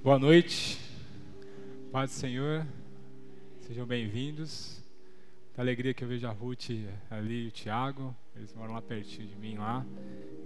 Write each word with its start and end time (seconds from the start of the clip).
Boa 0.00 0.16
noite, 0.16 0.78
paz 1.90 2.12
do 2.12 2.14
Senhor, 2.14 2.64
sejam 3.62 3.84
bem-vindos. 3.84 4.80
Da 5.56 5.62
alegria 5.64 5.92
que 5.92 6.04
eu 6.04 6.08
vejo 6.08 6.24
a 6.24 6.30
Ruth 6.30 6.70
ali 7.10 7.46
e 7.46 7.48
o 7.48 7.50
Tiago, 7.50 8.14
eles 8.36 8.54
moram 8.54 8.74
lá 8.74 8.80
pertinho 8.80 9.26
de 9.26 9.34
mim 9.34 9.56
lá, 9.56 9.84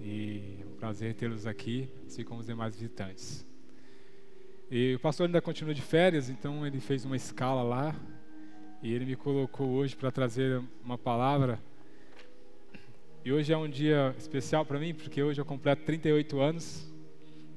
e 0.01 0.57
é 0.59 0.65
um 0.65 0.75
prazer 0.77 1.15
tê-los 1.15 1.47
aqui, 1.47 1.87
assim 2.07 2.25
como 2.25 2.41
os 2.41 2.47
demais 2.47 2.75
visitantes. 2.75 3.47
E 4.71 4.95
o 4.95 4.99
pastor 4.99 5.27
ainda 5.27 5.41
continua 5.43 5.75
de 5.75 5.83
férias, 5.83 6.31
então 6.31 6.67
ele 6.67 6.81
fez 6.81 7.05
uma 7.05 7.15
escala 7.15 7.63
lá, 7.63 7.95
e 8.83 8.91
ele 8.91 9.05
me 9.05 9.17
colocou 9.17 9.69
hoje 9.69 9.95
para 9.95 10.11
trazer 10.11 10.63
uma 10.83 10.97
palavra. 10.97 11.61
E 13.23 13.31
hoje 13.31 13.53
é 13.53 13.57
um 13.57 13.69
dia 13.69 14.15
especial 14.17 14.65
para 14.65 14.79
mim, 14.79 14.95
porque 14.95 15.23
hoje 15.23 15.39
eu 15.39 15.45
completo 15.45 15.85
38 15.85 16.41
anos, 16.41 16.92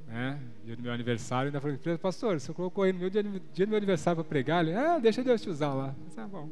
né? 0.08 0.40
Dia 0.64 0.76
do 0.76 0.82
meu 0.82 0.92
aniversário, 0.92 1.48
ainda 1.48 1.60
falei, 1.60 1.78
pastor, 1.98 2.40
você 2.40 2.54
colocou 2.54 2.84
aí 2.84 2.94
no 2.94 3.00
meu 3.00 3.10
dia, 3.10 3.24
dia 3.24 3.66
do 3.66 3.70
meu 3.70 3.77
aniversário 3.77 4.23
para 4.23 4.30
pregar? 4.30 4.66
Ele, 4.66 4.76
ah, 4.76 5.00
deixa 5.00 5.23
Deus 5.23 5.41
te 5.41 5.50
usar 5.50 5.73
lá. 5.73 5.96
Mas, 6.04 6.18
ah, 6.18 6.27
bom. 6.27 6.50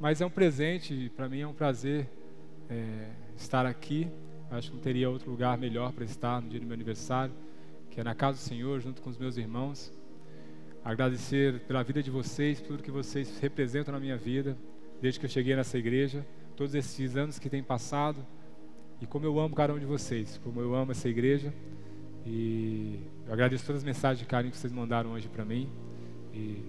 Mas 0.00 0.20
é 0.20 0.26
um 0.26 0.30
presente, 0.30 1.10
para 1.16 1.28
mim 1.28 1.40
é 1.40 1.46
um 1.46 1.54
prazer 1.54 2.08
é, 2.68 3.08
estar 3.36 3.66
aqui. 3.66 4.08
Acho 4.50 4.70
que 4.70 4.76
não 4.76 4.82
teria 4.82 5.10
outro 5.10 5.30
lugar 5.30 5.58
melhor 5.58 5.92
para 5.92 6.04
estar 6.04 6.40
no 6.40 6.48
dia 6.48 6.60
do 6.60 6.66
meu 6.66 6.74
aniversário, 6.74 7.34
que 7.90 8.00
é 8.00 8.04
na 8.04 8.14
casa 8.14 8.38
do 8.38 8.42
Senhor, 8.42 8.80
junto 8.80 9.02
com 9.02 9.10
os 9.10 9.18
meus 9.18 9.36
irmãos. 9.36 9.92
Agradecer 10.84 11.60
pela 11.60 11.82
vida 11.82 12.02
de 12.02 12.10
vocês, 12.10 12.60
por 12.60 12.68
tudo 12.68 12.82
que 12.82 12.90
vocês 12.90 13.38
representam 13.40 13.92
na 13.92 13.98
minha 13.98 14.16
vida, 14.16 14.56
desde 15.00 15.18
que 15.18 15.26
eu 15.26 15.30
cheguei 15.30 15.56
nessa 15.56 15.76
igreja, 15.76 16.24
todos 16.54 16.74
esses 16.74 17.16
anos 17.16 17.38
que 17.38 17.50
têm 17.50 17.62
passado, 17.62 18.24
e 19.00 19.06
como 19.06 19.26
eu 19.26 19.38
amo 19.40 19.54
cada 19.54 19.74
um 19.74 19.78
de 19.78 19.84
vocês, 19.84 20.40
como 20.44 20.60
eu 20.60 20.74
amo 20.74 20.92
essa 20.92 21.08
igreja. 21.08 21.52
E 22.26 22.98
eu 23.26 23.32
agradeço 23.32 23.64
todas 23.64 23.82
as 23.82 23.84
mensagens 23.84 24.18
de 24.18 24.24
carinho 24.26 24.50
que 24.50 24.58
vocês 24.58 24.72
mandaram 24.72 25.12
hoje 25.12 25.28
para 25.28 25.44
mim. 25.44 25.68
E 26.34 26.60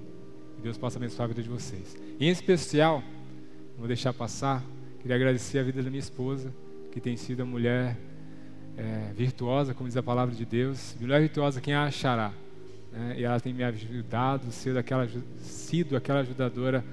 Deus 0.61 0.77
possa 0.77 0.97
abençoar 0.97 1.25
a 1.25 1.27
vida 1.27 1.41
de 1.41 1.49
vocês. 1.49 1.97
E 2.19 2.25
em 2.25 2.29
especial, 2.29 3.01
não 3.71 3.79
vou 3.79 3.87
deixar 3.87 4.13
passar, 4.13 4.63
queria 4.99 5.15
agradecer 5.15 5.59
a 5.59 5.63
vida 5.63 5.81
da 5.81 5.89
minha 5.89 5.99
esposa, 5.99 6.53
que 6.91 7.01
tem 7.01 7.17
sido 7.17 7.41
a 7.41 7.45
mulher 7.45 7.97
é, 8.77 9.11
virtuosa, 9.15 9.73
como 9.73 9.89
diz 9.89 9.97
a 9.97 10.03
palavra 10.03 10.33
de 10.33 10.45
Deus. 10.45 10.95
Mulher 10.99 11.21
virtuosa, 11.21 11.59
quem 11.59 11.73
a 11.73 11.85
achará? 11.85 12.31
Né? 12.91 13.15
E 13.17 13.23
ela 13.23 13.39
tem 13.39 13.53
me 13.53 13.63
ajudado, 13.63 14.51
sido 14.51 14.77
aquela, 14.77 15.07
sido 15.39 15.95
aquela 15.95 16.19
ajudadora 16.19 16.85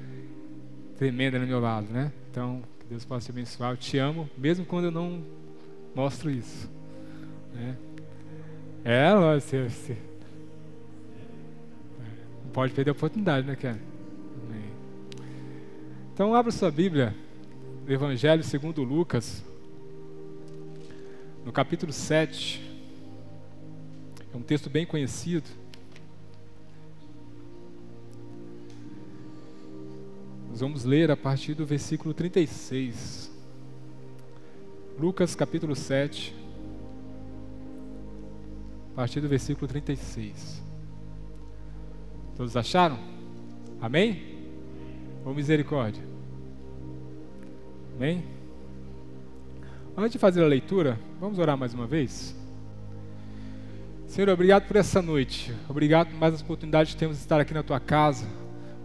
tremenda 0.96 1.38
no 1.38 1.46
meu 1.46 1.60
lado. 1.60 1.86
Né? 1.92 2.12
Então, 2.30 2.62
que 2.80 2.86
Deus 2.86 3.04
possa 3.04 3.26
te 3.26 3.30
abençoar. 3.30 3.72
Eu 3.72 3.76
te 3.76 3.98
amo, 3.98 4.28
mesmo 4.36 4.64
quando 4.64 4.86
eu 4.86 4.90
não 4.90 5.22
mostro 5.94 6.30
isso. 6.30 6.70
Né? 7.54 7.76
É, 8.84 9.14
você, 9.14 9.66
você 9.66 9.96
não 12.44 12.50
pode 12.52 12.74
perder 12.74 12.90
a 12.90 12.92
oportunidade, 12.92 13.46
né, 13.46 13.56
Ken? 13.56 13.76
Então, 16.12 16.34
abra 16.34 16.52
sua 16.52 16.70
Bíblia, 16.70 17.14
Evangelho 17.88 18.44
segundo 18.44 18.82
Lucas, 18.82 19.42
no 21.46 21.50
capítulo 21.50 21.94
7. 21.94 22.62
É 24.32 24.36
um 24.36 24.42
texto 24.42 24.68
bem 24.68 24.84
conhecido. 24.84 25.48
Nós 30.50 30.60
vamos 30.60 30.84
ler 30.84 31.10
a 31.10 31.16
partir 31.16 31.54
do 31.54 31.64
versículo 31.64 32.12
36. 32.12 33.32
Lucas 34.98 35.34
capítulo 35.34 35.74
7 35.74 36.43
a 38.94 38.96
partir 38.98 39.20
do 39.20 39.28
versículo 39.28 39.66
36. 39.66 40.62
Todos 42.36 42.56
acharam? 42.56 42.96
Amém? 43.80 44.22
Ou 45.24 45.34
misericórdia? 45.34 46.02
Amém? 47.96 48.22
Antes 49.96 50.12
de 50.12 50.18
fazer 50.18 50.44
a 50.44 50.46
leitura, 50.46 50.98
vamos 51.20 51.40
orar 51.40 51.58
mais 51.58 51.74
uma 51.74 51.88
vez? 51.88 52.36
Senhor, 54.06 54.28
obrigado 54.28 54.68
por 54.68 54.76
essa 54.76 55.02
noite. 55.02 55.52
Obrigado 55.68 56.10
por 56.10 56.18
mais 56.18 56.34
as 56.34 56.40
oportunidades 56.40 56.94
que 56.94 56.98
temos 56.98 57.16
de 57.16 57.22
estar 57.24 57.40
aqui 57.40 57.52
na 57.52 57.64
tua 57.64 57.80
casa. 57.80 58.24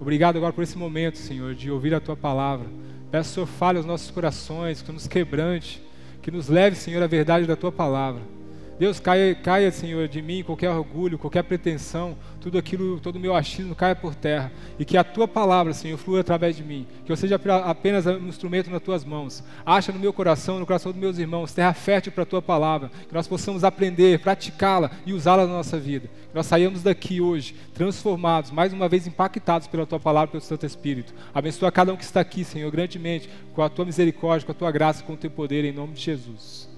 Obrigado 0.02 0.38
agora 0.38 0.52
por 0.52 0.64
esse 0.64 0.78
momento, 0.78 1.19
Senhor, 1.19 1.53
de 1.53 1.69
ouvir 1.69 1.94
a 1.94 2.00
tua 2.00 2.18
palavra. 2.18 2.68
Peço, 3.12 3.36
Senhor, 3.36 3.46
fale 3.46 3.78
aos 3.78 3.86
nossos 3.86 4.09
corações, 4.09 4.81
que 4.81 4.92
nos 4.92 5.08
quebrante, 5.08 5.84
que 6.19 6.31
nos 6.31 6.50
leve, 6.50 6.75
Senhor, 6.75 7.03
à 7.03 7.08
verdade 7.08 7.46
da 7.46 7.56
tua 7.56 7.72
palavra. 7.72 8.39
Deus, 8.80 8.98
caia, 8.98 9.36
caia, 9.36 9.70
Senhor, 9.72 10.08
de 10.08 10.22
mim 10.22 10.42
qualquer 10.42 10.70
orgulho, 10.70 11.20
qualquer 11.20 11.44
pretensão, 11.44 12.16
tudo 12.40 12.58
aquilo, 12.58 12.98
todo 13.02 13.18
o 13.18 13.20
meu 13.20 13.36
achismo 13.36 13.76
caia 13.76 13.94
por 13.94 14.16
terra. 14.16 14.50
E 14.80 14.86
que 14.86 14.96
a 14.96 15.04
tua 15.04 15.28
palavra, 15.28 15.74
Senhor, 15.74 15.98
flua 15.98 16.22
através 16.22 16.56
de 16.56 16.64
mim. 16.64 16.88
Que 17.06 17.12
eu 17.12 17.18
seja 17.18 17.38
apenas 17.66 18.06
um 18.06 18.30
instrumento 18.30 18.70
nas 18.72 18.82
tuas 18.82 19.04
mãos. 19.04 19.44
Acha 19.66 19.92
no 19.92 20.00
meu 20.00 20.14
coração, 20.14 20.60
no 20.60 20.66
coração 20.66 20.94
dos 20.94 21.02
meus 21.02 21.18
irmãos, 21.18 21.52
terra 21.52 21.74
fértil 21.74 22.14
para 22.14 22.24
a 22.24 22.26
tua 22.26 22.42
palavra. 22.42 22.90
Que 23.06 23.14
nós 23.14 23.28
possamos 23.28 23.66
aprender, 23.66 24.20
praticá-la 24.20 24.90
e 25.06 25.12
usá-la 25.12 25.46
na 25.46 25.52
nossa 25.52 25.78
vida. 25.78 26.08
Que 26.08 26.36
nós 26.36 26.46
saímos 26.46 26.82
daqui 26.82 27.20
hoje 27.20 27.54
transformados, 27.74 28.50
mais 28.50 28.72
uma 28.72 28.88
vez 28.88 29.06
impactados 29.06 29.68
pela 29.68 29.86
tua 29.86 30.00
palavra, 30.00 30.32
pelo 30.32 30.42
Santo 30.42 30.66
Espírito. 30.66 31.14
Abençoa 31.34 31.70
cada 31.70 31.92
um 31.92 31.98
que 31.98 32.04
está 32.06 32.22
aqui, 32.22 32.46
Senhor, 32.46 32.72
grandemente, 32.72 33.30
com 33.54 33.62
a 33.62 33.68
tua 33.68 33.84
misericórdia, 33.84 34.46
com 34.46 34.54
a 34.54 34.56
tua 34.56 34.72
graça, 34.72 35.04
com 35.04 35.14
o 35.14 35.18
teu 35.18 35.30
poder, 35.30 35.66
em 35.66 35.74
nome 35.74 35.96
de 35.96 36.00
Jesus. 36.00 36.70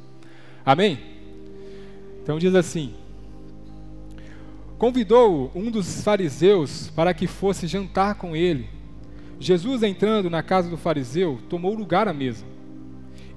Amém? 0.65 1.20
Então 2.31 2.39
diz 2.39 2.55
assim: 2.55 2.93
Convidou 4.77 5.51
um 5.53 5.69
dos 5.69 6.01
fariseus 6.01 6.89
para 6.95 7.13
que 7.13 7.27
fosse 7.27 7.67
jantar 7.67 8.15
com 8.15 8.33
ele. 8.33 8.69
Jesus, 9.37 9.83
entrando 9.83 10.29
na 10.29 10.41
casa 10.41 10.69
do 10.69 10.77
fariseu, 10.77 11.39
tomou 11.49 11.73
lugar 11.73 12.07
à 12.07 12.13
mesa. 12.13 12.45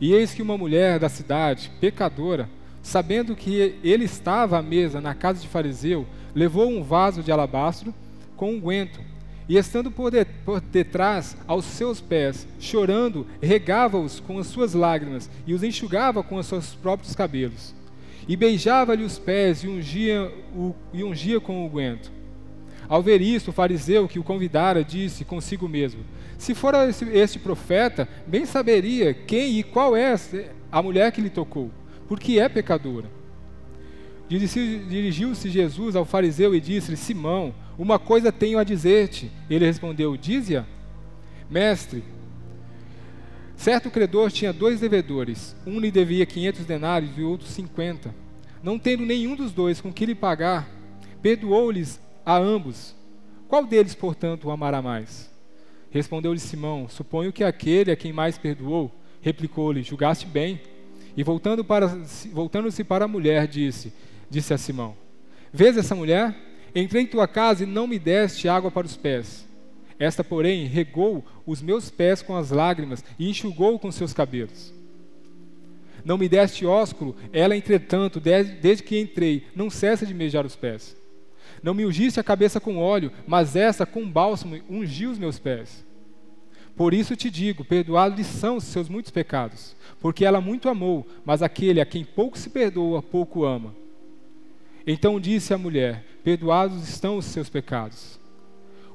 E 0.00 0.12
eis 0.12 0.32
que 0.32 0.42
uma 0.42 0.56
mulher 0.56 1.00
da 1.00 1.08
cidade, 1.08 1.72
pecadora, 1.80 2.48
sabendo 2.84 3.34
que 3.34 3.74
ele 3.82 4.04
estava 4.04 4.58
à 4.58 4.62
mesa 4.62 5.00
na 5.00 5.12
casa 5.12 5.40
de 5.40 5.48
fariseu, 5.48 6.06
levou 6.32 6.70
um 6.70 6.80
vaso 6.80 7.20
de 7.20 7.32
alabastro 7.32 7.92
com 8.36 8.52
unguento, 8.52 9.00
um 9.00 9.14
e 9.48 9.56
estando 9.56 9.90
por, 9.90 10.12
de, 10.12 10.24
por 10.44 10.60
detrás 10.60 11.36
aos 11.48 11.64
seus 11.64 12.00
pés, 12.00 12.46
chorando, 12.60 13.26
regava-os 13.42 14.20
com 14.20 14.38
as 14.38 14.46
suas 14.46 14.72
lágrimas 14.72 15.28
e 15.48 15.52
os 15.52 15.64
enxugava 15.64 16.22
com 16.22 16.36
os 16.36 16.46
seus 16.46 16.76
próprios 16.76 17.16
cabelos 17.16 17.74
e 18.26 18.36
beijava-lhe 18.36 19.04
os 19.04 19.18
pés 19.18 19.62
e 19.62 19.68
ungia, 19.68 20.32
o, 20.54 20.74
e 20.92 21.04
ungia 21.04 21.40
com 21.40 21.66
o 21.66 21.68
guento. 21.68 22.12
Ao 22.88 23.02
ver 23.02 23.20
isso, 23.20 23.50
o 23.50 23.52
fariseu 23.52 24.06
que 24.06 24.18
o 24.18 24.24
convidara 24.24 24.84
disse 24.84 25.24
consigo 25.24 25.68
mesmo: 25.68 26.04
Se 26.38 26.54
for 26.54 26.74
este, 26.74 27.04
este 27.06 27.38
profeta, 27.38 28.08
bem 28.26 28.44
saberia 28.44 29.14
quem 29.14 29.58
e 29.58 29.62
qual 29.62 29.96
é 29.96 30.14
a 30.70 30.82
mulher 30.82 31.12
que 31.12 31.20
lhe 31.20 31.30
tocou, 31.30 31.70
porque 32.08 32.38
é 32.38 32.48
pecadora. 32.48 33.08
Dirigiu-se 34.28 35.50
Jesus 35.50 35.96
ao 35.96 36.04
fariseu 36.04 36.54
e 36.54 36.60
disse-lhe: 36.60 36.96
Simão, 36.96 37.54
uma 37.78 37.98
coisa 37.98 38.32
tenho 38.32 38.58
a 38.58 38.64
dizer-te. 38.64 39.30
Ele 39.48 39.66
respondeu: 39.66 40.16
Dize-a. 40.16 40.64
Mestre, 41.50 42.02
Certo 43.64 43.90
credor 43.90 44.30
tinha 44.30 44.52
dois 44.52 44.80
devedores, 44.80 45.56
um 45.66 45.80
lhe 45.80 45.90
devia 45.90 46.26
quinhentos 46.26 46.66
denários 46.66 47.16
e 47.16 47.22
o 47.22 47.30
outro 47.30 47.46
cinquenta. 47.46 48.14
Não 48.62 48.78
tendo 48.78 49.06
nenhum 49.06 49.34
dos 49.34 49.52
dois 49.52 49.80
com 49.80 49.90
que 49.90 50.04
lhe 50.04 50.14
pagar, 50.14 50.68
perdoou-lhes 51.22 51.98
a 52.26 52.36
ambos. 52.36 52.94
Qual 53.48 53.64
deles, 53.64 53.94
portanto, 53.94 54.44
o 54.44 54.50
amará 54.50 54.82
mais? 54.82 55.30
Respondeu-lhe 55.90 56.38
Simão: 56.38 56.90
Suponho 56.90 57.32
que 57.32 57.42
aquele 57.42 57.90
a 57.90 57.96
quem 57.96 58.12
mais 58.12 58.36
perdoou. 58.36 58.94
Replicou-lhe: 59.22 59.82
Julgaste 59.82 60.26
bem. 60.26 60.60
E 61.16 61.22
voltando 61.22 61.64
para, 61.64 61.86
voltando-se 62.34 62.84
para 62.84 63.06
a 63.06 63.08
mulher, 63.08 63.48
disse: 63.48 63.94
Disse 64.28 64.52
a 64.52 64.58
Simão: 64.58 64.94
Vês 65.50 65.78
essa 65.78 65.94
mulher? 65.94 66.36
Entrei 66.76 67.04
em 67.04 67.06
tua 67.06 67.26
casa 67.26 67.62
e 67.62 67.66
não 67.66 67.86
me 67.86 67.98
deste 67.98 68.46
água 68.46 68.70
para 68.70 68.86
os 68.86 68.94
pés 68.94 69.46
esta, 69.98 70.24
porém, 70.24 70.66
regou 70.66 71.24
os 71.46 71.62
meus 71.62 71.90
pés 71.90 72.22
com 72.22 72.36
as 72.36 72.50
lágrimas 72.50 73.04
e 73.18 73.28
enxugou 73.28 73.78
com 73.78 73.92
seus 73.92 74.12
cabelos. 74.12 74.72
Não 76.04 76.18
me 76.18 76.28
deste 76.28 76.66
ósculo, 76.66 77.16
ela, 77.32 77.56
entretanto, 77.56 78.20
desde, 78.20 78.82
que 78.82 79.00
entrei, 79.00 79.46
não 79.54 79.70
cessa 79.70 80.04
de 80.04 80.12
mejar 80.12 80.44
os 80.44 80.54
pés. 80.54 80.96
Não 81.62 81.72
me 81.72 81.86
ungiste 81.86 82.20
a 82.20 82.24
cabeça 82.24 82.60
com 82.60 82.76
óleo, 82.76 83.10
mas 83.26 83.56
essa, 83.56 83.86
com 83.86 84.08
bálsamo, 84.08 84.60
ungiu 84.68 85.10
os 85.10 85.18
meus 85.18 85.38
pés. 85.38 85.84
Por 86.76 86.92
isso 86.92 87.16
te 87.16 87.30
digo: 87.30 87.64
perdoados 87.64 88.26
são 88.26 88.56
os 88.56 88.64
seus 88.64 88.88
muitos 88.88 89.10
pecados, 89.10 89.74
porque 90.00 90.24
ela 90.24 90.40
muito 90.40 90.68
amou, 90.68 91.06
mas 91.24 91.42
aquele 91.42 91.80
a 91.80 91.86
quem 91.86 92.04
pouco 92.04 92.36
se 92.36 92.50
perdoa, 92.50 93.02
pouco 93.02 93.44
ama. 93.44 93.74
Então 94.86 95.18
disse 95.20 95.54
a 95.54 95.58
mulher: 95.58 96.04
Perdoados 96.22 96.86
estão 96.88 97.16
os 97.16 97.24
seus 97.24 97.48
pecados. 97.48 98.18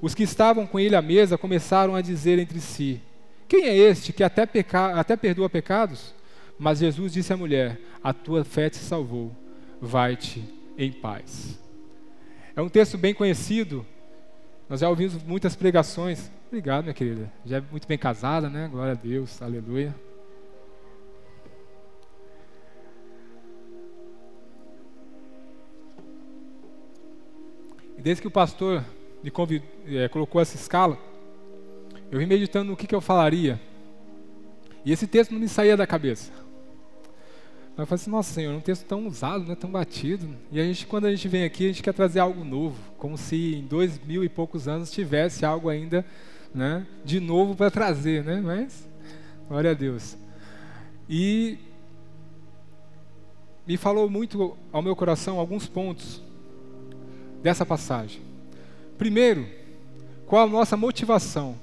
Os 0.01 0.15
que 0.15 0.23
estavam 0.23 0.65
com 0.65 0.79
ele 0.79 0.95
à 0.95 1.01
mesa 1.01 1.37
começaram 1.37 1.95
a 1.95 2.01
dizer 2.01 2.39
entre 2.39 2.59
si: 2.59 3.01
Quem 3.47 3.65
é 3.65 3.75
este 3.75 4.13
que 4.13 4.23
até, 4.23 4.45
peca... 4.45 4.99
até 4.99 5.17
perdoa 5.17 5.49
pecados? 5.49 6.13
Mas 6.57 6.79
Jesus 6.79 7.13
disse 7.13 7.33
à 7.33 7.37
mulher: 7.37 7.79
A 8.03 8.13
tua 8.13 8.45
fé 8.45 8.69
te 8.69 8.77
salvou, 8.77 9.35
vai-te 9.81 10.43
em 10.77 10.91
paz. 10.91 11.59
É 12.55 12.61
um 12.61 12.69
texto 12.69 12.97
bem 12.97 13.13
conhecido. 13.13 13.85
Nós 14.69 14.79
já 14.81 14.89
ouvimos 14.89 15.21
muitas 15.23 15.55
pregações. 15.55 16.31
Obrigado, 16.47 16.83
minha 16.83 16.93
querida. 16.93 17.31
Já 17.45 17.57
é 17.57 17.63
muito 17.71 17.87
bem 17.87 17.97
casada, 17.97 18.49
né? 18.49 18.67
Glória 18.71 18.93
a 18.93 18.95
Deus. 18.95 19.41
Aleluia. 19.41 19.95
Desde 27.97 28.21
que 28.21 28.27
o 28.27 28.31
pastor 28.31 28.83
me 29.23 29.31
convidou, 29.31 29.67
é, 29.87 30.07
colocou 30.07 30.41
essa 30.41 30.55
escala, 30.55 30.97
eu 32.11 32.19
vim 32.19 32.25
meditando 32.25 32.71
no 32.71 32.77
que, 32.77 32.87
que 32.87 32.95
eu 32.95 33.01
falaria. 33.01 33.59
E 34.83 34.91
esse 34.91 35.05
texto 35.05 35.31
não 35.31 35.39
me 35.39 35.47
saía 35.47 35.77
da 35.77 35.85
cabeça. 35.85 36.31
Eu 37.77 37.85
falei 37.85 38.01
assim, 38.01 38.11
nossa 38.11 38.33
Senhor, 38.33 38.53
é 38.53 38.57
um 38.57 38.61
texto 38.61 38.85
tão 38.85 39.07
usado, 39.07 39.45
né, 39.45 39.55
tão 39.55 39.69
batido. 39.69 40.27
E 40.51 40.59
a 40.59 40.63
gente, 40.63 40.85
quando 40.85 41.05
a 41.05 41.11
gente 41.11 41.27
vem 41.27 41.45
aqui, 41.45 41.65
a 41.65 41.67
gente 41.67 41.83
quer 41.83 41.93
trazer 41.93 42.19
algo 42.19 42.43
novo, 42.43 42.77
como 42.97 43.17
se 43.17 43.55
em 43.55 43.65
dois 43.65 43.97
mil 44.05 44.23
e 44.23 44.27
poucos 44.27 44.67
anos 44.67 44.91
tivesse 44.91 45.45
algo 45.45 45.69
ainda 45.69 46.05
né, 46.53 46.85
de 47.05 47.19
novo 47.19 47.55
para 47.55 47.71
trazer, 47.71 48.23
né? 48.23 48.41
Mas, 48.41 48.87
glória 49.47 49.71
a 49.71 49.73
Deus. 49.73 50.17
E 51.07 51.57
me 53.65 53.77
falou 53.77 54.09
muito 54.09 54.57
ao 54.73 54.81
meu 54.81 54.95
coração 54.95 55.39
alguns 55.39 55.67
pontos 55.67 56.21
dessa 57.41 57.65
passagem. 57.65 58.28
Primeiro, 58.99 59.47
qual 60.27 60.45
a 60.45 60.49
nossa 60.49 60.75
motivação? 60.75 61.55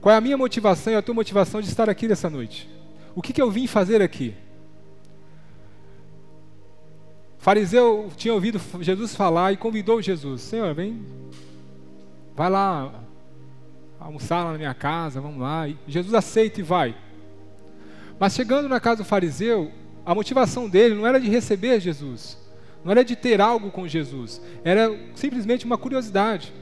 Qual 0.00 0.12
é 0.12 0.18
a 0.18 0.20
minha 0.20 0.36
motivação 0.36 0.92
e 0.92 0.96
a 0.96 1.00
tua 1.00 1.14
motivação 1.14 1.60
de 1.60 1.68
estar 1.68 1.88
aqui 1.88 2.08
nessa 2.08 2.28
noite? 2.28 2.68
O 3.14 3.22
que, 3.22 3.32
que 3.32 3.40
eu 3.40 3.48
vim 3.48 3.68
fazer 3.68 4.02
aqui? 4.02 4.34
O 7.38 7.42
fariseu 7.42 8.10
tinha 8.16 8.34
ouvido 8.34 8.60
Jesus 8.80 9.14
falar 9.14 9.52
e 9.52 9.56
convidou 9.56 10.02
Jesus: 10.02 10.42
Senhor, 10.42 10.74
vem, 10.74 11.00
vai 12.34 12.50
lá 12.50 12.92
almoçar 14.00 14.42
lá 14.42 14.50
na 14.52 14.58
minha 14.58 14.74
casa, 14.74 15.20
vamos 15.20 15.40
lá. 15.40 15.68
E 15.68 15.78
Jesus 15.86 16.12
aceita 16.12 16.58
e 16.58 16.64
vai. 16.64 16.96
Mas 18.18 18.34
chegando 18.34 18.68
na 18.68 18.80
casa 18.80 18.96
do 18.96 19.04
fariseu, 19.04 19.70
a 20.04 20.12
motivação 20.12 20.68
dele 20.68 20.96
não 20.96 21.06
era 21.06 21.20
de 21.20 21.28
receber 21.28 21.78
Jesus, 21.78 22.36
não 22.84 22.92
era 22.92 23.04
de 23.04 23.16
ter 23.16 23.40
algo 23.40 23.70
com 23.70 23.86
Jesus, 23.86 24.40
era 24.64 24.94
simplesmente 25.14 25.64
uma 25.64 25.76
curiosidade. 25.76 26.52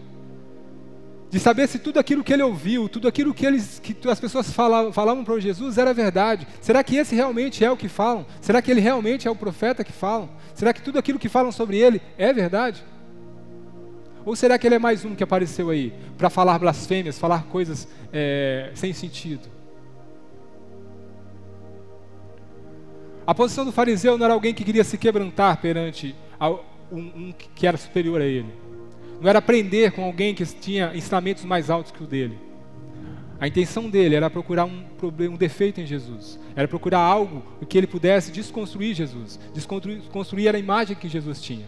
De 1.28 1.40
saber 1.40 1.68
se 1.68 1.78
tudo 1.78 1.98
aquilo 1.98 2.22
que 2.22 2.32
ele 2.32 2.42
ouviu, 2.42 2.88
tudo 2.88 3.08
aquilo 3.08 3.34
que, 3.34 3.44
eles, 3.44 3.80
que 3.80 3.96
as 4.08 4.20
pessoas 4.20 4.50
falavam, 4.50 4.92
falavam 4.92 5.24
para 5.24 5.38
Jesus 5.40 5.76
era 5.76 5.92
verdade. 5.92 6.46
Será 6.60 6.82
que 6.84 6.96
esse 6.96 7.14
realmente 7.14 7.64
é 7.64 7.70
o 7.70 7.76
que 7.76 7.88
falam? 7.88 8.24
Será 8.40 8.62
que 8.62 8.70
ele 8.70 8.80
realmente 8.80 9.26
é 9.26 9.30
o 9.30 9.34
profeta 9.34 9.82
que 9.82 9.92
falam? 9.92 10.28
Será 10.54 10.72
que 10.72 10.80
tudo 10.80 10.98
aquilo 10.98 11.18
que 11.18 11.28
falam 11.28 11.50
sobre 11.50 11.78
ele 11.78 12.00
é 12.16 12.32
verdade? 12.32 12.82
Ou 14.24 14.34
será 14.34 14.58
que 14.58 14.66
ele 14.66 14.76
é 14.76 14.78
mais 14.78 15.04
um 15.04 15.14
que 15.14 15.22
apareceu 15.22 15.70
aí 15.70 15.92
para 16.16 16.30
falar 16.30 16.58
blasfêmias, 16.58 17.18
falar 17.18 17.44
coisas 17.44 17.86
é, 18.12 18.70
sem 18.74 18.92
sentido? 18.92 19.55
A 23.26 23.34
posição 23.34 23.64
do 23.64 23.72
fariseu 23.72 24.16
não 24.16 24.24
era 24.24 24.34
alguém 24.34 24.54
que 24.54 24.62
queria 24.62 24.84
se 24.84 24.96
quebrantar 24.96 25.60
perante 25.60 26.14
um, 26.92 27.32
que 27.54 27.66
era 27.66 27.76
superior 27.76 28.20
a 28.20 28.24
ele. 28.24 28.52
Não 29.20 29.28
era 29.28 29.40
aprender 29.40 29.90
com 29.92 30.04
alguém 30.04 30.34
que 30.34 30.44
tinha 30.44 30.94
ensinamentos 30.94 31.44
mais 31.44 31.68
altos 31.68 31.90
que 31.90 32.04
o 32.04 32.06
dele. 32.06 32.38
A 33.40 33.48
intenção 33.48 33.90
dele 33.90 34.14
era 34.14 34.30
procurar 34.30 34.64
um 34.64 34.84
problema, 34.96 35.34
um 35.34 35.36
defeito 35.36 35.80
em 35.80 35.86
Jesus. 35.86 36.38
Era 36.54 36.68
procurar 36.68 37.00
algo 37.00 37.42
que 37.68 37.76
ele 37.76 37.86
pudesse 37.86 38.30
desconstruir 38.30 38.94
Jesus, 38.94 39.40
desconstruir 39.52 40.54
a 40.54 40.58
imagem 40.58 40.96
que 40.96 41.08
Jesus 41.08 41.42
tinha. 41.42 41.66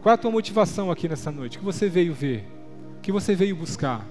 Qual 0.00 0.12
é 0.12 0.14
a 0.14 0.18
tua 0.18 0.30
motivação 0.30 0.90
aqui 0.90 1.08
nessa 1.08 1.30
noite? 1.30 1.56
O 1.56 1.60
que 1.60 1.66
você 1.66 1.88
veio 1.88 2.14
ver? 2.14 2.46
O 2.98 3.00
que 3.00 3.12
você 3.12 3.34
veio 3.34 3.56
buscar? 3.56 4.06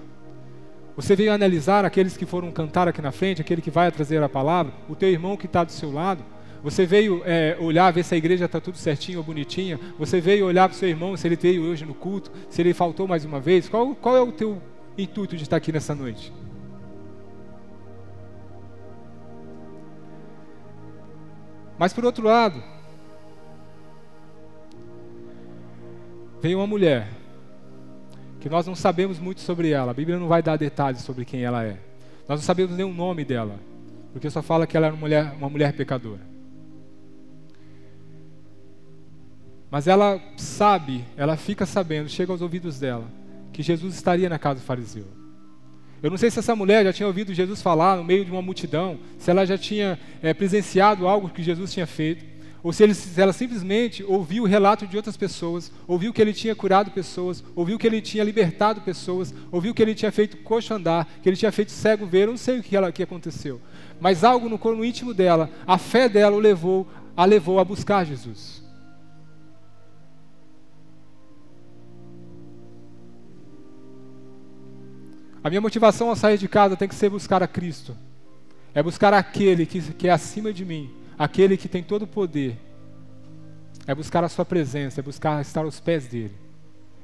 Você 1.00 1.16
veio 1.16 1.32
analisar 1.32 1.82
aqueles 1.86 2.14
que 2.14 2.26
foram 2.26 2.52
cantar 2.52 2.86
aqui 2.86 3.00
na 3.00 3.10
frente, 3.10 3.40
aquele 3.40 3.62
que 3.62 3.70
vai 3.70 3.90
trazer 3.90 4.22
a 4.22 4.28
palavra, 4.28 4.70
o 4.86 4.94
teu 4.94 5.08
irmão 5.08 5.34
que 5.34 5.46
está 5.46 5.64
do 5.64 5.72
seu 5.72 5.90
lado. 5.90 6.22
Você 6.62 6.84
veio 6.84 7.22
é, 7.24 7.56
olhar, 7.58 7.90
ver 7.90 8.04
se 8.04 8.14
a 8.14 8.18
igreja 8.18 8.44
está 8.44 8.60
tudo 8.60 8.76
certinho 8.76 9.16
ou 9.16 9.24
bonitinha. 9.24 9.80
Você 9.98 10.20
veio 10.20 10.44
olhar 10.44 10.68
para 10.68 10.76
o 10.76 10.78
seu 10.78 10.90
irmão, 10.90 11.16
se 11.16 11.26
ele 11.26 11.36
veio 11.36 11.62
hoje 11.62 11.86
no 11.86 11.94
culto, 11.94 12.30
se 12.50 12.60
ele 12.60 12.74
faltou 12.74 13.08
mais 13.08 13.24
uma 13.24 13.40
vez. 13.40 13.66
Qual, 13.66 13.94
qual 13.94 14.14
é 14.14 14.20
o 14.20 14.30
teu 14.30 14.60
intuito 14.98 15.38
de 15.38 15.42
estar 15.42 15.56
aqui 15.56 15.72
nessa 15.72 15.94
noite? 15.94 16.30
Mas 21.78 21.94
por 21.94 22.04
outro 22.04 22.26
lado, 22.26 22.62
veio 26.42 26.58
uma 26.58 26.66
mulher 26.66 27.19
que 28.40 28.48
nós 28.48 28.66
não 28.66 28.74
sabemos 28.74 29.18
muito 29.18 29.40
sobre 29.40 29.70
ela. 29.70 29.90
A 29.90 29.94
Bíblia 29.94 30.18
não 30.18 30.26
vai 30.26 30.42
dar 30.42 30.56
detalhes 30.56 31.02
sobre 31.02 31.24
quem 31.24 31.44
ela 31.44 31.62
é. 31.62 31.76
Nós 32.28 32.40
não 32.40 32.44
sabemos 32.44 32.76
nem 32.76 32.86
o 32.86 32.92
nome 32.92 33.24
dela, 33.24 33.60
porque 34.12 34.30
só 34.30 34.42
fala 34.42 34.66
que 34.66 34.76
ela 34.76 34.86
era 34.86 34.94
uma 34.94 35.00
mulher, 35.00 35.34
uma 35.36 35.50
mulher 35.50 35.72
pecadora. 35.74 36.20
Mas 39.70 39.86
ela 39.86 40.20
sabe, 40.36 41.04
ela 41.16 41.36
fica 41.36 41.64
sabendo, 41.64 42.08
chega 42.08 42.32
aos 42.32 42.40
ouvidos 42.40 42.80
dela, 42.80 43.04
que 43.52 43.62
Jesus 43.62 43.94
estaria 43.94 44.28
na 44.28 44.38
casa 44.38 44.60
do 44.60 44.66
fariseu. 44.66 45.06
Eu 46.02 46.10
não 46.10 46.16
sei 46.16 46.30
se 46.30 46.38
essa 46.38 46.56
mulher 46.56 46.82
já 46.84 46.92
tinha 46.92 47.06
ouvido 47.06 47.34
Jesus 47.34 47.60
falar 47.60 47.96
no 47.96 48.04
meio 48.04 48.24
de 48.24 48.30
uma 48.30 48.40
multidão, 48.40 48.98
se 49.18 49.30
ela 49.30 49.44
já 49.44 49.58
tinha 49.58 49.98
é, 50.22 50.32
presenciado 50.32 51.06
algo 51.06 51.28
que 51.28 51.42
Jesus 51.42 51.72
tinha 51.72 51.86
feito, 51.86 52.24
ou 52.62 52.72
se, 52.72 52.82
ele, 52.82 52.94
se 52.94 53.20
ela 53.20 53.32
simplesmente 53.32 54.02
ouviu 54.04 54.42
o 54.42 54.46
relato 54.46 54.86
de 54.86 54.96
outras 54.96 55.16
pessoas, 55.16 55.72
ouviu 55.86 56.12
que 56.12 56.20
ele 56.20 56.32
tinha 56.32 56.54
curado 56.54 56.90
pessoas, 56.90 57.42
ouviu 57.56 57.78
que 57.78 57.86
ele 57.86 58.02
tinha 58.02 58.22
libertado 58.22 58.82
pessoas, 58.82 59.32
ouviu 59.50 59.74
que 59.74 59.80
ele 59.80 59.94
tinha 59.94 60.12
feito 60.12 60.36
coxo 60.38 60.74
andar, 60.74 61.08
que 61.22 61.28
ele 61.28 61.36
tinha 61.36 61.50
feito 61.50 61.72
cego 61.72 62.04
ver, 62.04 62.24
eu 62.24 62.32
não 62.32 62.36
sei 62.36 62.58
o 62.58 62.62
que, 62.62 62.76
ela, 62.76 62.92
que 62.92 63.02
aconteceu. 63.02 63.60
Mas 63.98 64.24
algo 64.24 64.48
no, 64.48 64.58
no 64.58 64.84
íntimo 64.84 65.14
dela, 65.14 65.50
a 65.66 65.78
fé 65.78 66.08
dela 66.08 66.36
o 66.36 66.40
levou, 66.40 66.86
a 67.16 67.24
levou 67.24 67.58
a 67.58 67.64
buscar 67.64 68.04
Jesus. 68.04 68.60
A 75.42 75.48
minha 75.48 75.60
motivação 75.60 76.10
ao 76.10 76.16
sair 76.16 76.36
de 76.36 76.46
casa 76.46 76.76
tem 76.76 76.86
que 76.86 76.94
ser 76.94 77.08
buscar 77.08 77.42
a 77.42 77.48
Cristo. 77.48 77.96
É 78.74 78.82
buscar 78.82 79.14
aquele 79.14 79.64
que, 79.64 79.80
que 79.94 80.06
é 80.06 80.10
acima 80.10 80.52
de 80.52 80.64
mim, 80.64 80.90
aquele 81.20 81.58
que 81.58 81.68
tem 81.68 81.82
todo 81.82 82.02
o 82.02 82.06
poder. 82.06 82.56
É 83.86 83.94
buscar 83.94 84.24
a 84.24 84.28
sua 84.28 84.42
presença, 84.42 85.00
é 85.00 85.02
buscar 85.02 85.38
estar 85.42 85.62
aos 85.62 85.78
pés 85.78 86.06
dele. 86.06 86.32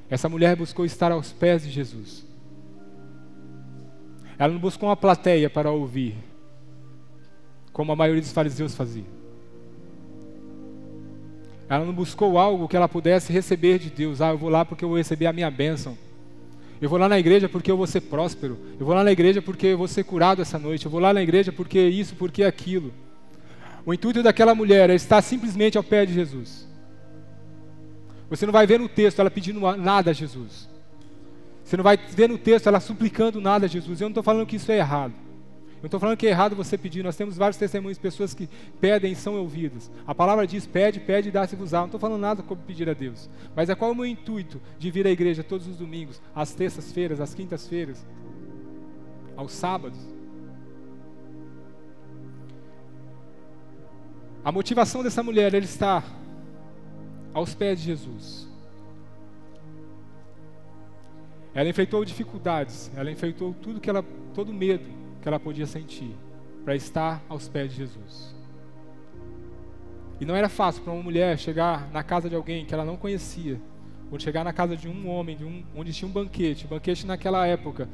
Essa 0.09 0.27
mulher 0.27 0.55
buscou 0.55 0.85
estar 0.85 1.11
aos 1.11 1.31
pés 1.31 1.61
de 1.61 1.69
Jesus. 1.69 2.25
Ela 4.39 4.51
não 4.51 4.59
buscou 4.59 4.89
uma 4.89 4.97
plateia 4.97 5.51
para 5.51 5.69
ouvir, 5.69 6.15
como 7.71 7.91
a 7.91 7.95
maioria 7.95 8.21
dos 8.21 8.31
fariseus 8.31 8.73
fazia. 8.73 9.05
Ela 11.69 11.85
não 11.85 11.93
buscou 11.93 12.39
algo 12.39 12.67
que 12.67 12.75
ela 12.75 12.89
pudesse 12.89 13.31
receber 13.31 13.77
de 13.77 13.91
Deus. 13.91 14.19
Ah, 14.19 14.29
eu 14.29 14.37
vou 14.37 14.49
lá 14.49 14.65
porque 14.65 14.83
eu 14.83 14.89
vou 14.89 14.97
receber 14.97 15.27
a 15.27 15.33
minha 15.33 15.51
bênção. 15.51 15.95
Eu 16.81 16.89
vou 16.89 16.97
lá 16.97 17.07
na 17.07 17.19
igreja 17.19 17.47
porque 17.47 17.69
eu 17.69 17.77
vou 17.77 17.85
ser 17.85 18.01
próspero. 18.01 18.57
Eu 18.79 18.85
vou 18.85 18.95
lá 18.95 19.03
na 19.03 19.11
igreja 19.11 19.43
porque 19.43 19.67
eu 19.67 19.77
vou 19.77 19.87
ser 19.87 20.05
curado 20.05 20.41
essa 20.41 20.57
noite. 20.57 20.85
Eu 20.85 20.91
vou 20.91 20.99
lá 20.99 21.13
na 21.13 21.21
igreja 21.21 21.51
porque 21.51 21.79
isso, 21.79 22.15
porque 22.15 22.43
aquilo. 22.43 22.91
O 23.87 23.93
intuito 23.93 24.21
daquela 24.21 24.53
mulher 24.53 24.89
é 24.89 24.95
estar 24.95 25.21
simplesmente 25.21 25.77
ao 25.77 25.83
pé 25.83 26.05
de 26.05 26.13
Jesus. 26.13 26.67
Você 28.29 28.45
não 28.45 28.51
vai 28.51 28.67
ver 28.67 28.81
no 28.81 28.89
texto 28.89 29.19
ela 29.19 29.31
pedindo 29.31 29.61
nada 29.77 30.11
a 30.11 30.13
Jesus. 30.13 30.69
Você 31.63 31.77
não 31.77 31.85
vai 31.85 31.95
ver 31.95 32.27
no 32.27 32.37
texto 32.37 32.67
ela 32.67 32.81
suplicando 32.81 33.39
nada 33.39 33.65
a 33.65 33.69
Jesus. 33.69 34.01
Eu 34.01 34.07
não 34.07 34.11
estou 34.11 34.23
falando 34.23 34.45
que 34.45 34.57
isso 34.57 34.69
é 34.73 34.79
errado. 34.79 35.13
Eu 35.81 35.85
estou 35.85 36.01
falando 36.01 36.17
que 36.17 36.27
é 36.27 36.31
errado 36.31 36.53
você 36.53 36.77
pedir. 36.77 37.01
Nós 37.01 37.15
temos 37.15 37.37
vários 37.37 37.55
testemunhos 37.55 37.97
pessoas 37.97 38.33
que 38.33 38.49
pedem 38.81 39.13
e 39.13 39.15
são 39.15 39.35
ouvidas. 39.35 39.89
A 40.05 40.13
palavra 40.13 40.45
diz: 40.45 40.67
pede, 40.67 40.99
pede 40.99 41.29
e 41.29 41.31
dá-se-vos-á. 41.31 41.79
Não 41.79 41.85
estou 41.85 41.99
falando 41.99 42.19
nada 42.19 42.43
como 42.43 42.61
pedir 42.63 42.89
a 42.89 42.93
Deus. 42.93 43.29
Mas 43.55 43.69
é 43.69 43.75
qual 43.75 43.91
é 43.91 43.93
o 43.93 43.95
meu 43.95 44.05
intuito 44.05 44.61
de 44.77 44.91
vir 44.91 45.07
à 45.07 45.09
igreja 45.09 45.45
todos 45.45 45.65
os 45.65 45.77
domingos, 45.77 46.21
às 46.35 46.53
terças-feiras, 46.53 47.21
às 47.21 47.33
quintas-feiras, 47.33 48.05
aos 49.37 49.53
sábados? 49.53 50.16
A 54.47 54.51
motivação 54.53 55.03
dessa 55.03 55.21
mulher 55.21 55.53
é 55.53 55.57
estar 55.57 56.05
aos 57.33 57.53
pés 57.53 57.81
de 57.81 57.87
Jesus. 57.87 58.47
Ela 61.53 61.67
enfrentou 61.67 62.05
dificuldades, 62.05 62.89
ela 62.95 63.11
enfrentou 63.11 63.53
tudo 63.61 63.81
que 63.81 63.89
ela, 63.89 64.05
todo 64.33 64.53
medo, 64.53 64.85
que 65.21 65.27
ela 65.27 65.37
podia 65.37 65.67
sentir 65.67 66.15
para 66.63 66.77
estar 66.77 67.21
aos 67.27 67.49
pés 67.49 67.71
de 67.71 67.79
Jesus. 67.79 68.33
E 70.17 70.23
não 70.23 70.33
era 70.33 70.47
fácil 70.47 70.81
para 70.81 70.93
uma 70.93 71.03
mulher 71.03 71.37
chegar 71.37 71.91
na 71.91 72.01
casa 72.01 72.29
de 72.29 72.35
alguém 72.37 72.65
que 72.65 72.73
ela 72.73 72.85
não 72.85 72.95
conhecia, 72.95 73.59
ou 74.09 74.17
chegar 74.17 74.45
na 74.45 74.53
casa 74.53 74.77
de 74.77 74.87
um 74.87 75.09
homem, 75.09 75.35
de 75.35 75.43
um, 75.43 75.61
onde 75.75 75.91
tinha 75.91 76.07
um 76.07 76.13
banquete. 76.13 76.65
banquete 76.67 77.05
naquela 77.05 77.45
época, 77.45 77.89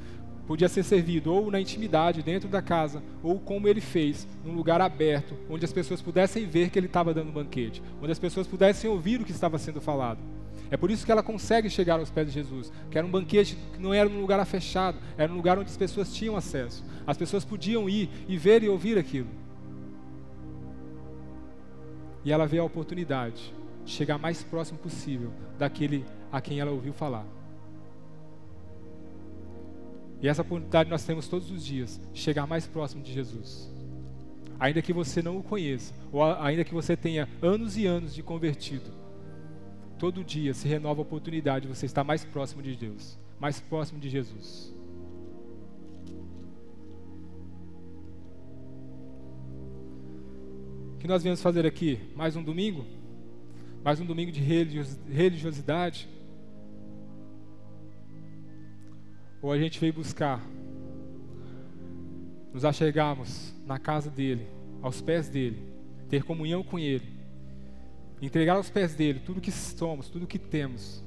podia 0.45 0.67
ser 0.67 0.83
servido 0.83 1.33
ou 1.33 1.49
na 1.49 1.59
intimidade, 1.59 2.21
dentro 2.21 2.49
da 2.49 2.61
casa, 2.61 3.01
ou 3.21 3.39
como 3.39 3.67
ele 3.67 3.81
fez, 3.81 4.27
num 4.43 4.53
lugar 4.53 4.81
aberto, 4.81 5.35
onde 5.49 5.65
as 5.65 5.73
pessoas 5.73 6.01
pudessem 6.01 6.45
ver 6.45 6.69
que 6.69 6.77
ele 6.77 6.87
estava 6.87 7.13
dando 7.13 7.29
um 7.29 7.33
banquete, 7.33 7.81
onde 8.01 8.11
as 8.11 8.19
pessoas 8.19 8.47
pudessem 8.47 8.89
ouvir 8.89 9.21
o 9.21 9.25
que 9.25 9.31
estava 9.31 9.57
sendo 9.57 9.79
falado. 9.79 10.19
É 10.69 10.77
por 10.77 10.89
isso 10.89 11.05
que 11.05 11.11
ela 11.11 11.21
consegue 11.21 11.69
chegar 11.69 11.99
aos 11.99 12.09
pés 12.09 12.27
de 12.27 12.33
Jesus, 12.33 12.71
que 12.89 12.97
era 12.97 13.05
um 13.05 13.11
banquete 13.11 13.57
que 13.73 13.79
não 13.79 13.93
era 13.93 14.09
num 14.09 14.21
lugar 14.21 14.43
fechado, 14.45 14.97
era 15.17 15.31
um 15.31 15.35
lugar 15.35 15.57
onde 15.59 15.69
as 15.69 15.77
pessoas 15.77 16.13
tinham 16.13 16.35
acesso. 16.35 16.83
As 17.05 17.17
pessoas 17.17 17.45
podiam 17.45 17.87
ir 17.87 18.09
e 18.27 18.37
ver 18.37 18.63
e 18.63 18.69
ouvir 18.69 18.97
aquilo. 18.97 19.27
E 22.25 22.31
ela 22.31 22.47
vê 22.47 22.57
a 22.57 22.63
oportunidade 22.63 23.53
de 23.85 23.91
chegar 23.91 24.17
mais 24.17 24.41
próximo 24.41 24.79
possível 24.79 25.31
daquele 25.59 26.05
a 26.31 26.41
quem 26.41 26.59
ela 26.59 26.71
ouviu 26.71 26.93
falar. 26.93 27.25
E 30.23 30.27
essa 30.29 30.41
oportunidade 30.41 30.89
nós 30.89 31.03
temos 31.03 31.27
todos 31.27 31.51
os 31.51 31.65
dias, 31.65 31.99
de 32.13 32.21
chegar 32.21 32.47
mais 32.47 32.65
próximo 32.65 33.03
de 33.03 33.11
Jesus. 33.11 33.69
Ainda 34.57 34.81
que 34.81 34.93
você 34.93 35.21
não 35.21 35.37
o 35.37 35.43
conheça, 35.43 35.93
ou 36.13 36.23
ainda 36.23 36.63
que 36.63 36.73
você 36.73 36.95
tenha 36.95 37.27
anos 37.41 37.75
e 37.75 37.85
anos 37.85 38.15
de 38.15 38.23
convertido, 38.23 38.89
todo 39.99 40.23
dia 40.23 40.53
se 40.53 40.65
renova 40.65 41.01
a 41.01 41.03
oportunidade 41.03 41.67
de 41.67 41.75
você 41.75 41.85
estar 41.85 42.05
mais 42.05 42.23
próximo 42.23 42.61
de 42.61 42.73
Deus, 42.73 43.19
mais 43.37 43.59
próximo 43.59 43.99
de 43.99 44.09
Jesus. 44.09 44.73
O 50.95 50.99
que 50.99 51.07
nós 51.07 51.21
viemos 51.21 51.41
fazer 51.41 51.65
aqui? 51.65 51.99
Mais 52.15 52.37
um 52.37 52.43
domingo? 52.43 52.85
Mais 53.83 53.99
um 53.99 54.05
domingo 54.05 54.31
de 54.31 54.39
religiosidade? 54.39 56.07
Ou 59.43 59.51
a 59.51 59.59
gente 59.59 59.77
veio 59.77 59.91
buscar 59.91 60.41
nos 62.53 62.63
achegarmos 62.63 63.53
na 63.65 63.77
casa 63.77 64.09
dele, 64.09 64.47
aos 64.81 65.01
pés 65.01 65.27
dele, 65.27 65.61
ter 66.07 66.23
comunhão 66.23 66.63
com 66.63 66.79
ele, 66.79 67.05
entregar 68.21 68.55
aos 68.55 68.69
pés 68.69 68.95
dele 68.95 69.19
tudo 69.19 69.41
que 69.41 69.51
somos, 69.51 70.07
tudo 70.07 70.25
que 70.25 70.39
temos. 70.39 71.03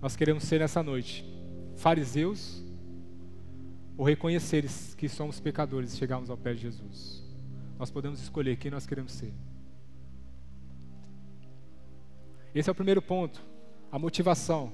Nós 0.00 0.14
queremos 0.14 0.44
ser 0.44 0.60
nessa 0.60 0.80
noite 0.80 1.24
fariseus 1.74 2.62
ou 3.96 4.06
reconhecer 4.06 4.64
que 4.96 5.08
somos 5.08 5.40
pecadores 5.40 5.92
e 5.92 5.96
chegarmos 5.96 6.30
ao 6.30 6.36
pé 6.36 6.54
de 6.54 6.60
Jesus. 6.60 7.24
Nós 7.76 7.90
podemos 7.90 8.22
escolher 8.22 8.56
quem 8.58 8.70
nós 8.70 8.86
queremos 8.86 9.10
ser. 9.10 9.32
Esse 12.54 12.68
é 12.68 12.72
o 12.72 12.76
primeiro 12.76 13.02
ponto 13.02 13.57
a 13.90 13.98
motivação. 13.98 14.72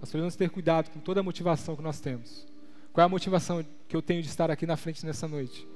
Nós 0.00 0.10
precisamos 0.10 0.36
ter 0.36 0.50
cuidado 0.50 0.90
com 0.90 1.00
toda 1.00 1.20
a 1.20 1.22
motivação 1.22 1.76
que 1.76 1.82
nós 1.82 2.00
temos. 2.00 2.46
Qual 2.92 3.02
é 3.02 3.06
a 3.06 3.08
motivação 3.08 3.64
que 3.88 3.94
eu 3.96 4.02
tenho 4.02 4.22
de 4.22 4.28
estar 4.28 4.50
aqui 4.50 4.66
na 4.66 4.76
frente 4.76 5.04
nessa 5.04 5.28
noite? 5.28 5.66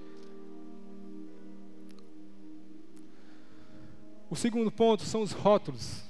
O 4.30 4.36
segundo 4.36 4.70
ponto 4.70 5.02
são 5.02 5.22
os 5.22 5.32
rótulos. 5.32 6.02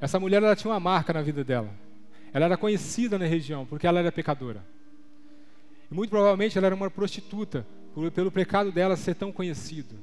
Essa 0.00 0.18
mulher 0.18 0.42
ela 0.42 0.56
tinha 0.56 0.72
uma 0.72 0.80
marca 0.80 1.12
na 1.12 1.22
vida 1.22 1.44
dela. 1.44 1.70
Ela 2.32 2.46
era 2.46 2.56
conhecida 2.56 3.18
na 3.18 3.24
região 3.24 3.64
porque 3.64 3.86
ela 3.86 4.00
era 4.00 4.12
pecadora. 4.12 4.64
E 5.90 5.94
muito 5.94 6.10
provavelmente 6.10 6.58
ela 6.58 6.66
era 6.66 6.74
uma 6.74 6.90
prostituta 6.90 7.66
pelo 8.14 8.30
pecado 8.30 8.70
dela 8.72 8.96
ser 8.96 9.14
tão 9.14 9.32
conhecido. 9.32 9.94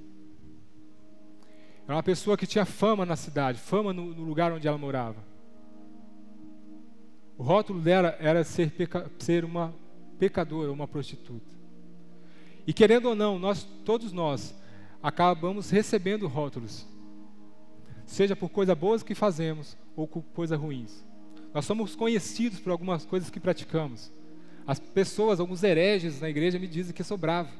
Era 1.85 1.95
uma 1.95 2.03
pessoa 2.03 2.37
que 2.37 2.47
tinha 2.47 2.65
fama 2.65 3.05
na 3.05 3.15
cidade, 3.15 3.59
fama 3.59 3.91
no, 3.91 4.13
no 4.13 4.23
lugar 4.23 4.51
onde 4.51 4.67
ela 4.67 4.77
morava. 4.77 5.17
O 7.37 7.43
rótulo 7.43 7.81
dela 7.81 8.15
era 8.19 8.43
ser, 8.43 8.71
peca, 8.71 9.11
ser 9.19 9.43
uma 9.43 9.73
pecadora, 10.17 10.71
uma 10.71 10.87
prostituta. 10.87 11.51
E 12.65 12.71
querendo 12.71 13.09
ou 13.09 13.15
não, 13.15 13.37
nós, 13.37 13.63
todos 13.83 14.13
nós, 14.13 14.55
acabamos 15.01 15.69
recebendo 15.69 16.27
rótulos, 16.27 16.87
seja 18.05 18.35
por 18.35 18.49
coisas 18.49 18.77
boas 18.77 19.03
que 19.03 19.13
fazemos 19.13 19.75
ou 19.95 20.07
por 20.07 20.21
coisas 20.33 20.57
ruins. 20.57 21.05
Nós 21.53 21.65
somos 21.65 21.95
conhecidos 21.95 22.59
por 22.59 22.71
algumas 22.71 23.05
coisas 23.05 23.29
que 23.29 23.39
praticamos. 23.39 24.11
As 24.65 24.79
pessoas, 24.79 25.39
alguns 25.39 25.61
hereges 25.61 26.21
na 26.21 26.29
igreja 26.29 26.57
me 26.57 26.67
dizem 26.67 26.93
que 26.93 27.01
eu 27.01 27.05
sou 27.05 27.17
bravo. 27.17 27.51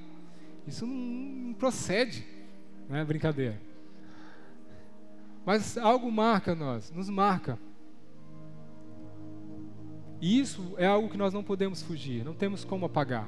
Isso 0.65 0.85
não, 0.85 0.95
não 0.95 1.53
procede, 1.53 2.25
não 2.89 2.95
é 2.95 3.03
brincadeira. 3.03 3.72
Mas 5.45 5.77
algo 5.77 6.11
marca 6.11 6.55
nós, 6.55 6.91
nos 6.91 7.09
marca. 7.09 7.59
E 10.21 10.39
isso 10.39 10.73
é 10.77 10.85
algo 10.85 11.09
que 11.09 11.17
nós 11.17 11.33
não 11.33 11.43
podemos 11.43 11.81
fugir, 11.81 12.23
não 12.23 12.33
temos 12.33 12.63
como 12.63 12.85
apagar. 12.85 13.27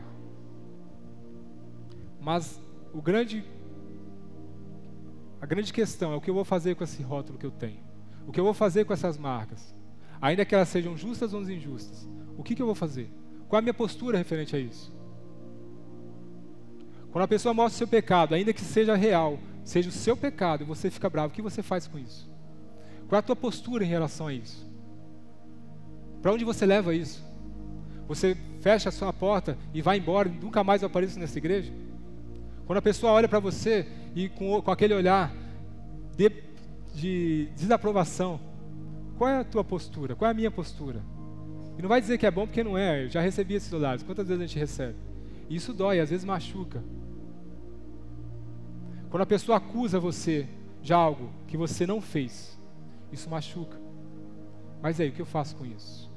Mas 2.22 2.60
o 2.94 3.02
grande 3.02 3.44
a 5.42 5.46
grande 5.46 5.72
questão 5.72 6.14
é 6.14 6.16
o 6.16 6.22
que 6.22 6.30
eu 6.30 6.34
vou 6.34 6.46
fazer 6.46 6.76
com 6.76 6.84
esse 6.84 7.04
rótulo 7.04 7.38
que 7.38 7.46
eu 7.46 7.52
tenho. 7.52 7.84
O 8.26 8.32
que 8.32 8.40
eu 8.40 8.44
vou 8.44 8.54
fazer 8.54 8.86
com 8.86 8.94
essas 8.94 9.18
marcas? 9.18 9.76
Ainda 10.22 10.46
que 10.46 10.56
elas 10.56 10.70
sejam 10.70 10.98
justas 10.98 11.34
ou 11.34 11.42
injustas. 11.44 12.10
O 12.38 12.44
que, 12.44 12.56
que 12.56 12.62
eu 12.62 12.66
vou 12.66 12.74
fazer? 12.74 13.12
Qual 13.48 13.60
a 13.60 13.62
minha 13.62 13.74
postura 13.74 14.18
referente 14.18 14.56
a 14.56 14.60
isso? 14.60 14.92
Quando 17.12 17.26
a 17.26 17.28
pessoa 17.28 17.54
mostra 17.54 17.76
o 17.76 17.78
seu 17.78 17.88
pecado, 17.88 18.34
ainda 18.34 18.54
que 18.54 18.62
seja 18.62 18.96
real, 18.96 19.38
seja 19.66 19.90
o 19.90 19.92
seu 19.92 20.16
pecado 20.16 20.64
e 20.64 20.66
você 20.66 20.90
fica 20.90 21.10
bravo, 21.10 21.30
o 21.30 21.36
que 21.36 21.42
você 21.42 21.62
faz 21.62 21.88
com 21.88 22.00
isso? 22.00 22.30
Qual 23.10 23.18
é 23.18 23.20
a 23.20 23.24
tua 23.24 23.36
postura 23.36 23.84
em 23.84 23.88
relação 23.88 24.28
a 24.28 24.34
isso? 24.34 24.66
Para 26.22 26.32
onde 26.32 26.46
você 26.46 26.66
leva 26.66 26.96
isso? 26.96 27.24
Você 28.08 28.38
fecha 28.62 28.90
a 28.90 28.92
sua 28.92 29.12
porta 29.12 29.58
e 29.74 29.82
vai 29.82 29.98
embora 29.98 30.30
nunca 30.30 30.64
mais 30.64 30.84
aparece 30.84 31.20
nessa 31.20 31.38
igreja? 31.38 31.74
Quando 32.66 32.78
a 32.78 32.82
pessoa 32.82 33.12
olha 33.12 33.28
para 33.28 33.40
você 33.40 33.88
e 34.16 34.30
com, 34.30 34.62
com 34.62 34.72
aquele 34.72 34.94
olhar 34.94 35.34
de, 36.16 36.32
de 36.94 37.50
desaprovação, 37.56 38.40
qual 39.18 39.30
é 39.30 39.40
a 39.40 39.44
tua 39.44 39.64
postura? 39.64 40.16
Qual 40.16 40.28
é 40.28 40.32
a 40.32 40.36
minha 40.36 40.52
postura? 40.52 41.02
E 41.78 41.82
não 41.82 41.90
vai 41.90 42.00
dizer 42.00 42.18
que 42.18 42.26
é 42.26 42.32
bom 42.32 42.46
porque 42.46 42.64
não 42.64 42.78
é, 42.78 43.06
eu 43.06 43.10
já 43.10 43.22
recebi 43.22 43.56
esses 43.56 43.72
olhares. 43.74 44.04
Quantas 44.04 44.28
vezes 44.28 44.42
a 44.42 44.46
gente 44.48 44.60
recebe? 44.60 44.96
E 45.50 45.56
isso 45.56 45.74
dói, 45.74 46.00
às 46.00 46.10
vezes 46.10 46.26
machuca. 46.26 46.84
Quando 49.10 49.24
a 49.24 49.26
pessoa 49.26 49.58
acusa 49.58 50.00
você 50.00 50.48
de 50.82 50.94
algo 50.94 51.30
que 51.48 51.58
você 51.58 51.86
não 51.86 52.02
fez, 52.02 52.58
isso 53.12 53.30
machuca. 53.30 53.80
Mas 54.82 55.00
aí, 55.00 55.10
o 55.10 55.12
que 55.12 55.22
eu 55.22 55.26
faço 55.26 55.56
com 55.56 55.66
isso? 55.66 56.12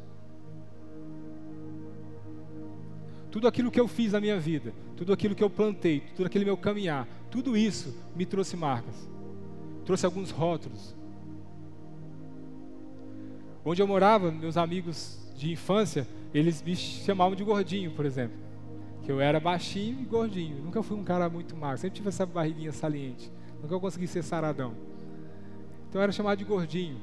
Tudo 3.30 3.47
aquilo 3.47 3.71
que 3.71 3.78
eu 3.78 3.87
fiz 3.87 4.12
na 4.12 4.21
minha 4.21 4.38
vida, 4.38 4.75
tudo 4.97 5.12
aquilo 5.12 5.35
que 5.35 5.45
eu 5.45 5.50
plantei, 5.50 6.00
tudo 6.16 6.26
aquele 6.26 6.45
meu 6.45 6.57
caminhar, 6.57 7.07
tudo 7.30 7.57
isso 7.57 7.95
me 8.16 8.26
trouxe 8.26 8.57
marcas, 8.57 9.09
trouxe 9.85 10.04
alguns 10.04 10.30
rótulos. 10.30 10.97
Onde 13.64 13.83
eu 13.83 13.87
morava, 13.87 14.30
meus 14.30 14.57
amigos 14.57 15.18
de 15.37 15.52
infância, 15.52 16.07
eles 16.33 16.62
me 16.62 16.75
chamavam 16.75 17.37
de 17.37 17.45
gordinho, 17.45 17.90
por 17.92 18.07
exemplo 18.07 18.48
que 19.08 19.12
eu 19.12 19.22
era 19.22 19.40
baixinho 19.40 20.02
e 20.02 20.04
gordinho. 20.04 20.62
Nunca 20.62 20.82
fui 20.82 20.94
um 20.94 21.02
cara 21.02 21.30
muito 21.30 21.56
magro, 21.56 21.78
sempre 21.78 21.96
tive 21.96 22.10
essa 22.10 22.26
barriguinha 22.26 22.72
saliente. 22.72 23.32
Nunca 23.62 23.80
consegui 23.80 24.06
ser 24.06 24.22
saradão. 24.22 24.74
Então 25.88 25.98
eu 25.98 26.02
era 26.02 26.12
chamado 26.12 26.36
de 26.36 26.44
gordinho. 26.44 27.00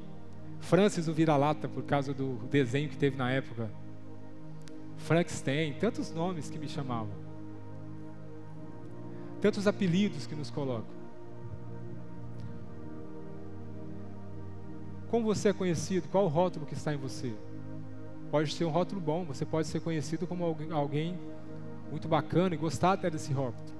Francis 0.59 1.07
o 1.07 1.13
vira-lata 1.13 1.67
por 1.67 1.81
causa 1.81 2.13
do 2.13 2.35
desenho 2.51 2.89
que 2.89 2.95
teve 2.95 3.17
na 3.17 3.31
época. 3.31 3.71
Frankenstein, 4.97 5.73
tantos 5.79 6.11
nomes 6.11 6.47
que 6.47 6.59
me 6.59 6.67
chamavam. 6.67 7.09
Tantos 9.41 9.65
apelidos 9.65 10.27
que 10.27 10.35
nos 10.35 10.51
colocam. 10.51 10.93
Como 15.09 15.25
você 15.25 15.49
é 15.49 15.53
conhecido? 15.53 16.07
Qual 16.09 16.25
o 16.25 16.27
rótulo 16.27 16.67
que 16.67 16.75
está 16.75 16.93
em 16.93 16.97
você? 16.97 17.33
Pode 18.29 18.53
ser 18.53 18.65
um 18.65 18.69
rótulo 18.69 19.01
bom, 19.01 19.25
você 19.25 19.43
pode 19.43 19.67
ser 19.67 19.79
conhecido 19.79 20.27
como 20.27 20.55
alguém 20.71 21.17
muito 21.89 22.07
bacana 22.07 22.55
e 22.55 22.57
gostar 22.57 22.93
até 22.93 23.09
desse 23.09 23.31
rótulo. 23.33 23.75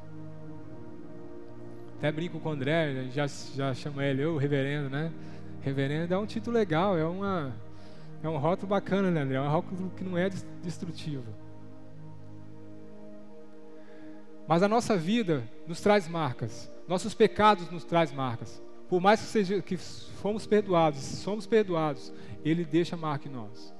Até 1.98 2.12
brinco 2.12 2.40
com 2.40 2.50
o 2.50 2.52
André, 2.52 3.08
já, 3.12 3.26
já 3.28 3.74
chamo 3.74 4.02
ele, 4.02 4.26
o 4.26 4.38
reverendo, 4.38 4.90
né? 4.90 5.12
Reverendo 5.62 6.14
é 6.14 6.18
um 6.18 6.26
título 6.26 6.56
legal, 6.56 6.98
é, 6.98 7.06
uma, 7.06 7.54
é 8.22 8.30
um 8.30 8.38
rótulo 8.38 8.70
bacana, 8.70 9.10
né, 9.10 9.22
André? 9.22 9.36
É 9.38 9.42
um 9.42 9.50
rótulo 9.50 9.92
que 9.96 10.04
não 10.04 10.18
é 10.18 10.30
destrutivo. 10.62 11.26
Mas 14.48 14.62
a 14.62 14.68
nossa 14.68 14.96
vida 14.96 15.44
nos 15.68 15.82
traz 15.82 16.08
marcas, 16.08 16.72
nossos 16.88 17.14
pecados 17.14 17.70
nos 17.72 17.84
traz 17.84 18.12
marcas. 18.12 18.62
Por 18.88 19.02
mais 19.02 19.20
que, 19.20 19.28
seja, 19.28 19.62
que 19.62 19.78
fomos 19.78 20.46
perdoados, 20.46 21.00
somos 21.00 21.48
perdoados, 21.48 22.14
Ele 22.44 22.64
deixa 22.64 22.96
marca 22.96 23.28
em 23.28 23.32
nós. 23.32 23.75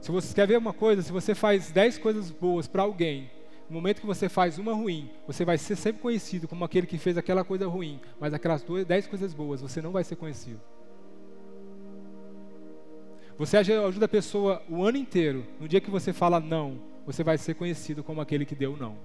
Se 0.00 0.10
você 0.10 0.34
quer 0.34 0.46
ver 0.46 0.58
uma 0.58 0.72
coisa, 0.72 1.02
se 1.02 1.12
você 1.12 1.34
faz 1.34 1.70
dez 1.70 1.98
coisas 1.98 2.30
boas 2.30 2.66
para 2.66 2.82
alguém, 2.82 3.30
no 3.68 3.74
momento 3.74 4.00
que 4.00 4.06
você 4.06 4.28
faz 4.28 4.58
uma 4.58 4.72
ruim, 4.72 5.10
você 5.26 5.44
vai 5.44 5.58
ser 5.58 5.76
sempre 5.76 6.00
conhecido 6.00 6.48
como 6.48 6.64
aquele 6.64 6.86
que 6.86 6.96
fez 6.96 7.18
aquela 7.18 7.44
coisa 7.44 7.66
ruim, 7.66 8.00
mas 8.18 8.32
aquelas 8.32 8.62
duas, 8.62 8.86
dez 8.86 9.06
coisas 9.06 9.34
boas, 9.34 9.60
você 9.60 9.82
não 9.82 9.92
vai 9.92 10.04
ser 10.04 10.16
conhecido. 10.16 10.60
Você 13.36 13.56
ajuda 13.56 14.06
a 14.06 14.08
pessoa 14.08 14.62
o 14.68 14.82
ano 14.82 14.96
inteiro. 14.96 15.46
No 15.60 15.68
dia 15.68 15.80
que 15.80 15.90
você 15.90 16.12
fala 16.12 16.40
não, 16.40 16.80
você 17.06 17.22
vai 17.22 17.38
ser 17.38 17.54
conhecido 17.54 18.02
como 18.02 18.20
aquele 18.20 18.44
que 18.44 18.54
deu 18.54 18.76
não. 18.76 18.96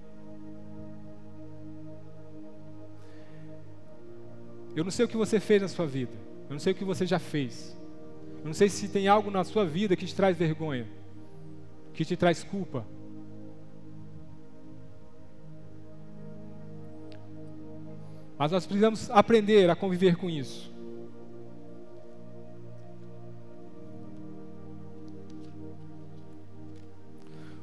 Eu 4.75 4.83
não 4.83 4.89
sei 4.89 5.05
o 5.05 5.07
que 5.07 5.17
você 5.17 5.39
fez 5.39 5.61
na 5.61 5.67
sua 5.67 5.85
vida. 5.85 6.13
Eu 6.49 6.53
não 6.53 6.59
sei 6.59 6.73
o 6.73 6.75
que 6.75 6.83
você 6.83 7.05
já 7.05 7.19
fez. 7.19 7.77
Não 8.43 8.53
sei 8.53 8.67
se 8.67 8.87
tem 8.89 9.07
algo 9.07 9.31
na 9.31 9.43
sua 9.43 9.65
vida 9.65 9.95
que 9.95 10.05
te 10.05 10.13
traz 10.13 10.37
vergonha, 10.37 10.87
que 11.93 12.03
te 12.03 12.17
traz 12.17 12.43
culpa. 12.43 12.85
Mas 18.37 18.51
nós 18.51 18.65
precisamos 18.65 19.09
aprender 19.09 19.69
a 19.69 19.75
conviver 19.75 20.17
com 20.17 20.29
isso. 20.29 20.73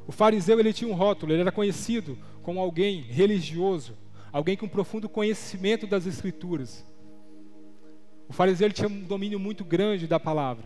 O 0.06 0.12
fariseu 0.12 0.58
ele 0.58 0.72
tinha 0.72 0.90
um 0.90 0.96
rótulo, 0.96 1.32
ele 1.32 1.42
era 1.42 1.52
conhecido 1.52 2.18
como 2.42 2.58
alguém 2.58 3.02
religioso, 3.02 3.96
alguém 4.32 4.56
com 4.56 4.66
profundo 4.66 5.08
conhecimento 5.08 5.86
das 5.86 6.06
escrituras. 6.06 6.84
O 8.30 8.32
fariseu 8.32 8.68
ele 8.68 8.74
tinha 8.74 8.86
um 8.86 9.02
domínio 9.02 9.40
muito 9.40 9.64
grande 9.64 10.06
da 10.06 10.20
palavra. 10.20 10.64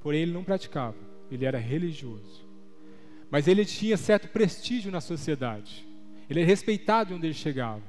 Porém 0.00 0.22
ele 0.22 0.32
não 0.32 0.44
praticava, 0.44 0.96
ele 1.28 1.44
era 1.44 1.58
religioso. 1.58 2.46
Mas 3.28 3.48
ele 3.48 3.64
tinha 3.64 3.96
certo 3.96 4.28
prestígio 4.28 4.92
na 4.92 5.00
sociedade. 5.00 5.84
Ele 6.30 6.38
era 6.38 6.46
respeitado 6.46 7.16
onde 7.16 7.26
ele 7.26 7.34
chegava. 7.34 7.82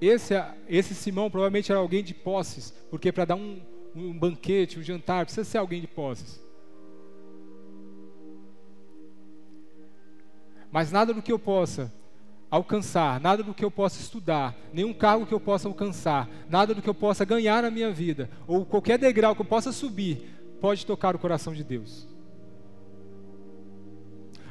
Esse, 0.00 0.34
esse 0.68 0.94
Simão 0.94 1.28
provavelmente 1.28 1.72
era 1.72 1.80
alguém 1.80 2.04
de 2.04 2.14
posses, 2.14 2.70
porque 2.88 3.10
para 3.10 3.24
dar 3.24 3.34
um, 3.34 3.60
um 3.92 4.16
banquete, 4.16 4.78
um 4.78 4.82
jantar, 4.82 5.24
precisa 5.24 5.44
ser 5.44 5.58
alguém 5.58 5.80
de 5.80 5.88
posses. 5.88 6.40
Mas 10.70 10.92
nada 10.92 11.12
do 11.12 11.20
que 11.20 11.32
eu 11.32 11.38
possa 11.38 11.92
alcançar, 12.50 13.20
nada 13.20 13.42
do 13.42 13.52
que 13.52 13.64
eu 13.64 13.70
possa 13.70 14.00
estudar, 14.00 14.56
nenhum 14.72 14.92
cargo 14.92 15.26
que 15.26 15.34
eu 15.34 15.40
possa 15.40 15.68
alcançar, 15.68 16.28
nada 16.48 16.74
do 16.74 16.80
que 16.80 16.88
eu 16.88 16.94
possa 16.94 17.24
ganhar 17.24 17.62
na 17.62 17.70
minha 17.70 17.90
vida, 17.90 18.30
ou 18.46 18.64
qualquer 18.64 18.98
degrau 18.98 19.34
que 19.34 19.42
eu 19.42 19.46
possa 19.46 19.70
subir, 19.72 20.38
pode 20.60 20.86
tocar 20.86 21.14
o 21.14 21.18
coração 21.18 21.52
de 21.52 21.62
Deus. 21.62 22.08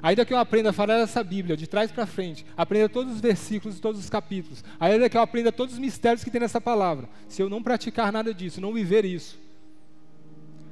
Ainda 0.02 0.24
que 0.24 0.34
eu 0.34 0.38
aprenda 0.38 0.70
a 0.70 0.74
falar 0.74 1.00
essa 1.00 1.24
Bíblia 1.24 1.58
de 1.58 1.66
trás 1.66 1.92
para 1.92 2.06
frente, 2.06 2.46
aprenda 2.56 2.88
todos 2.88 3.14
os 3.14 3.20
versículos, 3.20 3.80
todos 3.80 4.00
os 4.00 4.10
capítulos, 4.10 4.64
ainda 4.80 5.10
que 5.10 5.18
eu 5.18 5.22
aprenda 5.22 5.52
todos 5.52 5.74
os 5.74 5.80
mistérios 5.80 6.24
que 6.24 6.30
tem 6.30 6.42
nessa 6.42 6.62
palavra, 6.62 7.10
se 7.28 7.42
eu 7.42 7.50
não 7.50 7.64
praticar 7.64 8.12
nada 8.12 8.34
disso, 8.34 8.62
não 8.62 8.74
viver 8.74 9.06
isso, 9.06 9.40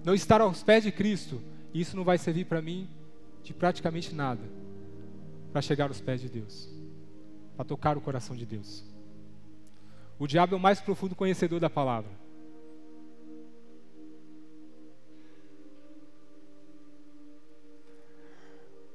não 0.04 0.14
estar 0.14 0.42
aos 0.42 0.62
pés 0.62 0.84
de 0.84 0.92
Cristo, 0.92 1.42
isso 1.74 1.98
não 1.98 2.04
vai 2.04 2.20
servir 2.20 2.46
para 2.46 2.62
mim 2.62 2.88
de 3.44 3.54
praticamente 3.54 4.14
nada 4.14 4.42
para 5.52 5.62
chegar 5.62 5.88
aos 5.88 6.00
pés 6.00 6.22
de 6.22 6.30
Deus, 6.30 6.70
para 7.56 7.66
tocar 7.66 7.98
o 7.98 8.02
coração 8.02 8.36
de 8.36 8.46
Deus. 8.46 8.84
O 10.20 10.28
diabo 10.28 10.56
é 10.56 10.58
o 10.58 10.62
mais 10.62 10.80
profundo 10.80 11.16
conhecedor 11.16 11.60
da 11.60 11.70
palavra. 11.70 12.12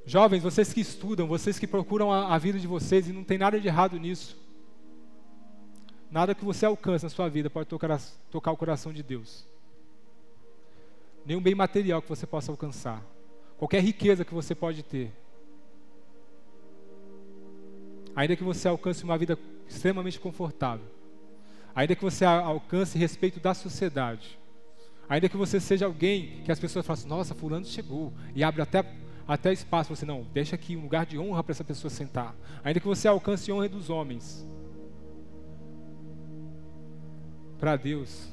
Jovens, 0.07 0.43
vocês 0.43 0.73
que 0.73 0.81
estudam, 0.81 1.27
vocês 1.27 1.59
que 1.59 1.67
procuram 1.67 2.11
a, 2.13 2.35
a, 2.35 2.39
vida 2.39 2.59
de 2.59 2.67
vocês, 2.67 3.09
e 3.09 3.13
não 3.13 3.23
tem 3.23 3.39
nada 3.39 3.61
de 3.61 3.69
errado 3.69 3.99
nisso. 3.99 4.37
Nada 6.11 6.35
que 6.35 6.45
você 6.45 6.67
alcance 6.67 7.05
na 7.05 7.11
sua 7.11 7.29
vida 7.29 7.49
pode 7.49 7.69
tocar, 7.69 8.01
tocar 8.31 8.51
o 8.51 8.57
coração 8.57 8.93
de 8.93 9.03
Deus. 9.03 9.47
Nenhum 11.25 11.41
bem 11.41 11.55
material 11.55 12.03
que 12.03 12.09
você 12.09 12.27
possa 12.27 12.51
alcançar. 12.51 13.05
Qualquer 13.57 13.83
riqueza 13.83 14.25
que 14.25 14.35
você 14.35 14.55
pode 14.55 14.83
ter. 14.83 15.13
Ainda 18.15 18.37
que 18.37 18.45
você 18.45 18.69
alcance 18.69 19.05
uma 19.05 19.17
vida 19.17 19.39
extremamente 19.69 20.19
confortável, 20.19 20.87
ainda 21.75 21.95
que 21.95 22.03
você 22.03 22.25
alcance 22.25 22.99
respeito 22.99 23.39
da 23.41 23.55
sociedade, 23.55 24.39
ainda 25.09 25.29
que 25.29 25.37
você 25.37 25.61
seja 25.61 25.87
alguém 25.87 26.43
que 26.45 26.53
as 26.53 26.59
pessoas 26.59 26.85
falam 26.85 26.99
assim, 27.01 27.09
nossa, 27.09 27.35
fulano 27.35 27.65
chegou, 27.65 28.13
e 28.35 28.43
abre 28.43 28.63
até, 28.63 28.85
até 29.27 29.53
espaço, 29.53 29.95
você 29.95 30.05
não, 30.05 30.27
deixa 30.33 30.57
aqui 30.57 30.77
um 30.77 30.83
lugar 30.83 31.07
de 31.07 31.19
honra 31.19 31.43
para 31.43 31.53
essa 31.53 31.65
pessoa 31.65 31.91
sentar, 31.91 32.35
ainda 32.65 32.81
que 32.81 32.87
você 32.87 33.07
alcance 33.07 33.51
honra 33.53 33.69
dos 33.69 33.91
homens, 33.91 34.47
para 37.59 37.77
Deus, 37.77 38.29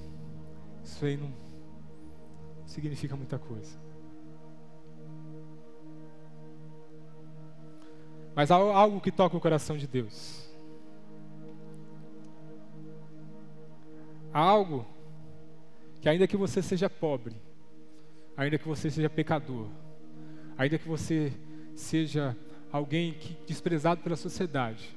isso 0.83 1.05
aí 1.05 1.17
não 1.17 1.31
significa 2.65 3.15
muita 3.15 3.37
coisa. 3.37 3.86
Mas 8.37 8.51
há 8.51 8.55
algo 8.55 9.01
que 9.01 9.11
toca 9.11 9.35
o 9.35 9.41
coração 9.41 9.75
de 9.75 9.87
Deus. 9.87 10.47
Há 14.31 14.39
algo 14.39 14.85
que, 15.99 16.07
ainda 16.07 16.27
que 16.27 16.37
você 16.37 16.61
seja 16.61 16.87
pobre, 16.87 17.35
ainda 18.37 18.59
que 18.59 18.67
você 18.67 18.91
seja 18.91 19.09
pecador, 19.09 19.65
ainda 20.55 20.77
que 20.77 20.87
você 20.87 21.33
seja 21.75 22.37
alguém 22.71 23.13
que, 23.13 23.35
desprezado 23.47 24.03
pela 24.03 24.15
sociedade, 24.15 24.95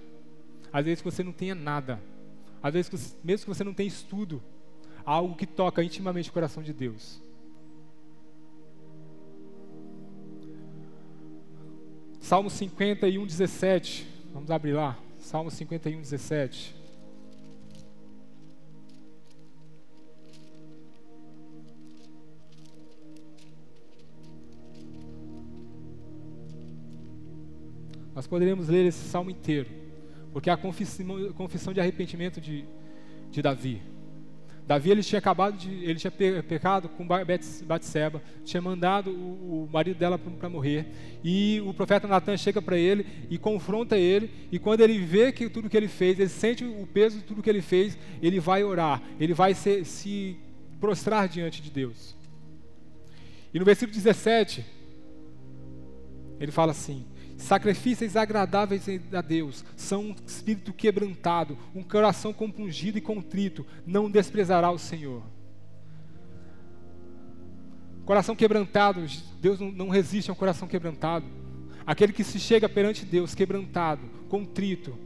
às 0.70 0.84
vezes 0.84 1.00
que 1.00 1.10
você 1.10 1.22
não 1.22 1.32
tenha 1.32 1.54
nada, 1.54 1.98
às 2.62 2.74
vezes 2.74 2.90
que, 2.90 3.26
mesmo 3.26 3.46
que 3.46 3.56
você 3.56 3.64
não 3.64 3.72
tenha 3.72 3.88
estudo, 3.88 4.42
há 4.98 5.12
algo 5.12 5.34
que 5.34 5.46
toca 5.46 5.82
intimamente 5.82 6.28
o 6.28 6.32
coração 6.34 6.62
de 6.62 6.74
Deus. 6.74 7.22
Salmo 12.20 12.50
51, 12.50 13.26
17. 13.26 14.06
Vamos 14.32 14.50
abrir 14.50 14.72
lá. 14.72 14.96
Salmo 15.18 15.50
51, 15.50 16.00
17. 16.00 16.76
Nós 28.14 28.26
poderíamos 28.26 28.68
ler 28.68 28.84
esse 28.84 29.08
salmo 29.08 29.30
inteiro, 29.30 29.70
porque 30.32 30.50
é 30.50 30.52
a 30.52 30.56
confissão, 30.56 31.32
confissão 31.32 31.72
de 31.72 31.80
arrependimento 31.80 32.38
de, 32.38 32.66
de 33.30 33.40
Davi. 33.40 33.80
Davi 34.70 34.88
ele 34.92 35.02
tinha 35.02 35.18
acabado 35.18 35.58
de, 35.58 35.68
ele 35.68 35.96
tinha 35.96 36.12
pecado 36.12 36.88
com 36.90 37.04
Batseba, 37.04 38.22
tinha 38.44 38.62
mandado 38.62 39.10
o, 39.10 39.64
o 39.64 39.68
marido 39.72 39.98
dela 39.98 40.16
para 40.16 40.48
morrer, 40.48 40.86
e 41.24 41.60
o 41.66 41.74
profeta 41.74 42.06
Natan 42.06 42.36
chega 42.36 42.62
para 42.62 42.78
ele 42.78 43.04
e 43.28 43.36
confronta 43.36 43.98
ele, 43.98 44.30
e 44.52 44.60
quando 44.60 44.82
ele 44.82 44.96
vê 45.00 45.32
que 45.32 45.50
tudo 45.50 45.68
que 45.68 45.76
ele 45.76 45.88
fez, 45.88 46.20
ele 46.20 46.28
sente 46.28 46.64
o 46.64 46.86
peso 46.86 47.18
de 47.18 47.24
tudo 47.24 47.42
que 47.42 47.50
ele 47.50 47.60
fez, 47.60 47.98
ele 48.22 48.38
vai 48.38 48.62
orar, 48.62 49.02
ele 49.18 49.34
vai 49.34 49.54
se, 49.54 49.84
se 49.84 50.36
prostrar 50.78 51.28
diante 51.28 51.60
de 51.60 51.68
Deus. 51.68 52.14
E 53.52 53.58
no 53.58 53.64
versículo 53.64 53.92
17, 53.92 54.64
ele 56.38 56.52
fala 56.52 56.70
assim: 56.70 57.04
Sacrifícios 57.40 58.16
agradáveis 58.16 58.84
a 59.12 59.22
Deus 59.22 59.64
são 59.74 60.10
um 60.10 60.16
espírito 60.26 60.74
quebrantado, 60.74 61.56
um 61.74 61.82
coração 61.82 62.34
compungido 62.34 62.98
e 62.98 63.00
contrito, 63.00 63.66
não 63.86 64.10
desprezará 64.10 64.70
o 64.70 64.78
Senhor. 64.78 65.22
Coração 68.04 68.36
quebrantado, 68.36 69.04
Deus 69.40 69.58
não 69.58 69.88
resiste 69.88 70.30
a 70.30 70.34
um 70.34 70.36
coração 70.36 70.68
quebrantado. 70.68 71.24
Aquele 71.86 72.12
que 72.12 72.22
se 72.22 72.38
chega 72.38 72.68
perante 72.68 73.06
Deus 73.06 73.34
quebrantado, 73.34 74.02
contrito, 74.28 74.96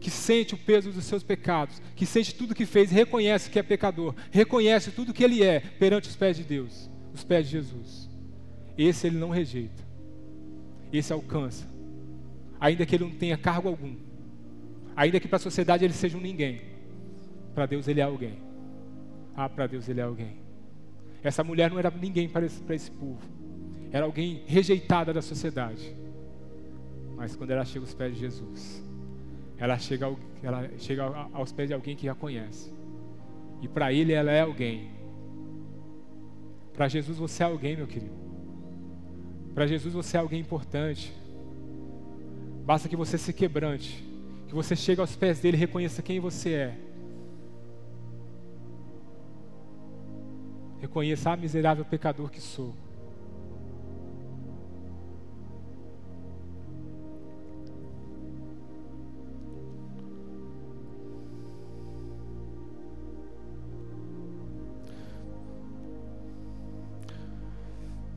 que 0.00 0.10
sente 0.10 0.54
o 0.54 0.58
peso 0.58 0.90
dos 0.90 1.04
seus 1.04 1.22
pecados, 1.22 1.80
que 1.94 2.04
sente 2.04 2.34
tudo 2.34 2.54
que 2.54 2.66
fez, 2.66 2.90
reconhece 2.90 3.48
que 3.48 3.60
é 3.60 3.62
pecador, 3.62 4.12
reconhece 4.32 4.90
tudo 4.90 5.14
que 5.14 5.22
ele 5.22 5.42
é 5.42 5.60
perante 5.60 6.08
os 6.08 6.16
pés 6.16 6.36
de 6.36 6.42
Deus, 6.42 6.90
os 7.14 7.22
pés 7.22 7.46
de 7.46 7.52
Jesus. 7.52 8.10
Esse 8.76 9.06
ele 9.06 9.18
não 9.18 9.30
rejeita. 9.30 9.86
Esse 10.92 11.12
alcança 11.12 11.75
ainda 12.60 12.84
que 12.86 12.94
ele 12.94 13.04
não 13.04 13.10
tenha 13.10 13.36
cargo 13.36 13.68
algum, 13.68 13.94
ainda 14.94 15.20
que 15.20 15.28
para 15.28 15.36
a 15.36 15.40
sociedade 15.40 15.84
ele 15.84 15.94
seja 15.94 16.16
um 16.16 16.20
ninguém, 16.20 16.60
para 17.54 17.66
Deus 17.66 17.88
ele 17.88 18.00
é 18.00 18.04
alguém. 18.04 18.38
Ah, 19.36 19.48
para 19.48 19.66
Deus 19.66 19.88
ele 19.88 20.00
é 20.00 20.04
alguém. 20.04 20.36
Essa 21.22 21.44
mulher 21.44 21.70
não 21.70 21.78
era 21.78 21.90
ninguém 21.90 22.28
para 22.28 22.46
esse, 22.46 22.62
para 22.62 22.74
esse 22.74 22.90
povo, 22.90 23.20
era 23.90 24.04
alguém 24.04 24.42
rejeitada 24.46 25.12
da 25.12 25.22
sociedade. 25.22 25.94
Mas 27.16 27.34
quando 27.34 27.50
ela 27.50 27.64
chega 27.64 27.84
aos 27.84 27.94
pés 27.94 28.14
de 28.14 28.20
Jesus, 28.20 28.84
ela 29.58 29.78
chega, 29.78 30.06
ao, 30.06 30.18
ela 30.42 30.68
chega 30.78 31.04
aos 31.32 31.50
pés 31.50 31.68
de 31.68 31.74
alguém 31.74 31.96
que 31.96 32.08
a 32.08 32.14
conhece. 32.14 32.72
E 33.62 33.68
para 33.68 33.92
ele 33.92 34.12
ela 34.12 34.30
é 34.30 34.42
alguém. 34.42 34.90
Para 36.74 36.88
Jesus 36.88 37.16
você 37.16 37.42
é 37.42 37.46
alguém, 37.46 37.76
meu 37.76 37.86
querido. 37.86 38.14
Para 39.54 39.66
Jesus 39.66 39.94
você 39.94 40.18
é 40.18 40.20
alguém 40.20 40.40
importante. 40.40 41.12
Basta 42.66 42.88
que 42.88 42.96
você 42.96 43.16
se 43.16 43.32
quebrante, 43.32 44.04
que 44.48 44.52
você 44.52 44.74
chegue 44.74 45.00
aos 45.00 45.14
pés 45.14 45.38
dele 45.38 45.56
e 45.56 45.60
reconheça 45.60 46.02
quem 46.02 46.18
você 46.18 46.52
é. 46.52 46.78
Reconheça 50.80 51.30
a 51.30 51.36
miserável 51.36 51.84
pecador 51.84 52.28
que 52.28 52.40
sou. 52.40 52.74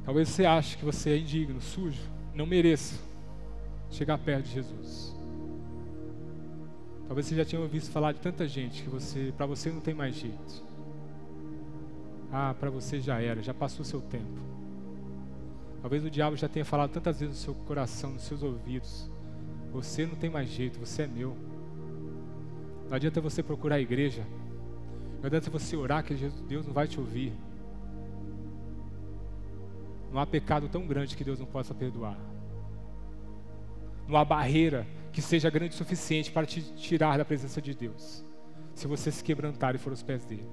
Talvez 0.04 0.28
você 0.30 0.44
ache 0.44 0.76
que 0.76 0.84
você 0.84 1.12
é 1.12 1.18
indigno, 1.20 1.62
sujo, 1.62 2.02
não 2.34 2.48
mereça 2.48 3.09
chegar 3.90 4.18
perto 4.18 4.46
de 4.46 4.54
Jesus. 4.54 5.16
Talvez 7.08 7.26
você 7.26 7.36
já 7.36 7.44
tenha 7.44 7.62
ouvido 7.62 7.86
falar 7.88 8.12
de 8.12 8.20
tanta 8.20 8.48
gente 8.48 8.84
que 8.84 8.90
você, 8.90 9.34
para 9.36 9.46
você 9.46 9.72
não 9.72 9.82
tem 9.82 9.94
mais 9.94 10.16
jeito. 10.16 10.64
Ah, 12.32 12.54
para 12.60 12.70
você 12.70 13.00
já 13.00 13.20
era, 13.20 13.42
já 13.42 13.54
passou 13.54 13.82
o 13.82 13.86
seu 13.86 14.00
tempo. 14.00 14.40
Talvez 15.82 16.06
o 16.06 16.10
diabo 16.10 16.36
já 16.36 16.48
tenha 16.48 16.66
falado 16.66 16.92
tantas 16.92 17.20
vezes 17.20 17.36
no 17.36 17.42
seu 17.42 17.56
coração, 17.66 18.12
nos 18.12 18.24
seus 18.24 18.44
ouvidos. 18.44 19.10
Você 19.72 20.06
não 20.06 20.16
tem 20.16 20.30
mais 20.30 20.50
jeito, 20.50 20.80
você 20.80 21.04
é 21.04 21.08
meu. 21.08 21.36
Não 22.88 22.96
adianta 22.96 23.20
você 23.22 23.42
procurar 23.42 23.76
a 23.76 23.82
igreja. 23.82 24.24
Não 25.20 25.26
adianta 25.26 25.50
você 25.50 25.76
orar 25.76 26.04
que 26.04 26.14
Deus 26.48 26.66
não 26.66 26.74
vai 26.74 26.88
te 26.88 27.00
ouvir. 27.00 27.34
Não 30.12 30.20
há 30.20 30.28
pecado 30.28 30.68
tão 30.70 30.86
grande 30.86 31.16
que 31.16 31.24
Deus 31.24 31.40
não 31.40 31.46
possa 31.46 31.74
perdoar. 31.74 32.18
Não 34.10 34.18
há 34.18 34.26
barreira 34.26 34.88
que 35.14 35.22
seja 35.22 35.52
grande 35.52 35.76
o 35.76 35.78
suficiente 35.78 36.32
para 36.32 36.46
te 36.46 36.64
tirar 36.74 37.18
da 37.18 37.24
presença 37.24 37.62
de 37.62 37.76
Deus. 37.76 38.26
Se 38.74 38.88
você 38.88 39.12
se 39.12 39.24
quebrantar 39.24 39.76
e 39.76 39.78
for 39.78 39.92
aos 39.92 40.02
pés 40.02 40.26
dele. 40.26 40.50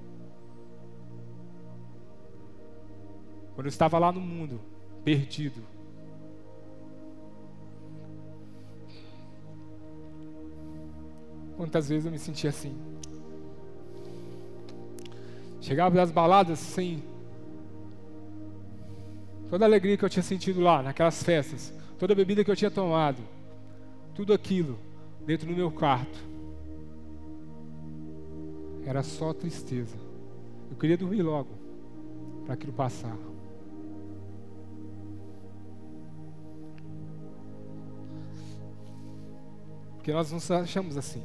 Quando 3.54 3.66
eu 3.66 3.70
estava 3.70 3.98
lá 3.98 4.12
no 4.12 4.20
mundo, 4.20 4.60
perdido, 5.02 5.62
Quantas 11.56 11.88
vezes 11.88 12.04
eu 12.04 12.12
me 12.12 12.18
sentia 12.18 12.50
assim? 12.50 12.76
Chegava 15.58 15.96
das 15.96 16.10
baladas 16.10 16.58
sem 16.58 17.02
toda 19.48 19.64
a 19.64 19.68
alegria 19.68 19.96
que 19.96 20.04
eu 20.04 20.10
tinha 20.10 20.22
sentido 20.22 20.60
lá, 20.60 20.82
naquelas 20.82 21.22
festas, 21.22 21.72
toda 21.98 22.12
a 22.12 22.16
bebida 22.16 22.44
que 22.44 22.50
eu 22.50 22.56
tinha 22.56 22.70
tomado, 22.70 23.22
tudo 24.16 24.32
aquilo 24.32 24.78
dentro 25.26 25.46
do 25.46 25.54
meu 25.54 25.70
quarto. 25.70 26.18
Era 28.84 29.02
só 29.02 29.34
tristeza. 29.34 29.96
Eu 30.70 30.76
queria 30.76 30.96
dormir 30.96 31.22
logo 31.22 31.50
para 32.46 32.54
aquilo 32.54 32.72
passar. 32.72 33.16
Porque 39.96 40.12
nós 40.12 40.32
nos 40.32 40.50
achamos 40.50 40.96
assim. 40.96 41.22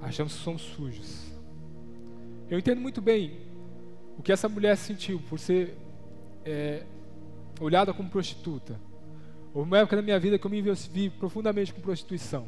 Achamos 0.00 0.34
que 0.34 0.42
somos 0.42 0.62
sujos. 0.62 1.30
Eu 2.50 2.58
entendo 2.58 2.80
muito 2.80 3.00
bem 3.00 3.38
o 4.18 4.22
que 4.22 4.32
essa 4.32 4.48
mulher 4.48 4.76
sentiu 4.76 5.20
por 5.28 5.38
ser 5.38 5.76
é, 6.44 6.84
olhada 7.60 7.92
como 7.94 8.08
prostituta. 8.08 8.80
Houve 9.56 9.70
uma 9.70 9.78
época 9.78 9.96
na 9.96 10.02
minha 10.02 10.20
vida 10.20 10.38
que 10.38 10.46
eu 10.46 10.50
me 10.50 10.60
vi 10.60 11.08
profundamente 11.08 11.72
com 11.72 11.80
prostituição. 11.80 12.46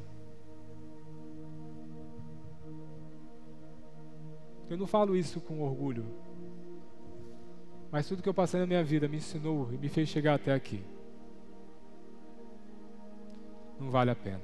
Eu 4.68 4.76
não 4.76 4.86
falo 4.86 5.16
isso 5.16 5.40
com 5.40 5.62
orgulho. 5.62 6.04
Mas 7.90 8.06
tudo 8.06 8.22
que 8.22 8.28
eu 8.28 8.34
passei 8.34 8.60
na 8.60 8.66
minha 8.66 8.84
vida 8.84 9.08
me 9.08 9.16
ensinou 9.16 9.72
e 9.72 9.78
me 9.78 9.88
fez 9.88 10.10
chegar 10.10 10.34
até 10.34 10.52
aqui. 10.52 10.84
Não 13.80 13.90
vale 13.90 14.10
a 14.10 14.14
pena. 14.14 14.42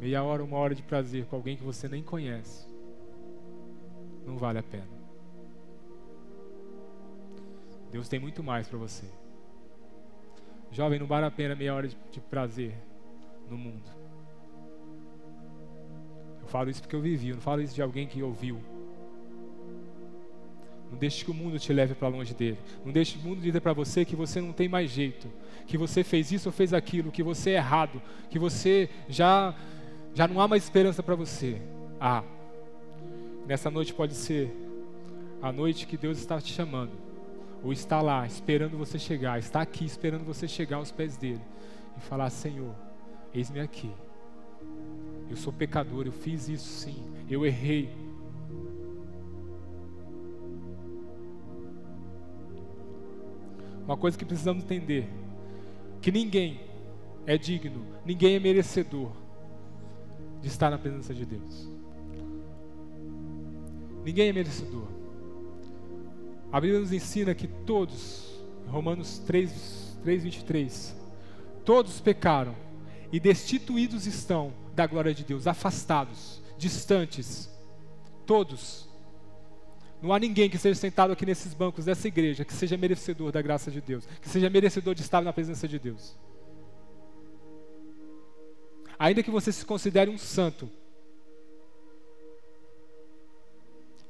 Meia 0.00 0.24
hora, 0.24 0.42
uma 0.42 0.56
hora 0.56 0.74
de 0.74 0.82
prazer 0.82 1.26
com 1.26 1.36
alguém 1.36 1.56
que 1.56 1.62
você 1.62 1.86
nem 1.86 2.02
conhece. 2.02 2.68
Não 4.26 4.36
vale 4.36 4.58
a 4.58 4.64
pena. 4.64 4.99
Deus 7.90 8.08
tem 8.08 8.20
muito 8.20 8.42
mais 8.42 8.68
para 8.68 8.78
você. 8.78 9.04
Jovem, 10.70 10.98
não 10.98 11.06
vale 11.06 11.26
a 11.26 11.30
pena 11.30 11.56
meia 11.56 11.74
hora 11.74 11.88
de, 11.88 11.96
de 12.12 12.20
prazer 12.20 12.72
no 13.48 13.58
mundo. 13.58 13.82
Eu 16.40 16.46
falo 16.46 16.70
isso 16.70 16.80
porque 16.80 16.94
eu 16.94 17.00
vivi, 17.00 17.30
eu 17.30 17.34
não 17.34 17.42
falo 17.42 17.60
isso 17.60 17.74
de 17.74 17.82
alguém 17.82 18.06
que 18.06 18.22
ouviu. 18.22 18.60
Não 20.90 20.98
deixe 20.98 21.24
que 21.24 21.30
o 21.30 21.34
mundo 21.34 21.58
te 21.58 21.72
leve 21.72 21.94
para 21.94 22.08
longe 22.08 22.34
dele. 22.34 22.58
Não 22.84 22.92
deixe 22.92 23.18
o 23.18 23.20
mundo 23.20 23.40
dizer 23.40 23.60
para 23.60 23.72
você 23.72 24.04
que 24.04 24.16
você 24.16 24.40
não 24.40 24.52
tem 24.52 24.68
mais 24.68 24.90
jeito, 24.90 25.28
que 25.66 25.76
você 25.76 26.04
fez 26.04 26.30
isso 26.32 26.48
ou 26.48 26.52
fez 26.52 26.72
aquilo, 26.72 27.12
que 27.12 27.22
você 27.22 27.50
é 27.50 27.54
errado, 27.54 28.00
que 28.28 28.38
você 28.38 28.88
já 29.08 29.54
já 30.12 30.26
não 30.26 30.40
há 30.40 30.48
mais 30.48 30.64
esperança 30.64 31.02
para 31.04 31.14
você. 31.14 31.62
Ah, 32.00 32.24
nessa 33.46 33.70
noite 33.70 33.94
pode 33.94 34.14
ser 34.14 34.50
a 35.40 35.52
noite 35.52 35.86
que 35.86 35.96
Deus 35.96 36.18
está 36.18 36.40
te 36.40 36.52
chamando 36.52 37.09
ou 37.62 37.72
está 37.72 38.00
lá 38.00 38.26
esperando 38.26 38.76
você 38.78 38.98
chegar, 38.98 39.38
está 39.38 39.60
aqui 39.60 39.84
esperando 39.84 40.24
você 40.24 40.48
chegar 40.48 40.78
aos 40.78 40.90
pés 40.90 41.16
dele 41.16 41.40
e 41.96 42.00
falar: 42.00 42.30
Senhor, 42.30 42.74
eis-me 43.34 43.60
aqui. 43.60 43.90
Eu 45.28 45.36
sou 45.36 45.52
pecador, 45.52 46.06
eu 46.06 46.12
fiz 46.12 46.48
isso 46.48 46.68
sim, 46.68 47.02
eu 47.28 47.46
errei. 47.46 47.90
Uma 53.84 53.96
coisa 53.96 54.16
que 54.16 54.24
precisamos 54.24 54.64
entender: 54.64 55.08
que 56.00 56.10
ninguém 56.10 56.60
é 57.26 57.36
digno, 57.36 57.84
ninguém 58.04 58.36
é 58.36 58.40
merecedor 58.40 59.12
de 60.40 60.48
estar 60.48 60.70
na 60.70 60.78
presença 60.78 61.12
de 61.12 61.26
Deus. 61.26 61.68
Ninguém 64.04 64.30
é 64.30 64.32
merecedor. 64.32 64.99
A 66.52 66.60
Bíblia 66.60 66.80
nos 66.80 66.92
ensina 66.92 67.34
que 67.34 67.46
todos, 67.46 68.42
Romanos 68.66 69.18
3, 69.20 69.98
3 70.02 70.22
23, 70.24 70.96
todos 71.64 72.00
pecaram 72.00 72.56
e 73.12 73.20
destituídos 73.20 74.06
estão 74.06 74.52
da 74.74 74.86
glória 74.86 75.14
de 75.14 75.24
Deus, 75.24 75.46
afastados, 75.46 76.42
distantes, 76.58 77.48
todos. 78.26 78.88
Não 80.02 80.12
há 80.12 80.18
ninguém 80.18 80.50
que 80.50 80.58
seja 80.58 80.78
sentado 80.78 81.12
aqui 81.12 81.24
nesses 81.24 81.54
bancos 81.54 81.84
dessa 81.84 82.08
igreja 82.08 82.44
que 82.44 82.52
seja 82.52 82.76
merecedor 82.76 83.30
da 83.30 83.42
graça 83.42 83.70
de 83.70 83.80
Deus, 83.80 84.06
que 84.20 84.28
seja 84.28 84.50
merecedor 84.50 84.94
de 84.94 85.02
estar 85.02 85.20
na 85.22 85.32
presença 85.32 85.68
de 85.68 85.78
Deus. 85.78 86.18
Ainda 88.98 89.22
que 89.22 89.30
você 89.30 89.52
se 89.52 89.64
considere 89.64 90.10
um 90.10 90.18
santo, 90.18 90.68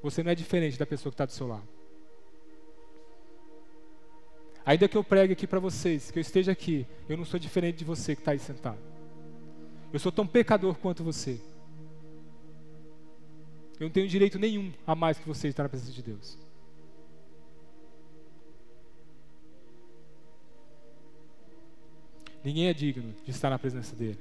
você 0.02 0.22
não 0.22 0.30
é 0.30 0.34
diferente 0.34 0.78
da 0.78 0.86
pessoa 0.86 1.10
que 1.10 1.14
está 1.14 1.26
do 1.26 1.32
seu 1.32 1.46
lado. 1.46 1.79
Ainda 4.64 4.88
que 4.88 4.96
eu 4.96 5.02
pregue 5.02 5.32
aqui 5.32 5.46
para 5.46 5.58
vocês, 5.58 6.10
que 6.10 6.18
eu 6.18 6.20
esteja 6.20 6.52
aqui, 6.52 6.86
eu 7.08 7.16
não 7.16 7.24
sou 7.24 7.40
diferente 7.40 7.78
de 7.78 7.84
você 7.84 8.14
que 8.14 8.20
está 8.20 8.32
aí 8.32 8.38
sentado. 8.38 8.78
Eu 9.92 9.98
sou 9.98 10.12
tão 10.12 10.26
pecador 10.26 10.74
quanto 10.76 11.02
você. 11.02 11.40
Eu 13.78 13.86
não 13.86 13.90
tenho 13.90 14.06
direito 14.06 14.38
nenhum 14.38 14.72
a 14.86 14.94
mais 14.94 15.18
que 15.18 15.26
você 15.26 15.48
estar 15.48 15.62
na 15.62 15.68
presença 15.68 15.92
de 15.92 16.02
Deus. 16.02 16.38
Ninguém 22.44 22.68
é 22.68 22.74
digno 22.74 23.14
de 23.24 23.30
estar 23.30 23.50
na 23.50 23.58
presença 23.58 23.94
dele. 23.96 24.18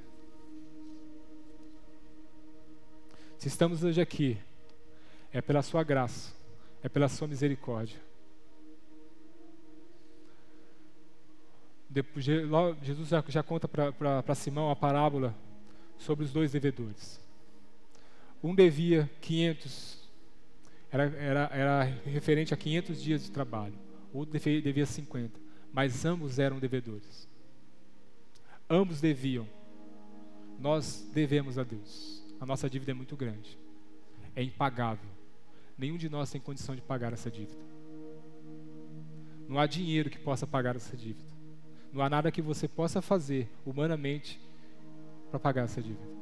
Se 3.38 3.48
estamos 3.48 3.82
hoje 3.82 4.00
aqui, 4.00 4.36
é 5.32 5.40
pela 5.40 5.62
sua 5.62 5.82
graça, 5.82 6.34
é 6.82 6.88
pela 6.88 7.08
sua 7.08 7.28
misericórdia. 7.28 8.09
Depois, 11.90 12.24
Jesus 12.24 13.08
já, 13.08 13.24
já 13.26 13.42
conta 13.42 13.66
para 13.66 14.34
Simão 14.36 14.70
a 14.70 14.76
parábola 14.76 15.34
sobre 15.98 16.24
os 16.24 16.32
dois 16.32 16.52
devedores. 16.52 17.20
Um 18.42 18.54
devia 18.54 19.10
500, 19.20 20.08
era, 20.88 21.02
era, 21.16 21.50
era 21.52 21.82
referente 22.06 22.54
a 22.54 22.56
500 22.56 23.02
dias 23.02 23.24
de 23.24 23.32
trabalho. 23.32 23.74
Outro 24.12 24.38
devia 24.38 24.86
50, 24.86 25.38
mas 25.72 26.04
ambos 26.04 26.38
eram 26.38 26.60
devedores. 26.60 27.28
Ambos 28.68 29.00
deviam. 29.00 29.48
Nós 30.60 31.10
devemos 31.12 31.58
a 31.58 31.64
Deus. 31.64 32.24
A 32.40 32.46
nossa 32.46 32.70
dívida 32.70 32.92
é 32.92 32.94
muito 32.94 33.16
grande. 33.16 33.58
É 34.36 34.42
impagável. 34.44 35.10
Nenhum 35.76 35.96
de 35.96 36.08
nós 36.08 36.30
tem 36.30 36.40
condição 36.40 36.76
de 36.76 36.82
pagar 36.82 37.12
essa 37.12 37.30
dívida. 37.30 37.58
Não 39.48 39.58
há 39.58 39.66
dinheiro 39.66 40.08
que 40.08 40.18
possa 40.18 40.46
pagar 40.46 40.76
essa 40.76 40.96
dívida. 40.96 41.29
Não 41.92 42.02
há 42.02 42.08
nada 42.08 42.30
que 42.30 42.40
você 42.40 42.68
possa 42.68 43.02
fazer 43.02 43.48
humanamente 43.66 44.40
para 45.30 45.40
pagar 45.40 45.64
essa 45.64 45.82
dívida. 45.82 46.20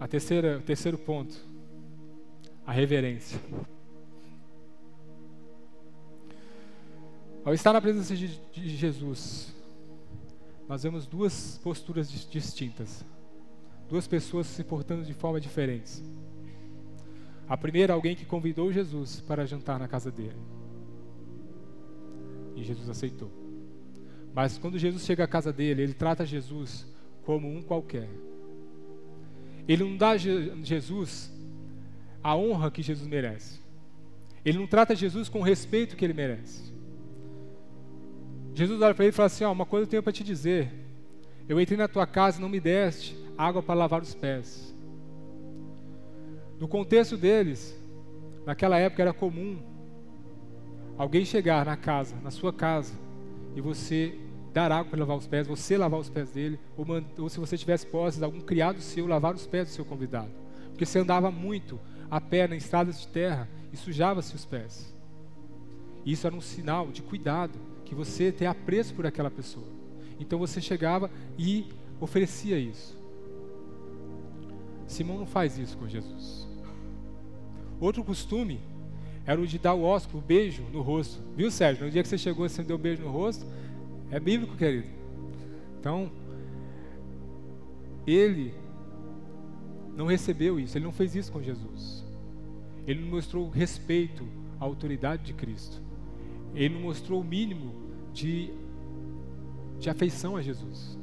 A 0.00 0.06
terceira, 0.06 0.58
o 0.58 0.62
terceiro 0.62 0.96
ponto, 0.96 1.36
a 2.64 2.72
reverência. 2.72 3.40
Ao 7.44 7.52
estar 7.52 7.72
na 7.72 7.80
presença 7.80 8.14
de, 8.14 8.38
de 8.52 8.76
Jesus, 8.76 9.54
nós 10.68 10.82
vemos 10.82 11.06
duas 11.06 11.58
posturas 11.62 12.10
distintas, 12.10 13.04
duas 13.88 14.06
pessoas 14.06 14.46
se 14.46 14.62
portando 14.62 15.02
de 15.02 15.14
forma 15.14 15.40
diferentes. 15.40 16.02
A 17.48 17.56
primeira, 17.56 17.94
alguém 17.94 18.14
que 18.14 18.24
convidou 18.24 18.72
Jesus 18.72 19.20
para 19.20 19.46
jantar 19.46 19.78
na 19.78 19.88
casa 19.88 20.10
dele. 20.10 20.36
E 22.54 22.62
Jesus 22.62 22.88
aceitou. 22.88 23.30
Mas 24.34 24.58
quando 24.58 24.78
Jesus 24.78 25.04
chega 25.04 25.24
à 25.24 25.26
casa 25.26 25.52
dele, 25.52 25.82
ele 25.82 25.94
trata 25.94 26.26
Jesus 26.26 26.86
como 27.24 27.48
um 27.48 27.62
qualquer. 27.62 28.08
Ele 29.66 29.84
não 29.84 29.96
dá 29.96 30.10
a 30.10 30.16
Jesus 30.16 31.32
a 32.22 32.36
honra 32.36 32.70
que 32.70 32.82
Jesus 32.82 33.06
merece. 33.06 33.60
Ele 34.44 34.58
não 34.58 34.66
trata 34.66 34.94
Jesus 34.94 35.28
com 35.28 35.40
o 35.40 35.42
respeito 35.42 35.96
que 35.96 36.04
ele 36.04 36.14
merece. 36.14 36.72
Jesus 38.54 38.80
olha 38.80 38.94
para 38.94 39.04
ele 39.04 39.12
e 39.12 39.14
fala 39.14 39.26
assim: 39.26 39.44
oh, 39.44 39.52
Uma 39.52 39.66
coisa 39.66 39.84
eu 39.84 39.90
tenho 39.90 40.02
para 40.02 40.12
te 40.12 40.24
dizer. 40.24 40.72
Eu 41.48 41.60
entrei 41.60 41.78
na 41.78 41.88
tua 41.88 42.06
casa 42.06 42.38
e 42.38 42.42
não 42.42 42.48
me 42.48 42.60
deste 42.60 43.16
água 43.36 43.62
para 43.62 43.74
lavar 43.74 44.02
os 44.02 44.14
pés. 44.14 44.74
No 46.58 46.66
contexto 46.66 47.16
deles, 47.16 47.80
naquela 48.44 48.78
época 48.78 49.02
era 49.02 49.12
comum 49.12 49.58
alguém 50.96 51.24
chegar 51.24 51.64
na 51.64 51.76
casa, 51.76 52.16
na 52.22 52.30
sua 52.30 52.52
casa, 52.52 52.94
e 53.54 53.60
você 53.60 54.18
dar 54.52 54.72
água 54.72 54.90
para 54.90 54.98
lavar 54.98 55.16
os 55.16 55.26
pés, 55.26 55.46
você 55.46 55.78
lavar 55.78 56.00
os 56.00 56.10
pés 56.10 56.30
dele, 56.30 56.58
ou, 56.76 56.84
ou 57.18 57.28
se 57.28 57.38
você 57.38 57.56
tivesse 57.56 57.86
posse, 57.86 58.22
algum 58.22 58.40
criado 58.40 58.80
seu 58.80 59.06
lavar 59.06 59.34
os 59.34 59.46
pés 59.46 59.68
do 59.68 59.72
seu 59.72 59.84
convidado. 59.84 60.30
Porque 60.70 60.84
você 60.84 60.98
andava 60.98 61.30
muito 61.30 61.78
a 62.10 62.20
pé 62.20 62.46
em 62.46 62.56
estradas 62.56 63.00
de 63.00 63.08
terra 63.08 63.48
e 63.72 63.76
sujava-se 63.76 64.34
os 64.34 64.44
pés. 64.44 64.92
Isso 66.04 66.26
era 66.26 66.34
um 66.34 66.40
sinal 66.40 66.88
de 66.88 67.02
cuidado, 67.02 67.58
que 67.84 67.94
você 67.94 68.32
tem 68.32 68.48
apreço 68.48 68.94
por 68.94 69.06
aquela 69.06 69.30
pessoa. 69.30 69.66
Então 70.18 70.38
você 70.38 70.60
chegava 70.60 71.10
e 71.38 71.66
oferecia 72.00 72.58
isso. 72.58 72.98
Simão 74.86 75.18
não 75.18 75.26
faz 75.26 75.58
isso 75.58 75.76
com 75.76 75.86
Jesus. 75.86 76.47
Outro 77.80 78.02
costume 78.02 78.60
era 79.26 79.40
o 79.40 79.46
de 79.46 79.58
dar 79.58 79.74
o 79.74 79.82
ósculo, 79.82 80.22
o 80.22 80.26
beijo 80.26 80.62
no 80.72 80.80
rosto. 80.80 81.20
Viu, 81.36 81.50
Sérgio? 81.50 81.84
No 81.84 81.90
dia 81.90 82.02
que 82.02 82.08
você 82.08 82.18
chegou, 82.18 82.48
você 82.48 82.62
deu 82.62 82.76
um 82.76 82.80
beijo 82.80 83.02
no 83.02 83.10
rosto. 83.10 83.44
É 84.10 84.18
bíblico, 84.18 84.56
querido. 84.56 84.88
Então, 85.78 86.10
ele 88.06 88.54
não 89.94 90.06
recebeu 90.06 90.58
isso, 90.58 90.78
ele 90.78 90.84
não 90.84 90.92
fez 90.92 91.14
isso 91.14 91.30
com 91.30 91.42
Jesus. 91.42 92.04
Ele 92.86 93.00
não 93.00 93.10
mostrou 93.10 93.50
respeito 93.50 94.26
à 94.58 94.64
autoridade 94.64 95.24
de 95.24 95.34
Cristo. 95.34 95.80
Ele 96.54 96.74
não 96.74 96.80
mostrou 96.80 97.20
o 97.20 97.24
mínimo 97.24 97.74
de, 98.12 98.50
de 99.78 99.90
afeição 99.90 100.36
a 100.36 100.42
Jesus. 100.42 100.98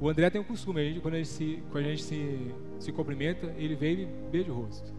O 0.00 0.08
André 0.08 0.30
tem 0.30 0.40
um 0.40 0.44
costume, 0.44 0.80
a 0.80 0.84
gente, 0.84 1.00
quando 1.00 1.14
a 1.14 1.18
gente, 1.18 1.28
se, 1.28 1.62
quando 1.70 1.86
a 1.86 1.88
gente 1.88 2.02
se, 2.02 2.54
se 2.78 2.92
cumprimenta, 2.92 3.52
ele 3.56 3.74
vem 3.74 4.02
e 4.02 4.06
beija 4.30 4.52
o 4.52 4.62
rosto. 4.62 4.92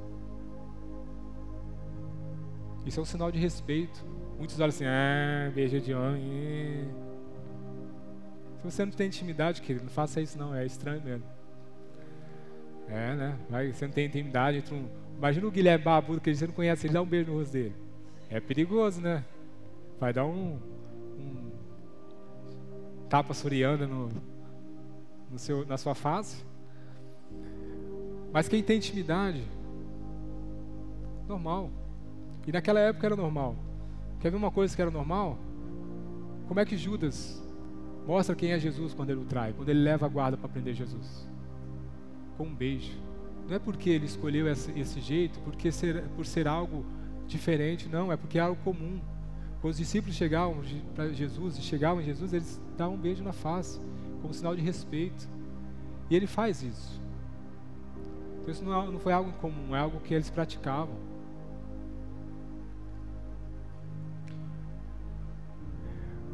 Isso 2.85 2.99
é 2.99 3.03
um 3.03 3.05
sinal 3.05 3.31
de 3.31 3.39
respeito. 3.39 4.03
Muitos 4.37 4.59
olham 4.59 4.69
assim, 4.69 4.85
ah, 4.85 5.51
beijo 5.53 5.79
de 5.79 5.93
homem. 5.93 6.89
Se 8.57 8.65
você 8.65 8.85
não 8.85 8.91
tem 8.91 9.07
intimidade, 9.07 9.61
querido, 9.61 9.85
não 9.85 9.91
faça 9.91 10.21
isso 10.21 10.37
não, 10.37 10.53
é 10.53 10.65
estranho 10.65 11.01
mesmo. 11.01 11.25
É, 12.87 13.15
né? 13.15 13.39
Vai, 13.49 13.71
você 13.71 13.85
não 13.85 13.93
tem 13.93 14.05
intimidade 14.05 14.57
entre 14.57 14.75
um. 14.75 14.87
Imagina 15.17 15.47
o 15.47 15.51
Guilherme 15.51 15.83
Babudo, 15.83 16.19
que 16.19 16.33
você 16.33 16.47
não 16.47 16.53
conhece, 16.53 16.87
ele 16.87 16.93
dá 16.93 17.01
um 17.01 17.05
beijo 17.05 17.31
no 17.31 17.37
rosto 17.37 17.53
dele. 17.53 17.75
É 18.29 18.39
perigoso, 18.39 18.99
né? 18.99 19.23
Vai 19.99 20.11
dar 20.11 20.25
um, 20.25 20.59
um 21.17 21.51
tapa 23.09 23.33
suriana 23.33 23.85
no, 23.85 24.09
no 25.31 25.39
seu, 25.39 25.65
na 25.65 25.77
sua 25.77 25.95
face. 25.95 26.43
Mas 28.33 28.47
quem 28.47 28.63
tem 28.63 28.77
intimidade, 28.77 29.43
normal. 31.27 31.69
E 32.45 32.51
naquela 32.51 32.79
época 32.79 33.05
era 33.05 33.15
normal. 33.15 33.55
Quer 34.19 34.29
ver 34.29 34.37
uma 34.37 34.51
coisa 34.51 34.75
que 34.75 34.81
era 34.81 34.91
normal? 34.91 35.37
Como 36.47 36.59
é 36.59 36.65
que 36.65 36.77
Judas 36.77 37.41
mostra 38.05 38.35
quem 38.35 38.51
é 38.51 38.59
Jesus 38.59 38.93
quando 38.93 39.09
ele 39.09 39.21
o 39.21 39.25
trai, 39.25 39.53
quando 39.53 39.69
ele 39.69 39.81
leva 39.81 40.05
a 40.05 40.09
guarda 40.09 40.37
para 40.37 40.49
prender 40.49 40.73
Jesus? 40.73 41.27
Com 42.37 42.45
um 42.45 42.53
beijo. 42.55 42.91
Não 43.47 43.55
é 43.55 43.59
porque 43.59 43.89
ele 43.89 44.05
escolheu 44.05 44.47
esse, 44.47 44.71
esse 44.79 44.99
jeito, 44.99 45.39
porque 45.41 45.71
ser, 45.71 46.03
por 46.15 46.25
ser 46.25 46.47
algo 46.47 46.85
diferente, 47.27 47.89
não, 47.89 48.11
é 48.11 48.17
porque 48.17 48.37
é 48.37 48.41
algo 48.41 48.61
comum. 48.63 48.99
Quando 49.61 49.71
os 49.71 49.77
discípulos 49.77 50.15
chegavam 50.15 50.61
para 50.93 51.11
Jesus 51.11 51.57
e 51.57 51.61
chegavam 51.61 52.01
em 52.01 52.05
Jesus, 52.05 52.33
eles 52.33 52.61
davam 52.77 52.95
um 52.95 52.99
beijo 52.99 53.23
na 53.23 53.33
face, 53.33 53.79
como 54.21 54.33
sinal 54.33 54.55
de 54.55 54.61
respeito. 54.61 55.27
E 56.09 56.15
ele 56.15 56.27
faz 56.27 56.61
isso. 56.61 57.01
Então 58.41 58.51
isso 58.51 58.63
não, 58.63 58.83
é, 58.83 58.91
não 58.91 58.99
foi 58.99 59.13
algo 59.13 59.31
comum, 59.33 59.75
é 59.75 59.79
algo 59.79 59.99
que 60.01 60.13
eles 60.13 60.29
praticavam. 60.29 60.95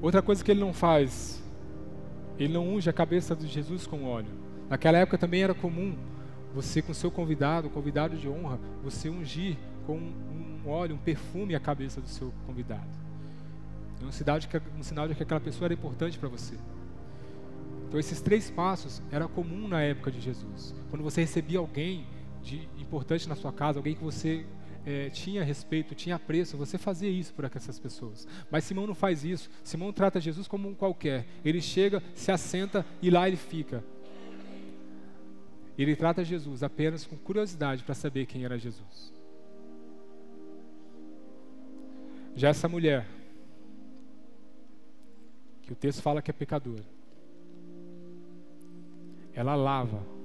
Outra 0.01 0.21
coisa 0.21 0.43
que 0.43 0.51
ele 0.51 0.59
não 0.62 0.73
faz, 0.73 1.43
ele 2.38 2.53
não 2.53 2.67
unge 2.67 2.89
a 2.89 2.93
cabeça 2.93 3.35
de 3.35 3.47
Jesus 3.47 3.85
com 3.85 4.05
óleo. 4.05 4.29
Naquela 4.69 4.97
época 4.97 5.17
também 5.17 5.43
era 5.43 5.53
comum 5.53 5.95
você 6.53 6.81
com 6.81 6.93
seu 6.93 7.12
convidado, 7.12 7.69
convidado 7.69 8.15
de 8.15 8.27
honra, 8.27 8.59
você 8.83 9.09
ungir 9.09 9.57
com 9.85 9.97
um 9.97 10.69
óleo, 10.69 10.95
um 10.95 10.99
perfume 10.99 11.53
a 11.53 11.59
cabeça 11.59 11.99
do 11.99 12.07
seu 12.07 12.33
convidado. 12.45 12.88
É 14.01 14.05
um, 14.05 14.12
sinal 14.12 14.39
de 14.39 14.47
que, 14.47 14.62
um 14.77 14.83
sinal 14.83 15.07
de 15.07 15.15
que 15.15 15.23
aquela 15.23 15.39
pessoa 15.39 15.67
era 15.67 15.73
importante 15.73 16.17
para 16.17 16.29
você. 16.29 16.55
Então 17.88 17.99
esses 17.99 18.21
três 18.21 18.49
passos 18.49 19.01
era 19.12 19.27
comum 19.27 19.67
na 19.67 19.81
época 19.81 20.12
de 20.12 20.21
Jesus. 20.21 20.73
Quando 20.89 21.03
você 21.03 21.21
recebia 21.21 21.59
alguém 21.59 22.05
de 22.41 22.69
importante 22.79 23.27
na 23.27 23.35
sua 23.35 23.51
casa, 23.51 23.79
alguém 23.79 23.95
que 23.95 24.03
você 24.03 24.45
é, 24.85 25.09
tinha 25.09 25.43
respeito, 25.43 25.95
tinha 25.95 26.15
apreço, 26.15 26.57
você 26.57 26.77
fazia 26.77 27.09
isso 27.09 27.33
por 27.33 27.45
essas 27.45 27.79
pessoas. 27.79 28.27
Mas 28.49 28.63
Simão 28.63 28.87
não 28.87 28.95
faz 28.95 29.23
isso. 29.23 29.49
Simão 29.63 29.91
trata 29.91 30.19
Jesus 30.19 30.47
como 30.47 30.67
um 30.67 30.75
qualquer. 30.75 31.25
Ele 31.43 31.61
chega, 31.61 32.01
se 32.13 32.31
assenta 32.31 32.85
e 33.01 33.09
lá 33.09 33.27
ele 33.27 33.37
fica. 33.37 33.83
Ele 35.77 35.95
trata 35.95 36.23
Jesus 36.25 36.61
apenas 36.61 37.05
com 37.05 37.15
curiosidade 37.15 37.83
para 37.83 37.95
saber 37.95 38.25
quem 38.25 38.43
era 38.43 38.57
Jesus. 38.57 39.13
Já 42.35 42.49
essa 42.49 42.67
mulher, 42.67 43.07
que 45.61 45.73
o 45.73 45.75
texto 45.75 46.01
fala 46.01 46.21
que 46.21 46.31
é 46.31 46.33
pecadora, 46.33 46.83
ela 49.33 49.55
lava 49.55 50.18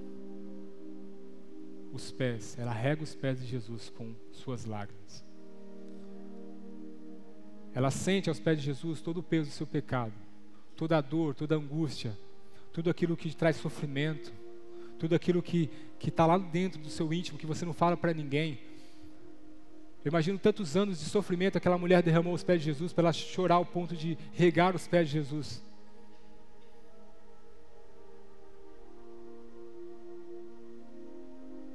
os 1.94 2.10
pés, 2.10 2.58
ela 2.58 2.72
rega 2.72 3.02
os 3.02 3.14
pés 3.14 3.40
de 3.40 3.46
Jesus 3.46 3.88
com 3.90 4.14
suas 4.32 4.64
lágrimas. 4.64 5.24
Ela 7.72 7.90
sente 7.90 8.28
aos 8.28 8.40
pés 8.40 8.58
de 8.58 8.64
Jesus 8.64 9.00
todo 9.00 9.18
o 9.18 9.22
peso 9.22 9.50
do 9.50 9.52
seu 9.52 9.66
pecado, 9.66 10.12
toda 10.76 10.96
a 10.96 11.00
dor, 11.00 11.34
toda 11.34 11.54
a 11.54 11.58
angústia, 11.58 12.16
tudo 12.72 12.90
aquilo 12.90 13.16
que 13.16 13.34
traz 13.34 13.56
sofrimento, 13.56 14.32
tudo 14.98 15.14
aquilo 15.14 15.42
que 15.42 15.70
está 16.04 16.26
lá 16.26 16.38
dentro 16.38 16.80
do 16.80 16.88
seu 16.88 17.12
íntimo, 17.12 17.38
que 17.38 17.46
você 17.46 17.64
não 17.64 17.72
fala 17.72 17.96
para 17.96 18.12
ninguém. 18.12 18.58
Eu 20.04 20.10
imagino 20.10 20.38
tantos 20.38 20.76
anos 20.76 20.98
de 21.00 21.06
sofrimento 21.06 21.56
aquela 21.56 21.78
mulher 21.78 22.02
derramou 22.02 22.34
os 22.34 22.42
pés 22.42 22.60
de 22.60 22.66
Jesus 22.66 22.92
para 22.92 23.04
ela 23.04 23.12
chorar 23.12 23.56
ao 23.56 23.64
ponto 23.64 23.96
de 23.96 24.18
regar 24.32 24.76
os 24.76 24.86
pés 24.86 25.08
de 25.08 25.14
Jesus. 25.14 25.62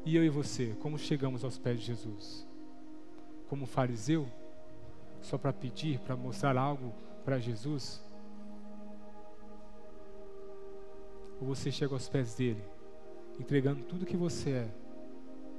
E 0.10 0.16
eu 0.16 0.26
e 0.26 0.30
você, 0.30 0.76
como 0.82 0.98
chegamos 0.98 1.44
aos 1.44 1.60
pés 1.60 1.80
de 1.80 1.86
Jesus? 1.86 2.44
Como 3.48 3.68
fariseu? 3.68 4.28
Só 5.22 5.38
para 5.38 5.54
pedir, 5.54 6.00
para 6.00 6.16
mostrar 6.16 6.58
algo 6.58 6.92
para 7.24 7.38
Jesus? 7.38 8.02
Ou 11.40 11.46
você 11.46 11.72
chega 11.72 11.94
aos 11.94 12.10
pés 12.10 12.34
dele, 12.34 12.64
entregando 13.40 13.84
tudo 13.84 14.04
que 14.04 14.18
você 14.18 14.50
é, 14.50 14.74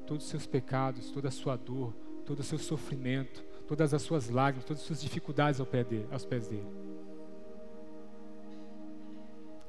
todos 0.04 0.24
os 0.24 0.30
seus 0.30 0.48
pecados, 0.48 1.12
toda 1.12 1.28
a 1.28 1.30
sua 1.30 1.54
dor, 1.54 1.94
todo 2.26 2.40
o 2.40 2.42
seu 2.42 2.58
sofrimento, 2.58 3.44
todas 3.68 3.94
as 3.94 4.02
suas 4.02 4.28
lágrimas, 4.30 4.64
todas 4.64 4.80
as 4.80 4.86
suas 4.88 5.00
dificuldades 5.00 5.60
ao 5.60 5.66
pé 5.66 5.84
dele, 5.84 6.08
aos 6.10 6.24
pés 6.24 6.48
dele? 6.48 6.66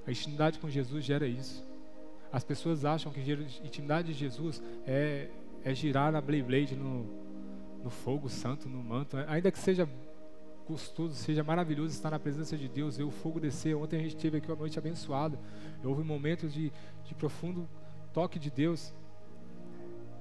A 0.07 0.09
intimidade 0.09 0.57
com 0.57 0.67
Jesus 0.67 1.05
gera 1.05 1.27
isso. 1.27 1.70
As 2.31 2.43
pessoas 2.43 2.85
acham 2.85 3.11
que 3.11 3.19
intimidade 3.63 4.13
de 4.13 4.19
Jesus 4.19 4.61
é, 4.85 5.29
é 5.63 5.75
girar 5.75 6.11
na 6.11 6.21
Blade 6.21 6.75
no, 6.75 7.05
no 7.83 7.89
fogo 7.89 8.29
santo, 8.29 8.69
no 8.69 8.81
manto. 8.81 9.17
Ainda 9.27 9.51
que 9.51 9.59
seja 9.59 9.87
gostoso, 10.67 11.15
seja 11.15 11.43
maravilhoso 11.43 11.93
estar 11.93 12.11
na 12.11 12.19
presença 12.19 12.57
de 12.57 12.67
Deus, 12.67 12.97
ver 12.97 13.03
o 13.03 13.11
fogo 13.11 13.39
descer. 13.39 13.75
Ontem 13.75 13.99
a 13.99 14.03
gente 14.03 14.15
teve 14.15 14.37
aqui 14.37 14.49
uma 14.49 14.57
noite 14.57 14.79
abençoada. 14.79 15.37
Houve 15.83 16.03
momentos 16.03 16.53
de, 16.53 16.71
de 17.03 17.13
profundo 17.13 17.67
toque 18.13 18.39
de 18.39 18.49
Deus, 18.49 18.93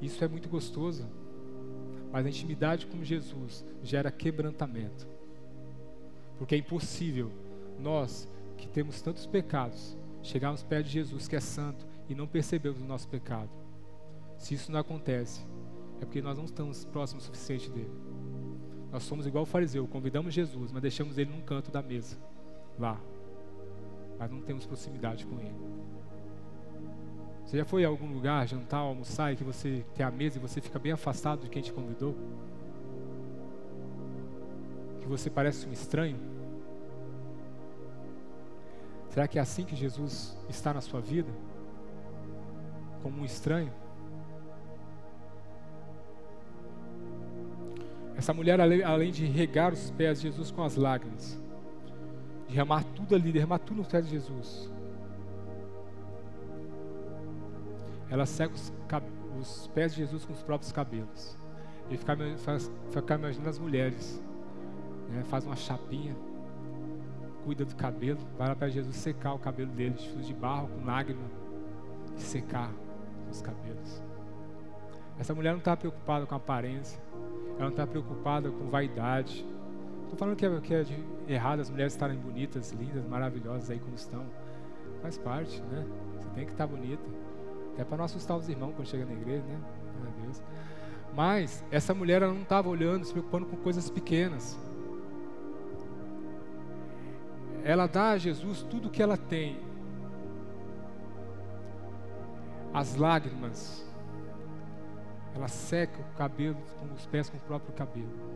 isso 0.01 0.25
é 0.25 0.29
muito 0.29 0.49
gostoso. 0.49 1.07
Mas 2.11 2.27
a 2.27 2.29
intimidade 2.29 2.87
com 2.87 3.05
Jesus 3.05 3.65
gera 3.83 4.11
quebrantamento. 4.11 5.07
Porque 6.39 6.55
é 6.55 6.59
impossível 6.59 7.31
nós, 7.79 8.29
que 8.57 8.67
temos 8.67 9.01
tantos 9.01 9.27
pecados, 9.27 9.97
chegarmos 10.23 10.63
perto 10.63 10.87
de 10.87 10.93
Jesus, 10.93 11.29
que 11.29 11.37
é 11.37 11.41
santo, 11.41 11.87
e 12.11 12.15
não 12.15 12.27
percebermos 12.27 12.83
o 12.83 12.85
nosso 12.85 13.09
pecado. 13.09 13.51
Se 14.37 14.55
isso 14.55 14.73
não 14.73 14.81
acontece, 14.81 15.47
é 16.01 16.05
porque 16.05 16.21
nós 16.21 16.37
não 16.37 16.45
estamos 16.45 16.85
próximos 16.85 17.23
o 17.23 17.27
suficiente 17.27 17.71
dele. 17.71 17.93
Nós 18.91 19.05
somos 19.05 19.27
igual 19.27 19.45
o 19.45 19.47
fariseu, 19.47 19.87
convidamos 19.87 20.35
Jesus, 20.35 20.73
mas 20.73 20.83
deixamos 20.83 21.19
ele 21.19 21.31
num 21.31 21.41
canto 21.41 21.71
da 21.71 21.81
mesa, 21.81 22.17
lá. 22.77 23.01
Mas 24.19 24.29
não 24.29 24.43
temos 24.43 24.67
proximidade 24.67 25.25
com 25.25 25.39
ele. 25.39 25.55
Você 27.45 27.57
já 27.59 27.65
foi 27.65 27.85
a 27.85 27.89
algum 27.89 28.13
lugar 28.13 28.47
jantar, 28.47 28.79
almoçar 28.79 29.33
e 29.33 29.37
que 29.37 29.45
você 29.45 29.85
tem 29.95 30.05
a 30.05 30.11
mesa 30.11 30.39
e 30.39 30.41
você 30.41 30.61
fica 30.61 30.79
bem 30.79 30.93
afastado 30.93 31.43
de 31.43 31.49
quem 31.49 31.63
te 31.63 31.73
convidou? 31.73 32.17
Que 35.01 35.07
você 35.07 35.31
parece 35.31 35.67
um 35.69 35.73
estranho? 35.73 36.19
Será 39.11 39.29
que 39.29 39.39
é 39.39 39.43
assim 39.43 39.65
que 39.65 39.77
Jesus 39.77 40.37
está 40.49 40.75
na 40.75 40.81
sua 40.81 41.01
vida? 41.01 41.31
Como 43.03 43.23
um 43.23 43.25
estranho? 43.25 43.73
Essa 48.17 48.35
mulher, 48.35 48.61
além 48.61 49.11
de 49.11 49.25
regar 49.25 49.73
os 49.73 49.91
pés 49.93 50.21
de 50.21 50.29
Jesus 50.29 50.51
com 50.51 50.63
as 50.63 50.77
lágrimas, 50.77 51.41
derramar 52.47 52.85
tudo 52.95 53.15
ali, 53.15 53.33
derramar 53.33 53.59
tudo 53.61 53.79
nos 53.79 53.87
pés 53.87 54.05
de 54.05 54.11
Jesus, 54.11 54.71
ela 58.11 58.27
seca 58.27 58.55
os, 58.55 58.73
os, 59.41 59.67
pés 59.69 59.95
de 59.95 60.03
Jesus 60.03 60.27
com 60.27 60.35
os 60.35 60.43
próprios 60.43 60.71
cabelos. 60.71 61.39
E 61.89 61.97
fica, 61.97 62.15
faz, 62.39 62.71
fica 62.91 63.15
imaginando 63.15 63.49
as 63.49 63.59
mulheres. 63.59 64.23
Né? 65.09 65.23
Faz 65.25 65.47
uma 65.47 65.57
chapinha, 65.57 66.15
cuida 67.45 67.65
do 67.65 67.75
cabelo, 67.75 68.21
vai 68.37 68.49
lá 68.49 68.55
para 68.55 68.69
Jesus 68.69 68.97
secar 68.97 69.33
o 69.33 69.39
cabelo 69.39 69.71
dele, 69.73 69.95
de 69.95 70.27
de 70.27 70.35
barro, 70.35 70.69
com 70.69 70.85
lágrima, 70.85 71.25
e 72.17 72.21
secar 72.21 72.71
os 73.31 73.43
cabelos. 73.43 74.03
Essa 75.19 75.35
mulher 75.35 75.53
não 75.53 75.59
está 75.59 75.77
preocupada 75.77 76.27
com 76.27 76.35
aparência, 76.35 77.01
ela 77.57 77.65
não 77.65 77.69
está 77.69 77.87
preocupada 77.87 78.51
com 78.51 78.71
vaidade. 78.71 79.45
Estou 80.05 80.19
falando 80.19 80.37
que 80.37 80.47
é, 80.47 80.61
que 80.61 80.75
é 80.75 80.85
errado 81.29 81.61
as 81.61 81.69
mulheres 81.71 81.93
estarem 81.93 82.19
bonitas, 82.19 82.73
lindas, 82.73 83.07
maravilhosas 83.07 83.71
aí 83.71 83.79
como 83.79 83.95
estão. 83.95 84.25
Faz 85.03 85.19
parte, 85.19 85.61
né? 85.63 85.87
Você 86.19 86.29
tem 86.31 86.45
que 86.47 86.53
estar 86.53 86.67
tá 86.67 86.75
bonita. 86.75 87.03
Até 87.75 87.85
para 87.85 87.99
não 87.99 88.05
assustar 88.05 88.37
os 88.37 88.49
irmãos 88.49 88.73
quando 88.75 88.89
chega 88.89 89.05
na 89.05 89.13
igreja, 89.13 89.43
né? 89.45 89.61
Meu 90.03 90.25
Deus. 90.25 90.43
Mas 91.15 91.65
essa 91.71 91.93
mulher 91.95 92.23
ela 92.23 92.33
não 92.33 92.43
estava 92.43 92.69
olhando, 92.69 93.05
se 93.05 93.13
preocupando 93.13 93.47
com 93.47 93.57
coisas 93.57 93.91
pequenas. 93.91 94.59
Ela 97.63 97.87
dá 97.87 98.11
a 98.11 98.19
Jesus 98.19 98.63
tudo 98.63 98.89
o 98.89 98.91
que 98.91 99.03
ela 99.03 99.17
tem. 99.17 99.59
As 102.73 102.97
lágrimas. 102.97 103.87
Ela 105.35 105.49
seca 105.49 106.01
o 106.01 106.17
cabelo 106.17 106.59
com 106.79 106.93
os 106.95 107.07
pés 107.07 107.29
com 107.31 107.37
o 107.37 107.41
próprio 107.41 107.73
cabelo. 107.75 108.31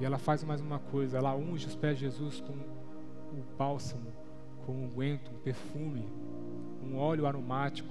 E 0.00 0.04
ela 0.04 0.18
faz 0.18 0.42
mais 0.42 0.60
uma 0.60 0.78
coisa, 0.78 1.18
ela 1.18 1.34
unge 1.34 1.66
os 1.66 1.76
pés 1.76 1.96
de 1.96 2.04
Jesus 2.06 2.40
com 2.40 2.52
o 2.52 3.44
bálsamo, 3.56 4.12
com 4.66 4.72
um 4.72 4.84
unguento, 4.86 5.30
um 5.30 5.38
perfume 5.38 6.08
um 6.82 6.96
óleo 6.96 7.26
aromático. 7.26 7.88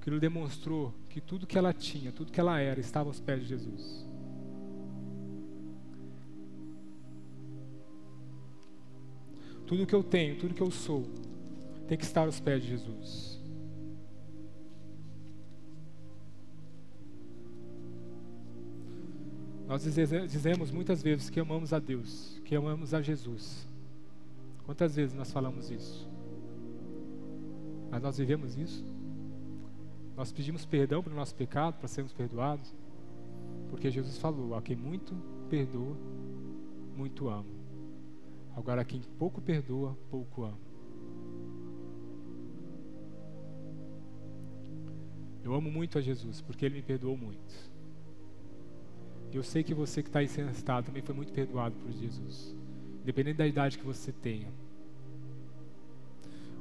Aquilo 0.00 0.18
demonstrou 0.18 0.94
que 1.08 1.20
tudo 1.20 1.46
que 1.46 1.58
ela 1.58 1.72
tinha, 1.72 2.12
tudo 2.12 2.32
que 2.32 2.40
ela 2.40 2.58
era, 2.58 2.80
estava 2.80 3.08
aos 3.08 3.20
pés 3.20 3.40
de 3.42 3.48
Jesus. 3.48 4.06
Tudo 9.72 9.86
que 9.86 9.94
eu 9.94 10.02
tenho, 10.02 10.36
tudo 10.36 10.52
que 10.52 10.60
eu 10.60 10.70
sou, 10.70 11.06
tem 11.88 11.96
que 11.96 12.04
estar 12.04 12.26
aos 12.26 12.38
pés 12.38 12.62
de 12.62 12.68
Jesus. 12.68 13.40
Nós 19.66 19.82
dizemos 20.28 20.70
muitas 20.70 21.02
vezes 21.02 21.30
que 21.30 21.40
amamos 21.40 21.72
a 21.72 21.78
Deus, 21.78 22.38
que 22.44 22.54
amamos 22.54 22.92
a 22.92 23.00
Jesus. 23.00 23.66
Quantas 24.66 24.94
vezes 24.94 25.14
nós 25.14 25.32
falamos 25.32 25.70
isso? 25.70 26.06
Mas 27.90 28.02
nós 28.02 28.18
vivemos 28.18 28.58
isso? 28.58 28.84
Nós 30.14 30.30
pedimos 30.30 30.66
perdão 30.66 31.02
pelo 31.02 31.16
nosso 31.16 31.34
pecado, 31.34 31.78
para 31.78 31.88
sermos 31.88 32.12
perdoados? 32.12 32.74
Porque 33.70 33.90
Jesus 33.90 34.18
falou: 34.18 34.54
a 34.54 34.60
quem 34.60 34.76
muito 34.76 35.14
perdoa, 35.48 35.96
muito 36.94 37.30
ama. 37.30 37.61
Agora, 38.56 38.84
quem 38.84 39.00
pouco 39.18 39.40
perdoa, 39.40 39.96
pouco 40.10 40.44
ama. 40.44 40.58
Eu 45.44 45.54
amo 45.54 45.70
muito 45.70 45.98
a 45.98 46.00
Jesus, 46.00 46.40
porque 46.40 46.64
Ele 46.64 46.76
me 46.76 46.82
perdoou 46.82 47.16
muito. 47.16 47.70
E 49.32 49.36
eu 49.36 49.42
sei 49.42 49.62
que 49.62 49.74
você 49.74 50.02
que 50.02 50.08
está 50.08 50.20
aí 50.20 50.28
sentado 50.28 50.86
também 50.86 51.02
foi 51.02 51.14
muito 51.14 51.32
perdoado 51.32 51.74
por 51.76 51.90
Jesus 51.90 52.54
independente 53.02 53.36
da 53.36 53.46
idade 53.46 53.78
que 53.78 53.84
você 53.84 54.12
tenha. 54.12 54.48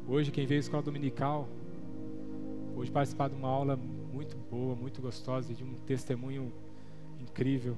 Hoje, 0.08 0.32
quem 0.32 0.46
veio 0.48 0.60
à 0.60 0.62
escola 0.62 0.82
dominical, 0.82 1.48
hoje 2.76 2.92
participar 2.92 3.30
de 3.30 3.36
uma 3.36 3.48
aula 3.48 3.78
muito 3.78 4.36
boa, 4.50 4.76
muito 4.76 5.02
gostosa, 5.02 5.54
de 5.54 5.64
um 5.64 5.76
testemunho 5.86 6.52
incrível 7.20 7.78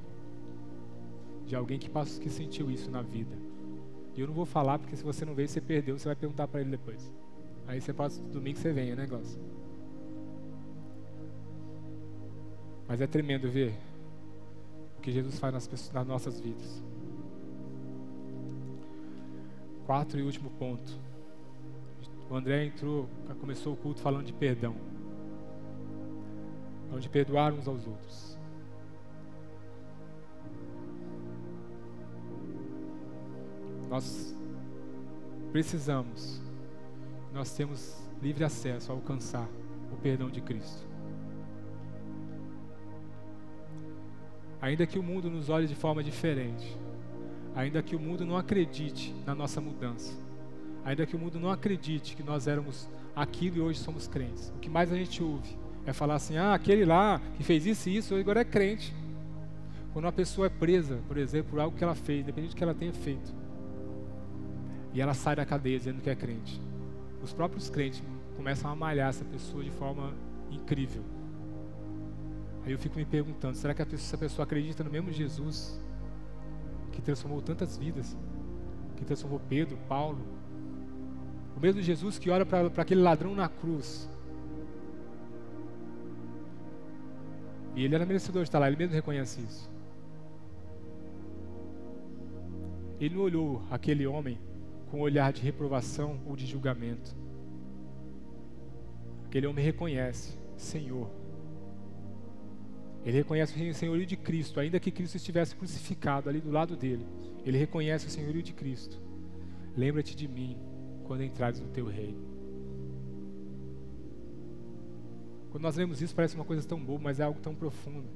de 1.45 1.55
alguém 1.55 1.77
que, 1.77 1.89
passou, 1.89 2.21
que 2.21 2.29
sentiu 2.29 2.71
isso 2.71 2.89
na 2.89 3.01
vida. 3.01 3.35
E 4.15 4.21
eu 4.21 4.27
não 4.27 4.33
vou 4.33 4.45
falar 4.45 4.77
porque 4.79 4.95
se 4.95 5.03
você 5.03 5.25
não 5.25 5.33
veio, 5.33 5.49
você 5.49 5.59
perdeu, 5.59 5.97
você 5.97 6.07
vai 6.07 6.15
perguntar 6.15 6.47
para 6.47 6.61
ele 6.61 6.69
depois. 6.69 7.11
Aí 7.67 7.81
você 7.81 7.93
passa 7.93 8.21
domingo 8.23 8.57
você 8.57 8.71
venha, 8.71 8.95
né, 8.95 9.03
negócio. 9.03 9.39
Mas 12.87 13.01
é 13.01 13.07
tremendo 13.07 13.49
ver 13.49 13.73
o 14.97 15.01
que 15.01 15.11
Jesus 15.11 15.39
faz 15.39 15.53
nas, 15.53 15.67
pessoas, 15.67 15.93
nas 15.93 16.07
nossas 16.07 16.39
vidas. 16.39 16.83
Quarto 19.85 20.17
e 20.17 20.21
último 20.21 20.49
ponto. 20.51 20.99
O 22.29 22.35
André 22.35 22.65
entrou, 22.65 23.07
começou 23.39 23.73
o 23.73 23.77
culto 23.77 24.01
falando 24.01 24.25
de 24.25 24.33
perdão. 24.33 24.75
Onde 26.93 27.09
perdoar 27.09 27.53
uns 27.53 27.67
aos 27.67 27.87
outros. 27.87 28.37
Nós 33.93 34.35
precisamos, 35.51 36.41
nós 37.31 37.55
temos 37.55 37.95
livre 38.23 38.43
acesso 38.43 38.91
a 38.91 38.95
alcançar 38.95 39.47
o 39.91 39.95
perdão 39.97 40.31
de 40.31 40.41
Cristo. 40.41 40.83
Ainda 44.59 44.87
que 44.87 44.97
o 44.97 45.03
mundo 45.03 45.29
nos 45.29 45.47
olhe 45.47 45.67
de 45.67 45.75
forma 45.75 46.03
diferente, 46.03 46.75
ainda 47.55 47.83
que 47.83 47.95
o 47.95 47.99
mundo 47.99 48.25
não 48.25 48.35
acredite 48.35 49.13
na 49.27 49.35
nossa 49.35 49.61
mudança, 49.61 50.11
ainda 50.83 51.05
que 51.05 51.15
o 51.15 51.19
mundo 51.19 51.39
não 51.39 51.51
acredite 51.51 52.15
que 52.15 52.23
nós 52.23 52.47
éramos 52.47 52.89
aquilo 53.15 53.57
e 53.57 53.61
hoje 53.61 53.77
somos 53.77 54.07
crentes. 54.07 54.51
O 54.55 54.59
que 54.59 54.71
mais 54.71 54.91
a 54.91 54.95
gente 54.95 55.21
ouve 55.21 55.55
é 55.85 55.93
falar 55.93 56.15
assim: 56.15 56.35
ah, 56.35 56.55
aquele 56.55 56.83
lá 56.83 57.21
que 57.37 57.43
fez 57.43 57.67
isso 57.67 57.89
e 57.89 57.97
isso, 57.97 58.15
agora 58.15 58.41
é 58.41 58.43
crente. 58.43 58.91
Quando 59.93 60.05
uma 60.05 60.11
pessoa 60.11 60.47
é 60.47 60.49
presa, 60.49 60.99
por 61.07 61.15
exemplo, 61.15 61.51
por 61.51 61.59
algo 61.59 61.77
que 61.77 61.83
ela 61.83 61.93
fez, 61.93 62.21
independente 62.21 62.55
do 62.55 62.57
que 62.57 62.63
ela 62.63 62.73
tenha 62.73 62.91
feito, 62.91 63.42
e 64.93 65.01
ela 65.01 65.13
sai 65.13 65.35
da 65.35 65.45
cadeia 65.45 65.77
dizendo 65.77 66.01
que 66.01 66.09
é 66.09 66.15
crente, 66.15 66.61
os 67.21 67.33
próprios 67.33 67.69
crentes 67.69 68.03
começam 68.35 68.69
a 68.69 68.75
malhar 68.75 69.09
essa 69.09 69.25
pessoa 69.25 69.63
de 69.63 69.71
forma 69.71 70.13
incrível. 70.51 71.03
Aí 72.65 72.71
eu 72.71 72.79
fico 72.79 72.97
me 72.97 73.05
perguntando: 73.05 73.57
será 73.57 73.73
que 73.73 73.81
essa 73.81 74.17
pessoa 74.17 74.43
acredita 74.43 74.83
no 74.83 74.91
mesmo 74.91 75.11
Jesus 75.11 75.79
que 76.91 77.01
transformou 77.01 77.41
tantas 77.41 77.75
vidas, 77.77 78.15
que 78.95 79.03
transformou 79.03 79.41
Pedro, 79.49 79.77
Paulo. 79.87 80.19
O 81.57 81.59
mesmo 81.59 81.81
Jesus 81.81 82.17
que 82.17 82.29
olha 82.29 82.45
para 82.45 82.67
aquele 82.77 83.01
ladrão 83.01 83.35
na 83.35 83.49
cruz. 83.49 84.09
E 87.75 87.83
ele 87.83 87.95
era 87.95 88.05
merecedor 88.05 88.43
de 88.43 88.49
estar 88.49 88.59
lá, 88.59 88.67
ele 88.67 88.77
mesmo 88.77 88.93
reconhece 88.93 89.41
isso. 89.41 89.71
Ele 92.99 93.15
não 93.15 93.23
olhou 93.23 93.63
aquele 93.69 94.05
homem 94.05 94.37
com 94.93 94.99
um 94.99 95.01
olhar 95.01 95.33
de 95.33 95.41
reprovação 95.41 96.19
ou 96.23 96.35
de 96.35 96.45
julgamento. 96.45 97.15
Aquele 99.25 99.47
homem 99.47 99.65
reconhece, 99.65 100.37
Senhor, 100.55 101.09
ele 103.03 103.17
reconhece 103.17 103.59
o 103.59 103.73
senhorio 103.73 104.05
de 104.05 104.15
Cristo, 104.15 104.59
ainda 104.59 104.79
que 104.79 104.91
Cristo 104.91 105.15
estivesse 105.15 105.55
crucificado 105.55 106.29
ali 106.29 106.39
do 106.39 106.51
lado 106.51 106.77
dele. 106.77 107.07
Ele 107.43 107.57
reconhece 107.57 108.05
o 108.05 108.09
senhorio 108.11 108.43
de 108.43 108.53
Cristo. 108.53 109.01
Lembra-te 109.75 110.15
de 110.15 110.27
mim 110.27 110.59
quando 111.05 111.23
entrares 111.23 111.59
no 111.59 111.69
teu 111.69 111.87
reino. 111.87 112.21
Quando 115.49 115.63
nós 115.63 115.75
lemos 115.75 116.03
isso, 116.03 116.13
parece 116.13 116.35
uma 116.35 116.45
coisa 116.45 116.67
tão 116.67 116.79
boa, 116.79 116.99
mas 117.01 117.19
é 117.19 117.23
algo 117.23 117.39
tão 117.39 117.55
profundo. 117.55 118.07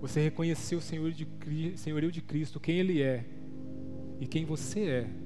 Você 0.00 0.20
reconheceu 0.20 0.78
o 0.78 0.82
Senhor 0.82 1.12
de, 1.12 1.78
senhorio 1.78 2.10
de 2.10 2.20
Cristo, 2.20 2.58
quem 2.58 2.76
Ele 2.80 3.00
é 3.00 3.24
e 4.18 4.26
quem 4.26 4.44
você 4.44 4.80
é. 4.80 5.21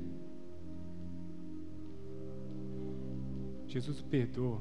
Jesus 3.66 4.00
perdoa. 4.02 4.60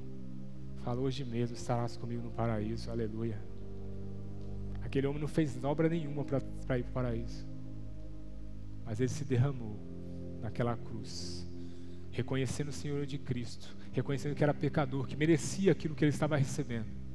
Fala 0.83 0.99
hoje 1.01 1.23
mesmo, 1.23 1.55
estarás 1.55 1.97
comigo 1.97 2.21
no 2.21 2.31
paraíso. 2.31 2.89
Aleluia. 2.91 3.39
Aquele 4.83 5.07
homem 5.07 5.21
não 5.21 5.27
fez 5.27 5.61
obra 5.63 5.89
nenhuma 5.89 6.23
para 6.23 6.39
ir 6.77 6.83
para 6.83 6.89
o 6.89 6.93
paraíso. 6.93 7.45
Mas 8.85 8.99
ele 8.99 9.09
se 9.09 9.25
derramou 9.25 9.79
naquela 10.41 10.77
cruz, 10.77 11.47
reconhecendo 12.11 12.69
o 12.69 12.73
Senhor 12.73 13.05
de 13.05 13.17
Cristo, 13.17 13.75
reconhecendo 13.93 14.35
que 14.35 14.43
era 14.43 14.53
pecador, 14.53 15.07
que 15.07 15.15
merecia 15.15 15.71
aquilo 15.71 15.95
que 15.95 16.03
ele 16.03 16.11
estava 16.11 16.37
recebendo. 16.37 17.05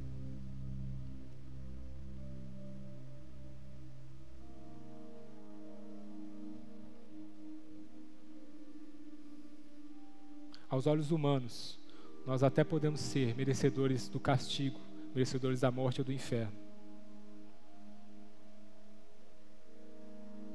aos 10.71 10.87
olhos 10.87 11.11
humanos, 11.11 11.77
nós 12.25 12.43
até 12.43 12.63
podemos 12.63 12.99
ser 12.99 13.35
merecedores 13.35 14.07
do 14.07 14.19
castigo, 14.19 14.79
merecedores 15.13 15.61
da 15.61 15.71
morte 15.71 16.01
ou 16.01 16.05
do 16.05 16.13
inferno. 16.13 16.53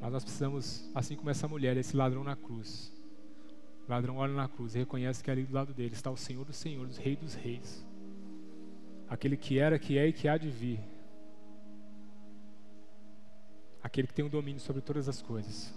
Mas 0.01 0.13
nós 0.13 0.23
precisamos, 0.23 0.89
assim 0.95 1.17
como 1.17 1.31
essa 1.31 1.49
mulher, 1.49 1.77
esse 1.77 1.97
ladrão 1.97 2.23
na 2.23 2.37
cruz. 2.37 2.93
O 3.87 3.91
ladrão 3.91 4.17
olha 4.17 4.33
na 4.33 4.49
cruz 4.49 4.75
e 4.75 4.79
reconhece 4.79 5.23
que 5.23 5.31
ali 5.31 5.45
do 5.45 5.55
lado 5.55 5.73
dele 5.73 5.95
está 5.95 6.11
o 6.11 6.17
Senhor 6.17 6.45
dos 6.45 6.57
Senhores, 6.57 6.99
o 6.99 7.01
Rei 7.01 7.17
dos 7.17 7.35
Reis. 7.35 7.85
Aquele 9.09 9.37
que 9.37 9.59
era, 9.59 9.79
que 9.79 9.99
é 9.99 10.07
e 10.07 10.13
que 10.13 10.29
há 10.29 10.37
de 10.37 10.51
vir. 10.51 10.81
Aquele 13.83 14.09
que 14.09 14.15
tem 14.15 14.25
o 14.25 14.29
um 14.29 14.31
domínio 14.31 14.61
sobre 14.61 14.83
todas 14.83 15.09
as 15.09 15.23
coisas. 15.23 15.73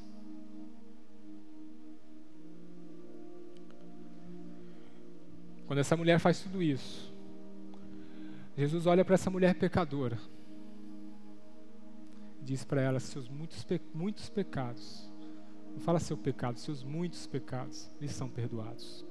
Quando 5.70 5.82
essa 5.82 5.96
mulher 5.96 6.18
faz 6.18 6.40
tudo 6.40 6.64
isso, 6.64 7.14
Jesus 8.58 8.88
olha 8.88 9.06
para 9.06 9.14
essa 9.14 9.30
mulher 9.30 9.54
pecadora 9.54 10.18
e 12.42 12.44
diz 12.44 12.64
para 12.64 12.82
ela: 12.82 13.00
seus 13.00 13.30
muitos, 13.30 13.64
pe 13.64 13.80
muitos 13.94 14.32
pecados, 14.32 15.08
não 15.72 15.80
fala 15.80 16.00
seu 16.00 16.18
pecado, 16.18 16.58
seus 16.58 16.84
muitos 16.84 17.28
pecados 17.28 17.88
lhes 18.02 18.14
são 18.14 18.28
perdoados. 18.28 19.06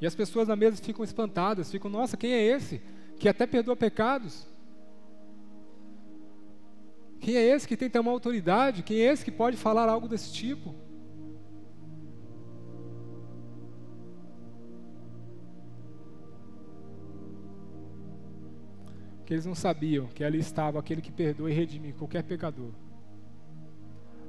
E 0.00 0.06
as 0.06 0.14
pessoas 0.14 0.48
na 0.48 0.56
mesa 0.56 0.82
ficam 0.82 1.04
espantadas, 1.04 1.70
ficam: 1.70 1.90
nossa, 1.90 2.16
quem 2.16 2.32
é 2.32 2.42
esse 2.42 2.80
que 3.18 3.28
até 3.28 3.46
perdoa 3.46 3.76
pecados? 3.76 4.46
Quem 7.20 7.36
é 7.36 7.42
esse 7.42 7.68
que 7.68 7.76
tem 7.76 8.00
uma 8.00 8.10
autoridade? 8.10 8.82
Quem 8.82 8.96
é 8.96 9.12
esse 9.12 9.26
que 9.26 9.30
pode 9.30 9.58
falar 9.58 9.90
algo 9.90 10.08
desse 10.08 10.32
tipo? 10.32 10.74
Eles 19.32 19.46
não 19.46 19.54
sabiam 19.54 20.06
que 20.06 20.22
ali 20.22 20.38
estava 20.38 20.78
aquele 20.78 21.00
que 21.00 21.10
perdoa 21.10 21.50
e 21.50 21.54
redime 21.54 21.92
qualquer 21.92 22.22
pecador. 22.22 22.70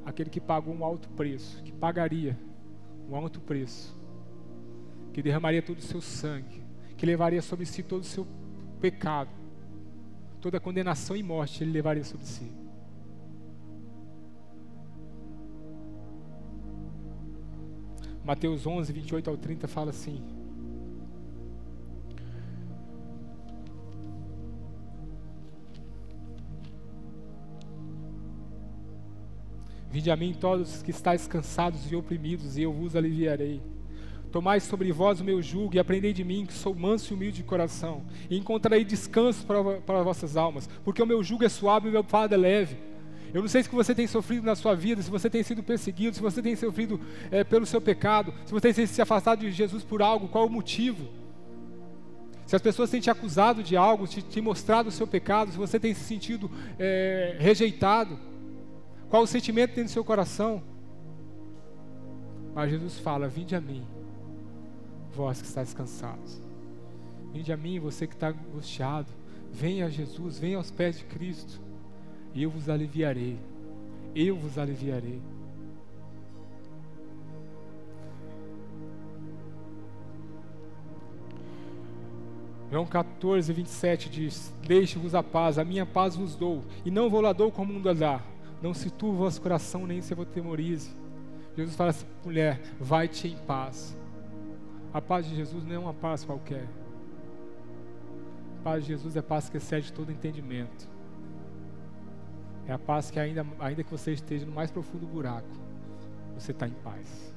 Aquele 0.06 0.30
que 0.30 0.40
pagou 0.40 0.74
um 0.74 0.84
alto 0.84 1.10
preço, 1.10 1.62
que 1.64 1.72
pagaria 1.72 2.38
um 3.10 3.16
alto 3.16 3.40
preço, 3.42 3.98
que 5.12 5.22
derramaria 5.22 5.62
todo 5.62 5.80
o 5.80 5.82
seu 5.82 6.02
sangue, 6.02 6.64
que 6.98 7.06
levaria 7.06 7.42
sobre 7.42 7.66
si 7.66 7.84
todo 7.84 8.02
o 8.02 8.06
seu 8.06 8.28
pecado, 8.80 9.30
toda 10.42 10.58
a 10.58 10.60
condenação 10.60 11.16
e 11.16 11.24
morte 11.24 11.64
ele 11.64 11.72
levaria 11.72 12.04
sobre 12.04 12.26
si. 12.26 12.52
Mateus 18.24 18.66
11, 18.66 18.94
28 18.94 19.30
ao 19.30 19.38
30 19.38 19.68
fala 19.68 19.90
assim: 19.90 20.43
Vinde 29.94 30.10
a 30.10 30.16
mim 30.16 30.34
todos 30.34 30.82
que 30.82 30.90
estáis 30.90 31.28
cansados 31.28 31.92
e 31.92 31.96
oprimidos, 31.96 32.58
e 32.58 32.64
eu 32.64 32.74
vos 32.74 32.96
aliviarei. 32.96 33.62
Tomai 34.32 34.60
sobre 34.60 34.92
vós 34.92 35.22
o 35.22 35.24
meu 35.24 35.40
jugo 35.40 35.76
e 35.76 35.78
aprendei 35.78 36.12
de 36.12 36.24
mim, 36.24 36.48
que 36.48 36.54
sou 36.54 36.74
manso 36.74 37.14
e 37.14 37.16
humilde 37.16 37.38
de 37.38 37.44
coração, 37.44 38.04
e 38.28 38.36
encontrarei 38.36 38.84
descanso 38.84 39.46
para, 39.46 39.64
para 39.82 40.02
vossas 40.02 40.36
almas, 40.36 40.68
porque 40.84 41.00
o 41.00 41.06
meu 41.06 41.24
jugo 41.24 41.46
é 41.46 41.50
suave 41.50 41.86
e 41.86 41.90
o 41.90 41.94
meu 41.94 42.04
fardo 42.04 42.34
é 42.34 42.38
leve. 42.40 42.76
Eu 43.32 43.42
não 43.42 43.48
sei 43.48 43.62
se 43.62 43.70
você 43.70 43.94
tem 43.94 44.08
sofrido 44.08 44.44
na 44.44 44.56
sua 44.56 44.74
vida, 44.74 45.00
se 45.00 45.12
você 45.12 45.30
tem 45.30 45.44
sido 45.44 45.62
perseguido, 45.62 46.16
se 46.16 46.22
você 46.24 46.42
tem 46.42 46.56
sofrido 46.56 47.00
é, 47.30 47.44
pelo 47.44 47.68
seu 47.68 47.80
pecado, 47.80 48.34
se 48.48 48.52
você 48.52 48.74
tem 48.74 48.88
se 48.88 49.00
afastado 49.00 49.42
de 49.42 49.52
Jesus 49.52 49.84
por 49.84 50.02
algo, 50.02 50.28
qual 50.28 50.48
o 50.48 50.50
motivo? 50.50 51.08
Se 52.48 52.56
as 52.56 52.62
pessoas 52.64 52.90
têm 52.90 53.00
te 53.00 53.12
acusado 53.12 53.62
de 53.62 53.78
algo, 53.78 54.08
te, 54.08 54.24
te 54.24 54.42
mostrado 54.42 54.90
o 54.90 54.92
seu 54.92 55.06
pecado, 55.06 55.52
se 55.52 55.58
você 55.58 55.80
tem 55.80 55.94
se 55.94 56.04
sentido 56.04 56.50
é, 56.80 57.38
rejeitado, 57.40 58.33
qual 59.14 59.22
o 59.22 59.28
sentimento 59.28 59.76
tem 59.76 59.84
no 59.84 59.90
seu 59.92 60.04
coração? 60.04 60.64
Mas 62.56 62.72
Jesus 62.72 62.98
fala: 62.98 63.28
Vinde 63.28 63.56
a 63.56 63.62
mim, 63.62 63.86
vós 65.14 65.40
que 65.40 65.46
estáis 65.46 65.72
cansados. 65.72 66.42
Vinde 67.32 67.54
a 67.54 67.56
mim, 67.56 67.78
você 67.78 68.08
que 68.08 68.16
está 68.16 68.30
angustiado. 68.30 69.06
Venha 69.52 69.86
a 69.86 69.90
Jesus, 69.92 70.40
venha 70.40 70.58
aos 70.58 70.72
pés 70.72 70.98
de 70.98 71.04
Cristo, 71.04 71.62
e 72.34 72.42
eu 72.42 72.50
vos 72.50 72.68
aliviarei. 72.68 73.38
Eu 74.16 74.36
vos 74.36 74.58
aliviarei. 74.58 75.22
João 82.72 82.88
14, 82.88 83.54
27 83.54 84.10
diz: 84.10 84.52
Deixe-vos 84.66 85.14
a 85.14 85.22
paz, 85.22 85.60
a 85.60 85.64
minha 85.64 85.86
paz 85.86 86.16
vos 86.16 86.36
dou, 86.36 86.64
e 86.84 86.90
não 86.90 87.12
vou 87.12 87.22
lá 87.22 87.32
dou 87.32 87.52
como 87.52 87.70
o 87.70 87.76
mundo 87.76 87.94
dá. 87.94 88.33
Não 88.64 88.74
se 88.74 88.90
turva 88.90 89.16
o 89.16 89.20
vosso 89.26 89.42
coração, 89.42 89.86
nem 89.86 90.02
se 90.02 90.16
temorize. 90.28 90.96
Jesus 91.54 91.76
fala 91.76 91.90
assim, 91.90 92.06
mulher, 92.24 92.62
vai-te 92.80 93.28
em 93.28 93.36
paz. 93.40 93.94
A 94.94 95.02
paz 95.02 95.28
de 95.28 95.36
Jesus 95.36 95.66
não 95.66 95.76
é 95.76 95.80
uma 95.80 95.94
paz 95.94 96.24
qualquer. 96.24 96.66
A 98.60 98.64
paz 98.64 98.86
de 98.86 98.94
Jesus 98.94 99.18
é 99.18 99.20
a 99.20 99.24
paz 99.24 99.50
que 99.50 99.58
excede 99.58 99.92
todo 99.92 100.14
entendimento. 100.14 100.88
É 102.66 102.72
a 102.72 102.80
paz 102.80 103.12
que 103.12 103.20
ainda, 103.20 103.46
ainda 103.60 103.84
que 103.84 103.92
você 103.92 104.14
esteja 104.14 104.46
no 104.46 104.54
mais 104.54 104.72
profundo 104.72 105.06
buraco, 105.06 105.50
você 106.34 106.54
está 106.54 106.66
em 106.66 106.72
paz. 106.72 107.36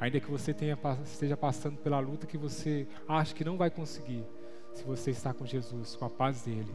Ainda 0.00 0.18
que 0.18 0.28
você 0.28 0.52
tenha, 0.52 0.76
esteja 1.04 1.36
passando 1.36 1.76
pela 1.76 2.00
luta 2.00 2.26
que 2.26 2.36
você 2.36 2.88
acha 3.06 3.32
que 3.32 3.44
não 3.44 3.56
vai 3.56 3.70
conseguir, 3.70 4.26
se 4.74 4.82
você 4.82 5.12
está 5.12 5.32
com 5.32 5.46
Jesus, 5.46 5.94
com 5.94 6.04
a 6.04 6.10
paz 6.10 6.42
dele, 6.42 6.74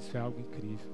isso 0.00 0.16
é 0.16 0.20
algo 0.20 0.40
incrível. 0.40 0.90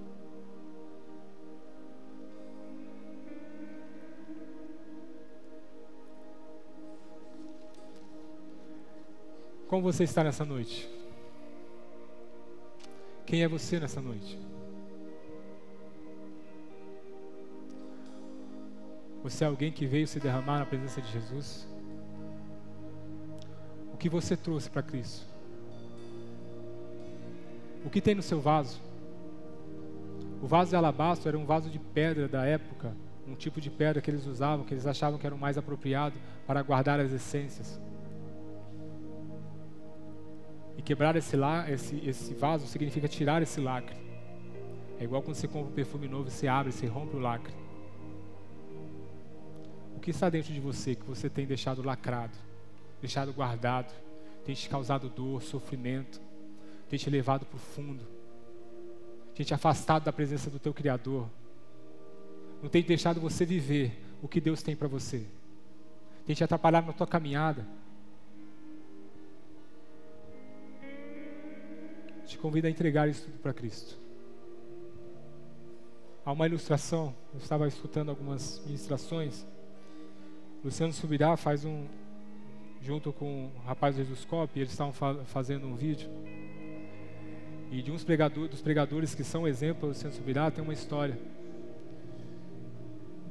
Como 9.69 9.83
você 9.83 10.05
está 10.05 10.23
nessa 10.23 10.45
noite? 10.45 10.89
Quem 13.25 13.43
é 13.43 13.49
você 13.49 13.81
nessa 13.81 14.01
noite? 14.01 14.39
Você 19.23 19.43
é 19.43 19.47
alguém 19.47 19.73
que 19.73 19.87
veio 19.87 20.07
se 20.07 20.21
derramar 20.21 20.61
na 20.61 20.67
presença 20.67 21.03
de 21.03 21.11
Jesus? 21.11 21.67
O 23.93 23.97
que 23.97 24.09
você 24.09 24.37
trouxe 24.37 24.71
para 24.71 24.83
Cristo? 24.83 25.27
O 27.85 27.91
que 27.91 28.01
tem 28.01 28.15
no 28.15 28.23
seu 28.23 28.41
vaso? 28.41 28.86
O 30.43 30.47
vaso 30.47 30.71
de 30.71 30.77
alabastro 30.77 31.29
era 31.29 31.39
um 31.39 31.47
vaso 31.47 31.71
de 31.71 31.79
pedra 31.79 32.29
da 32.29 32.45
época, 32.45 32.95
um 33.27 33.35
tipo 33.35 33.61
de 33.61 33.71
pedra 33.71 34.01
que 34.01 34.11
eles 34.11 34.27
usavam, 34.27 34.65
que 34.65 34.75
eles 34.75 34.87
achavam 34.87 35.19
que 35.19 35.27
era 35.27 35.35
o 35.35 35.39
mais 35.39 35.59
apropriado 35.59 36.17
para 36.47 36.63
guardar 36.63 37.01
as 37.01 37.13
essências. 37.13 37.81
E 40.77 40.83
quebrar 40.83 41.17
esse, 41.17 41.37
la, 41.37 41.71
esse, 41.71 41.97
esse 42.07 42.35
vaso 42.35 42.67
significa 42.67 43.09
tirar 43.09 43.43
esse 43.43 43.61
lacre. 43.61 43.97
É 45.01 45.05
igual 45.05 45.23
quando 45.23 45.37
você 45.37 45.49
compra 45.49 45.71
um 45.71 45.75
perfume 45.75 46.07
novo, 46.07 46.31
você 46.31 46.47
abre, 46.47 46.73
você 46.73 46.87
rompe 46.87 47.17
o 47.17 47.19
lacre. 47.19 47.55
O 49.95 50.01
que 50.01 50.11
está 50.11 50.29
dentro 50.29 50.53
de 50.53 50.61
você 50.61 50.95
que 50.95 51.05
você 51.05 51.29
tem 51.29 51.47
deixado 51.47 51.83
lacrado, 51.83 52.37
deixado 53.01 53.33
guardado, 53.33 53.93
tem 54.45 54.55
te 54.55 54.69
causado 54.69 55.09
dor, 55.09 55.43
sofrimento, 55.43 56.21
tem 56.89 56.99
te 56.99 57.11
levado 57.11 57.45
para 57.47 57.57
o 57.57 57.59
fundo? 57.59 58.16
Tem 59.37 59.45
te 59.45 59.53
afastado 59.53 60.05
da 60.05 60.13
presença 60.13 60.49
do 60.49 60.59
teu 60.59 60.73
Criador, 60.73 61.29
não 62.63 62.71
tem 62.71 62.83
deixado 62.83 63.21
você 63.21 63.45
viver 63.45 64.03
o 64.23 64.27
que 64.27 64.41
Deus 64.41 64.63
tem 64.63 64.75
para 64.75 64.89
você. 64.89 65.27
Tem 66.25 66.35
te 66.35 66.43
atrapalhado 66.43 66.87
na 66.87 66.95
tua 66.95 67.07
caminhada. 67.07 67.67
Te 72.25 72.39
convido 72.39 72.67
a 72.67 72.71
entregar 72.71 73.09
isso 73.09 73.27
tudo 73.27 73.39
para 73.39 73.53
Cristo. 73.53 73.99
Há 76.25 76.33
uma 76.33 76.47
ilustração, 76.47 77.15
eu 77.35 77.39
estava 77.39 77.69
escutando 77.69 78.09
algumas 78.09 78.61
ministrações. 78.65 79.47
Luciano 80.65 80.95
Subirá 80.95 81.37
faz 81.37 81.65
um, 81.65 81.87
junto 82.81 83.13
com 83.13 83.53
o 83.55 83.59
rapaz 83.67 83.95
do 83.97 84.03
Jesuscope, 84.03 84.59
eles 84.59 84.73
estavam 84.73 84.95
fa 84.95 85.15
fazendo 85.27 85.67
um 85.67 85.77
vídeo. 85.77 86.11
E 87.71 87.83
de 87.83 87.91
uns 87.91 88.05
pregador, 88.05 88.49
dos 88.49 88.61
pregadores 88.61 89.15
que 89.15 89.25
são 89.25 89.47
exemplo 89.47 89.83
do 89.83 89.89
Luciano 89.89 90.15
Subirá, 90.15 90.51
tem 90.51 90.63
uma 90.63 90.73
história 90.73 91.19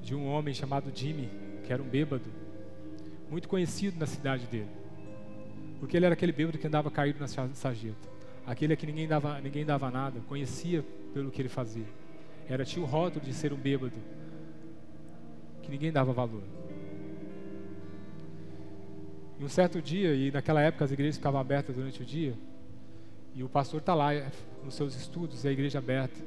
de 0.01 0.13
um 0.13 0.27
homem 0.27 0.53
chamado 0.53 0.91
Jimmy, 0.93 1.29
que 1.65 1.73
era 1.73 1.81
um 1.81 1.87
bêbado, 1.87 2.29
muito 3.29 3.47
conhecido 3.47 3.97
na 3.97 4.05
cidade 4.05 4.45
dele. 4.45 4.69
Porque 5.79 5.97
ele 5.97 6.05
era 6.05 6.13
aquele 6.13 6.31
bêbado 6.31 6.57
que 6.57 6.67
andava 6.67 6.91
caído 6.91 7.19
na 7.19 7.27
sarjeta. 7.27 8.15
Aquele 8.45 8.73
a 8.73 8.75
que 8.75 8.85
ninguém 8.85 9.07
dava, 9.07 9.39
ninguém 9.41 9.65
dava 9.65 9.89
nada, 9.89 10.19
conhecia 10.27 10.85
pelo 11.13 11.31
que 11.31 11.41
ele 11.41 11.49
fazia. 11.49 11.85
Era 12.47 12.63
tinha 12.63 12.83
o 12.83 12.87
rótulo 12.87 13.25
de 13.25 13.33
ser 13.33 13.51
um 13.51 13.57
bêbado, 13.57 13.95
que 15.63 15.71
ninguém 15.71 15.91
dava 15.91 16.13
valor. 16.13 16.43
E 19.39 19.43
um 19.43 19.49
certo 19.49 19.81
dia, 19.81 20.13
e 20.13 20.31
naquela 20.31 20.61
época 20.61 20.85
as 20.85 20.91
igrejas 20.91 21.17
ficavam 21.17 21.39
abertas 21.39 21.75
durante 21.75 22.01
o 22.01 22.05
dia, 22.05 22.35
e 23.35 23.43
o 23.43 23.49
pastor 23.49 23.81
está 23.81 23.93
lá 23.93 24.13
é, 24.13 24.31
nos 24.63 24.73
seus 24.75 24.95
estudos, 24.95 25.43
e 25.43 25.47
a 25.47 25.51
igreja 25.51 25.79
aberta. 25.79 26.19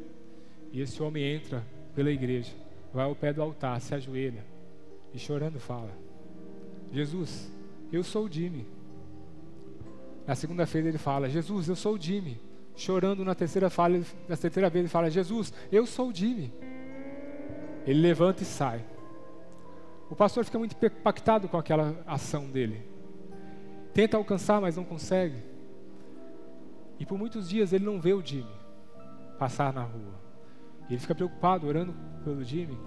E 0.71 0.81
esse 0.81 1.03
homem 1.03 1.25
entra 1.25 1.65
pela 1.95 2.11
igreja, 2.11 2.53
vai 2.93 3.07
ao 3.07 3.15
pé 3.17 3.33
do 3.33 3.43
altar, 3.43 3.81
se 3.81 3.95
ajoelha 3.95 4.45
e 5.13 5.19
chorando 5.19 5.59
fala: 5.59 5.91
Jesus, 6.93 7.51
eu 7.93 8.03
sou 8.03 8.27
o 8.27 8.31
Jimmy. 8.31 8.67
Na 10.27 10.35
segunda-feira 10.35 10.89
ele 10.89 10.99
fala: 10.99 11.29
Jesus, 11.29 11.69
eu 11.69 11.77
sou 11.77 11.95
o 11.95 12.01
Jimmy. 12.01 12.39
Chorando 12.77 13.25
na 13.25 13.35
terceira, 13.35 13.69
fala, 13.69 13.99
na 14.29 14.37
terceira 14.37 14.71
vez 14.71 14.83
ele 14.83 14.89
fala: 14.89 15.11
Jesus, 15.11 15.53
eu 15.73 15.87
sou 15.87 16.09
o 16.09 16.15
Jimmy. 16.15 16.53
Ele 17.87 18.01
levanta 18.01 18.43
e 18.43 18.47
sai. 18.47 18.85
O 20.11 20.17
pastor 20.17 20.45
fica 20.45 20.59
muito 20.59 20.77
impactado 20.85 21.49
com 21.49 21.57
aquela 21.57 21.97
ação 22.07 22.47
dele. 22.47 22.83
Tenta 23.93 24.17
alcançar, 24.17 24.61
mas 24.61 24.77
não 24.77 24.85
consegue. 24.85 25.37
E 26.99 27.07
por 27.07 27.19
muitos 27.19 27.49
dias 27.49 27.73
ele 27.73 27.85
não 27.85 28.01
vê 28.01 28.13
o 28.13 28.25
Jimmy 28.25 28.59
passar 29.39 29.73
na 29.73 29.83
rua. 29.83 30.15
Ele 30.91 30.99
fica 30.99 31.15
preocupado, 31.15 31.67
orando 31.67 31.95
pelo 32.25 32.43
Jimmy. 32.43 32.79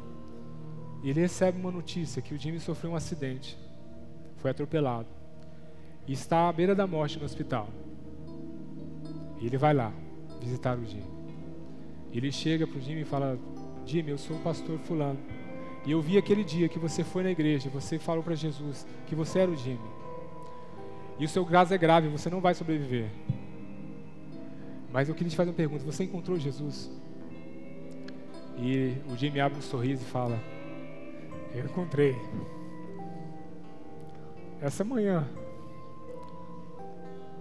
E 1.04 1.10
ele 1.10 1.22
recebe 1.22 1.60
uma 1.60 1.72
notícia 1.72 2.22
que 2.22 2.34
o 2.34 2.38
Jimmy 2.38 2.60
sofreu 2.60 2.92
um 2.92 2.96
acidente. 2.96 3.58
Foi 4.38 4.52
atropelado. 4.52 5.08
E 6.08 6.14
está 6.14 6.50
à 6.50 6.52
beira 6.52 6.76
da 6.76 6.86
morte 6.86 7.18
no 7.18 7.26
hospital. 7.26 7.70
E 9.40 9.46
ele 9.46 9.58
vai 9.58 9.74
lá 9.74 9.92
visitar 10.40 10.78
o 10.78 10.86
Jimmy. 10.86 11.10
Ele 12.12 12.32
chega 12.32 12.68
para 12.68 12.78
o 12.78 12.82
Jimmy 12.82 13.02
e 13.02 13.06
fala: 13.06 13.40
Jimmy, 13.86 14.12
eu 14.12 14.18
sou 14.18 14.36
o 14.36 14.42
pastor 14.42 14.78
Fulano. 14.80 15.20
E 15.86 15.92
eu 15.92 16.02
vi 16.02 16.18
aquele 16.18 16.44
dia 16.44 16.70
que 16.70 16.78
você 16.78 17.04
foi 17.04 17.24
na 17.24 17.32
igreja, 17.32 17.70
você 17.70 17.98
falou 17.98 18.24
para 18.24 18.36
Jesus 18.36 18.86
que 19.08 19.16
você 19.16 19.40
era 19.40 19.50
o 19.50 19.56
Jimmy. 19.56 19.80
E 21.18 21.26
o 21.26 21.30
seu 21.30 21.46
caso 21.46 21.74
é 21.74 21.78
grave, 21.78 22.08
você 22.08 22.30
não 22.30 22.40
vai 22.40 22.54
sobreviver. 22.54 23.10
Mas 24.92 25.08
eu 25.08 25.16
queria 25.16 25.30
te 25.30 25.36
fazer 25.36 25.50
uma 25.50 25.56
pergunta: 25.56 25.84
você 25.84 26.04
encontrou 26.04 26.38
Jesus? 26.38 26.92
E 28.58 28.98
o 29.12 29.18
Jimmy 29.18 29.40
abre 29.40 29.58
um 29.58 29.62
sorriso 29.62 30.04
e 30.04 30.06
fala: 30.06 30.40
Eu 31.54 31.66
encontrei. 31.66 32.16
Essa 34.62 34.84
manhã 34.84 35.28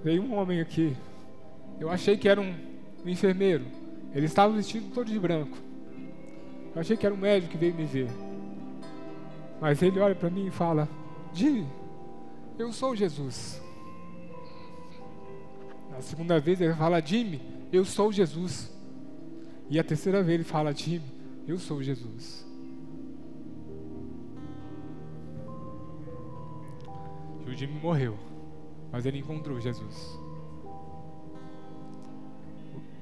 veio 0.02 0.22
um 0.22 0.34
homem 0.34 0.60
aqui. 0.60 0.96
Eu 1.78 1.90
achei 1.90 2.16
que 2.16 2.28
era 2.28 2.40
um, 2.40 2.54
um 3.04 3.08
enfermeiro. 3.08 3.64
Ele 4.14 4.26
estava 4.26 4.52
vestido 4.54 4.92
todo 4.94 5.10
de 5.10 5.18
branco. 5.18 5.56
Eu 6.74 6.80
achei 6.80 6.96
que 6.96 7.04
era 7.04 7.14
um 7.14 7.18
médico 7.18 7.52
que 7.52 7.58
veio 7.58 7.74
me 7.74 7.84
ver. 7.84 8.08
Mas 9.60 9.82
ele 9.82 10.00
olha 10.00 10.14
para 10.14 10.30
mim 10.30 10.46
e 10.46 10.50
fala: 10.50 10.88
Jimmy, 11.34 11.66
eu 12.58 12.72
sou 12.72 12.96
Jesus. 12.96 13.60
Na 16.00 16.02
segunda 16.02 16.40
vez 16.40 16.58
ele 16.62 16.72
fala: 16.72 16.98
Jimmy, 16.98 17.42
eu 17.70 17.84
sou 17.84 18.10
Jesus. 18.10 18.74
E 19.68 19.78
a 19.78 19.84
terceira 19.84 20.22
vez 20.22 20.40
ele 20.40 20.48
fala: 20.48 20.72
Jimmy, 20.72 21.04
eu 21.46 21.58
sou 21.58 21.82
Jesus. 21.82 22.42
E 27.46 27.50
o 27.50 27.54
Jimmy 27.54 27.78
morreu, 27.82 28.16
mas 28.90 29.04
ele 29.04 29.18
encontrou 29.18 29.60
Jesus. 29.60 30.18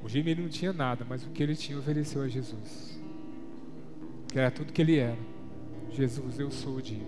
O 0.02 0.08
Jimmy 0.08 0.34
não 0.34 0.48
tinha 0.48 0.72
nada, 0.72 1.06
mas 1.08 1.24
o 1.24 1.30
que 1.30 1.40
ele 1.40 1.54
tinha 1.54 1.78
ofereceu 1.78 2.20
a 2.22 2.26
Jesus. 2.26 3.00
Que 4.26 4.40
era 4.40 4.50
tudo 4.50 4.72
que 4.72 4.82
ele 4.82 4.98
era. 4.98 5.18
Jesus, 5.92 6.40
eu 6.40 6.50
sou 6.50 6.74
o 6.74 6.84
Jimmy. 6.84 7.06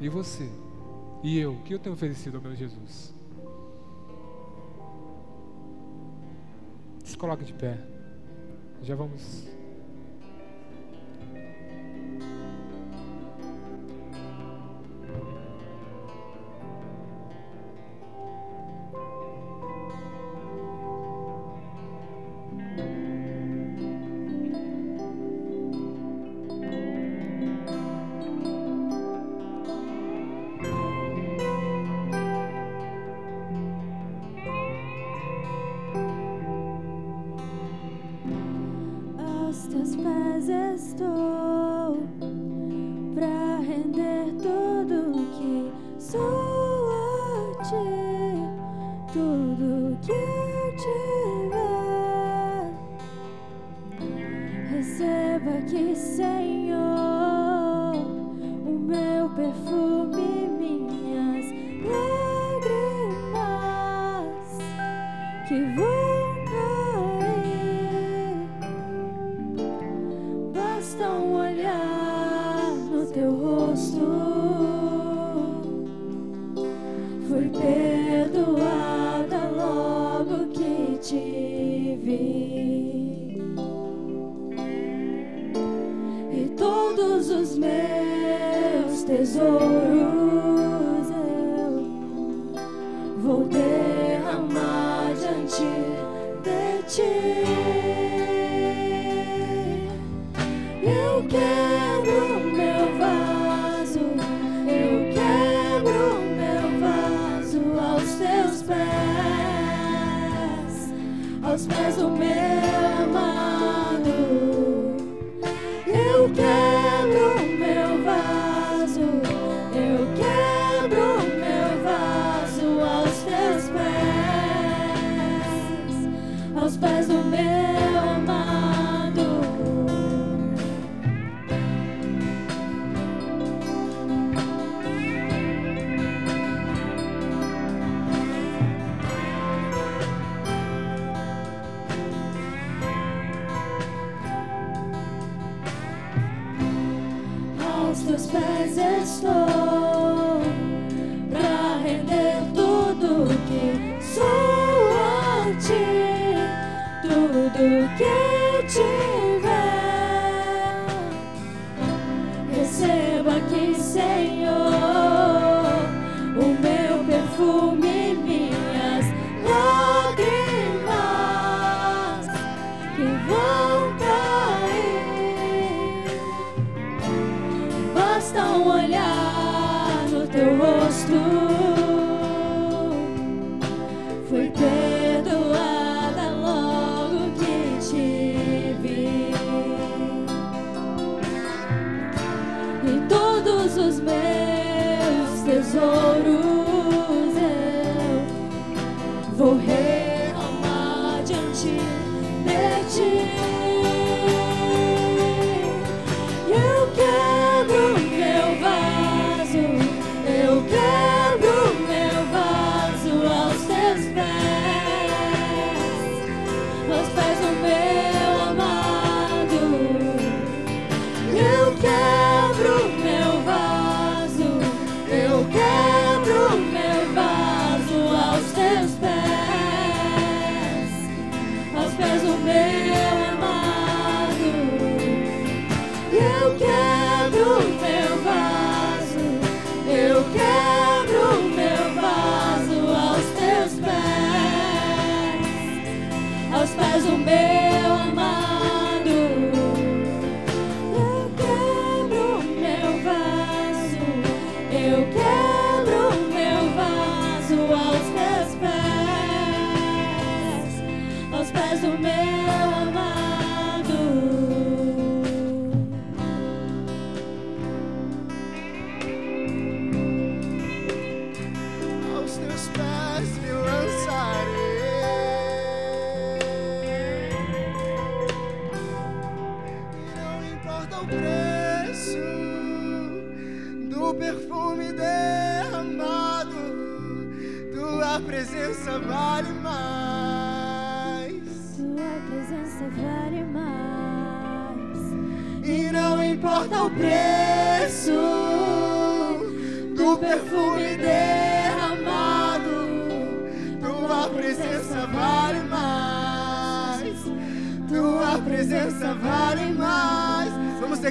E 0.00 0.08
você? 0.08 0.50
E 1.22 1.38
eu? 1.38 1.52
O 1.52 1.62
que 1.62 1.72
eu 1.72 1.78
tenho 1.78 1.94
oferecido 1.94 2.38
ao 2.38 2.42
meu 2.42 2.56
Jesus? 2.56 3.16
Coloque 7.18 7.44
de 7.44 7.52
pé. 7.52 7.76
Já 8.82 8.94
vamos 8.94 9.57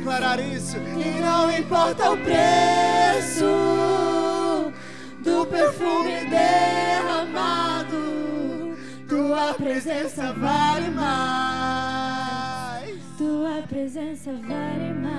declarar 0.07 0.39
isso. 0.39 0.77
E 0.77 1.19
não 1.19 1.51
importa 1.51 2.11
o 2.11 2.17
preço 2.17 3.43
do 5.21 5.45
perfume 5.47 6.25
derramado, 6.29 7.97
tua 9.09 9.53
presença 9.53 10.31
vale 10.33 10.89
mais. 10.91 12.07
Tua 13.17 13.61
presença 13.67 14.31
vale 14.31 14.93
mais. 14.93 15.17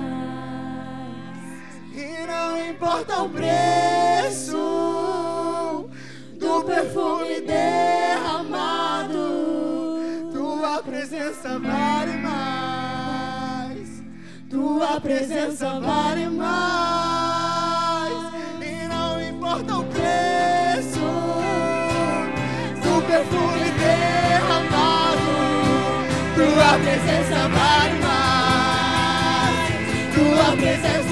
E 1.95 2.26
não 2.26 2.59
importa 2.70 3.22
o 3.22 3.28
preço 3.28 4.57
do 6.39 6.64
perfume 6.64 7.43
derramado, 7.43 9.18
tua 10.32 10.82
presença 10.82 11.59
vale 11.59 12.16
mais. 12.22 12.57
Tua 14.51 14.99
presença 14.99 15.78
vale 15.78 16.26
mais. 16.30 18.12
E 18.62 18.88
não 18.88 19.20
importa 19.22 19.76
o 19.76 19.84
preço 19.84 21.01
do 22.82 23.03
perfume 23.07 23.70
derramado, 23.78 25.20
tua 26.34 26.78
presença 26.78 27.49
vale 27.49 27.99
mais. 28.01 29.68
Tua 30.14 30.57
presença 30.57 31.07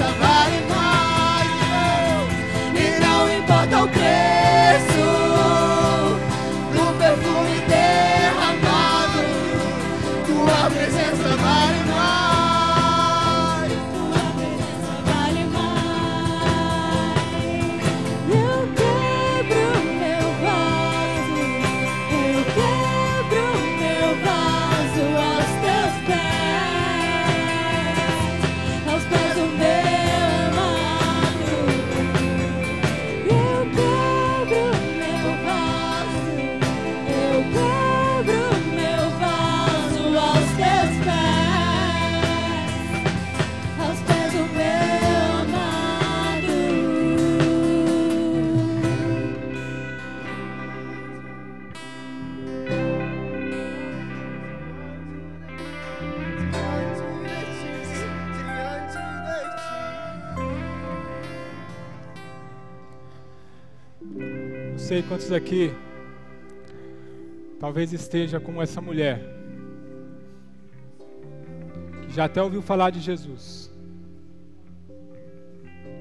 sei 64.97 65.03
quantos 65.03 65.31
aqui 65.31 65.71
talvez 67.59 67.93
esteja 67.93 68.39
como 68.39 68.63
essa 68.63 68.81
mulher, 68.81 69.21
que 72.01 72.13
já 72.15 72.25
até 72.25 72.41
ouviu 72.41 72.63
falar 72.63 72.89
de 72.89 72.99
Jesus, 72.99 73.71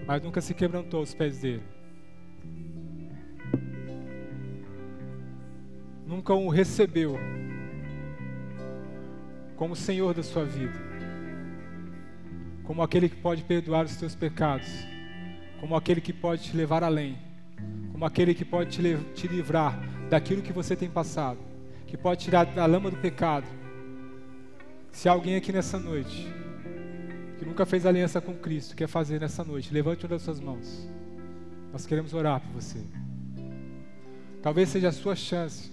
mas 0.06 0.22
nunca 0.22 0.40
se 0.40 0.54
quebrantou 0.54 1.00
aos 1.00 1.12
pés 1.12 1.40
dele. 1.40 1.62
Nunca 6.06 6.32
o 6.32 6.48
recebeu 6.48 7.18
como 9.56 9.76
Senhor 9.76 10.14
da 10.14 10.22
sua 10.22 10.46
vida, 10.46 10.78
como 12.64 12.82
aquele 12.82 13.10
que 13.10 13.16
pode 13.16 13.42
perdoar 13.42 13.84
os 13.84 13.96
teus 13.96 14.14
pecados, 14.14 14.70
como 15.60 15.76
aquele 15.76 16.00
que 16.00 16.14
pode 16.14 16.44
te 16.44 16.56
levar 16.56 16.82
além, 16.82 17.25
como 17.96 18.04
aquele 18.04 18.34
que 18.34 18.44
pode 18.44 18.76
te, 18.76 18.98
te 19.14 19.26
livrar 19.26 19.80
daquilo 20.10 20.42
que 20.42 20.52
você 20.52 20.76
tem 20.76 20.86
passado, 20.86 21.38
que 21.86 21.96
pode 21.96 22.22
tirar 22.22 22.44
da 22.44 22.66
lama 22.66 22.90
do 22.90 22.98
pecado. 22.98 23.46
Se 24.92 25.08
há 25.08 25.12
alguém 25.12 25.34
aqui 25.34 25.50
nessa 25.50 25.78
noite 25.78 26.30
que 27.38 27.46
nunca 27.46 27.64
fez 27.64 27.86
aliança 27.86 28.20
com 28.20 28.34
Cristo, 28.34 28.76
quer 28.76 28.86
fazer 28.86 29.18
nessa 29.18 29.42
noite, 29.42 29.72
levante 29.72 30.04
uma 30.04 30.10
das 30.10 30.20
suas 30.20 30.38
mãos. 30.38 30.86
Nós 31.72 31.86
queremos 31.86 32.12
orar 32.12 32.38
por 32.38 32.60
você. 32.60 32.78
Talvez 34.42 34.68
seja 34.68 34.88
a 34.88 34.92
sua 34.92 35.16
chance. 35.16 35.72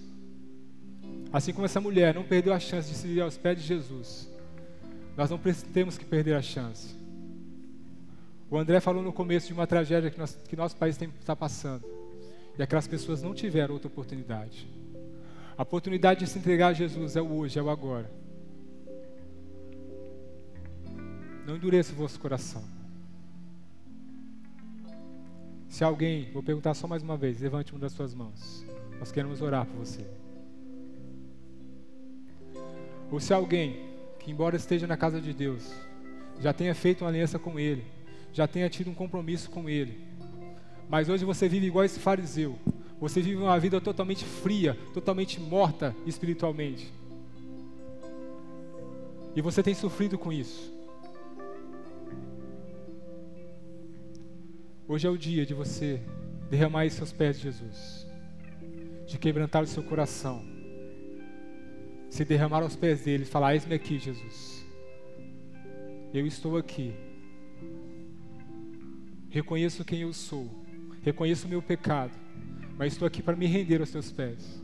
Assim 1.30 1.52
como 1.52 1.66
essa 1.66 1.78
mulher 1.78 2.14
não 2.14 2.24
perdeu 2.24 2.54
a 2.54 2.58
chance 2.58 2.88
de 2.88 2.96
se 2.96 3.06
ir 3.06 3.20
aos 3.20 3.36
pés 3.36 3.58
de 3.58 3.66
Jesus, 3.66 4.30
nós 5.14 5.28
não 5.28 5.38
temos 5.74 5.98
que 5.98 6.06
perder 6.06 6.36
a 6.36 6.40
chance. 6.40 6.96
O 8.50 8.56
André 8.56 8.80
falou 8.80 9.02
no 9.02 9.12
começo 9.12 9.48
de 9.48 9.52
uma 9.52 9.66
tragédia 9.66 10.10
que, 10.10 10.18
nós, 10.18 10.38
que 10.48 10.56
nosso 10.56 10.74
país 10.74 10.98
está 11.20 11.36
passando. 11.36 12.03
E 12.58 12.62
aquelas 12.62 12.86
pessoas 12.86 13.22
não 13.22 13.34
tiveram 13.34 13.74
outra 13.74 13.88
oportunidade. 13.88 14.68
A 15.56 15.62
oportunidade 15.62 16.20
de 16.20 16.26
se 16.26 16.38
entregar 16.38 16.68
a 16.68 16.72
Jesus 16.72 17.16
é 17.16 17.22
o 17.22 17.32
hoje, 17.32 17.58
é 17.58 17.62
o 17.62 17.70
agora. 17.70 18.10
Não 21.46 21.56
endureça 21.56 21.92
o 21.92 21.96
vosso 21.96 22.18
coração. 22.18 22.64
Se 25.68 25.82
alguém, 25.82 26.30
vou 26.32 26.42
perguntar 26.42 26.74
só 26.74 26.86
mais 26.86 27.02
uma 27.02 27.16
vez, 27.16 27.40
levante 27.40 27.72
uma 27.72 27.80
das 27.80 27.92
suas 27.92 28.14
mãos. 28.14 28.64
Nós 28.98 29.10
queremos 29.10 29.42
orar 29.42 29.66
por 29.66 29.76
você. 29.76 30.06
Ou 33.10 33.20
se 33.20 33.34
alguém 33.34 33.76
que, 34.18 34.30
embora 34.30 34.56
esteja 34.56 34.86
na 34.86 34.96
casa 34.96 35.20
de 35.20 35.32
Deus, 35.32 35.72
já 36.40 36.52
tenha 36.52 36.74
feito 36.74 37.02
uma 37.02 37.10
aliança 37.10 37.38
com 37.38 37.58
Ele, 37.58 37.84
já 38.32 38.46
tenha 38.46 38.68
tido 38.70 38.90
um 38.90 38.94
compromisso 38.94 39.50
com 39.50 39.68
Ele, 39.68 40.00
mas 40.88 41.08
hoje 41.08 41.24
você 41.24 41.48
vive 41.48 41.66
igual 41.66 41.84
esse 41.84 41.98
fariseu. 41.98 42.58
Você 43.00 43.20
vive 43.20 43.36
uma 43.36 43.58
vida 43.58 43.80
totalmente 43.80 44.24
fria, 44.24 44.78
totalmente 44.92 45.40
morta 45.40 45.94
espiritualmente. 46.06 46.92
E 49.36 49.42
você 49.42 49.62
tem 49.62 49.74
sofrido 49.74 50.16
com 50.16 50.32
isso. 50.32 50.72
Hoje 54.86 55.06
é 55.06 55.10
o 55.10 55.18
dia 55.18 55.44
de 55.44 55.54
você 55.54 56.00
derramar 56.50 56.88
seus 56.90 57.10
pés 57.10 57.36
de 57.36 57.44
Jesus, 57.44 58.06
de 59.06 59.18
quebrantar 59.18 59.62
o 59.62 59.66
seu 59.66 59.82
coração, 59.82 60.44
se 62.08 62.24
derramar 62.24 62.62
aos 62.62 62.76
pés 62.76 63.02
dele 63.02 63.24
falar: 63.24 63.54
Eis-me 63.54 63.74
aqui, 63.74 63.98
Jesus. 63.98 64.64
Eu 66.12 66.26
estou 66.26 66.56
aqui. 66.56 66.94
Reconheço 69.30 69.84
quem 69.84 70.02
eu 70.02 70.12
sou, 70.12 70.48
reconheço 71.04 71.46
o 71.46 71.50
meu 71.50 71.60
pecado, 71.60 72.12
mas 72.78 72.94
estou 72.94 73.06
aqui 73.06 73.22
para 73.22 73.36
me 73.36 73.46
render 73.46 73.80
aos 73.80 73.90
teus 73.90 74.10
pés. 74.10 74.62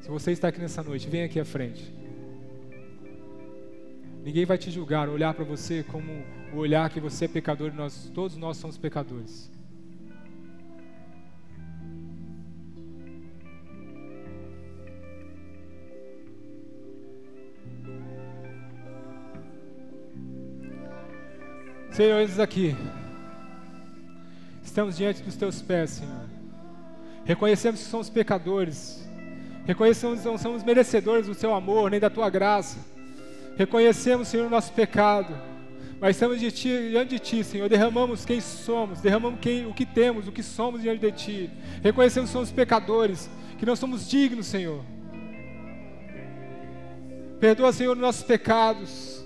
Se 0.00 0.08
você 0.08 0.30
está 0.30 0.48
aqui 0.48 0.60
nessa 0.60 0.82
noite, 0.82 1.08
vem 1.08 1.24
aqui 1.24 1.38
à 1.40 1.44
frente. 1.44 1.92
Ninguém 4.22 4.44
vai 4.44 4.56
te 4.56 4.70
julgar, 4.70 5.08
olhar 5.08 5.34
para 5.34 5.44
você 5.44 5.82
como 5.82 6.24
o 6.52 6.58
olhar 6.58 6.88
que 6.90 7.00
você 7.00 7.24
é 7.24 7.28
pecador 7.28 7.72
e 7.72 7.76
nós, 7.76 8.10
todos 8.14 8.36
nós 8.36 8.56
somos 8.56 8.78
pecadores. 8.78 9.50
Senhor, 21.90 22.20
eis 22.20 22.38
aqui. 22.38 22.76
Estamos 24.70 24.96
diante 24.96 25.20
dos 25.20 25.34
teus 25.34 25.60
pés, 25.60 25.90
Senhor. 25.90 26.30
Reconhecemos 27.24 27.80
que 27.80 27.86
somos 27.88 28.08
pecadores. 28.08 29.04
Reconhecemos 29.66 30.20
que 30.20 30.26
não 30.28 30.38
somos 30.38 30.62
merecedores 30.62 31.26
do 31.26 31.34
teu 31.34 31.52
amor, 31.52 31.90
nem 31.90 31.98
da 31.98 32.08
tua 32.08 32.30
graça. 32.30 32.78
Reconhecemos, 33.56 34.28
Senhor, 34.28 34.46
o 34.46 34.48
nosso 34.48 34.72
pecado. 34.72 35.34
Mas 36.00 36.14
estamos 36.14 36.38
de 36.38 36.52
ti, 36.52 36.68
diante 36.90 37.10
de 37.10 37.18
Ti, 37.18 37.42
Senhor. 37.42 37.68
Derramamos 37.68 38.24
quem 38.24 38.40
somos, 38.40 39.00
derramamos 39.00 39.40
quem, 39.40 39.66
o 39.66 39.74
que 39.74 39.84
temos, 39.84 40.28
o 40.28 40.32
que 40.32 40.42
somos 40.42 40.82
diante 40.82 41.00
de 41.00 41.10
Ti. 41.10 41.50
Reconhecemos 41.82 42.30
que 42.30 42.32
somos 42.34 42.52
pecadores, 42.52 43.28
que 43.58 43.66
não 43.66 43.74
somos 43.74 44.08
dignos, 44.08 44.46
Senhor. 44.46 44.84
Perdoa, 47.40 47.72
Senhor, 47.72 47.96
os 47.96 48.00
nossos 48.00 48.22
pecados. 48.22 49.24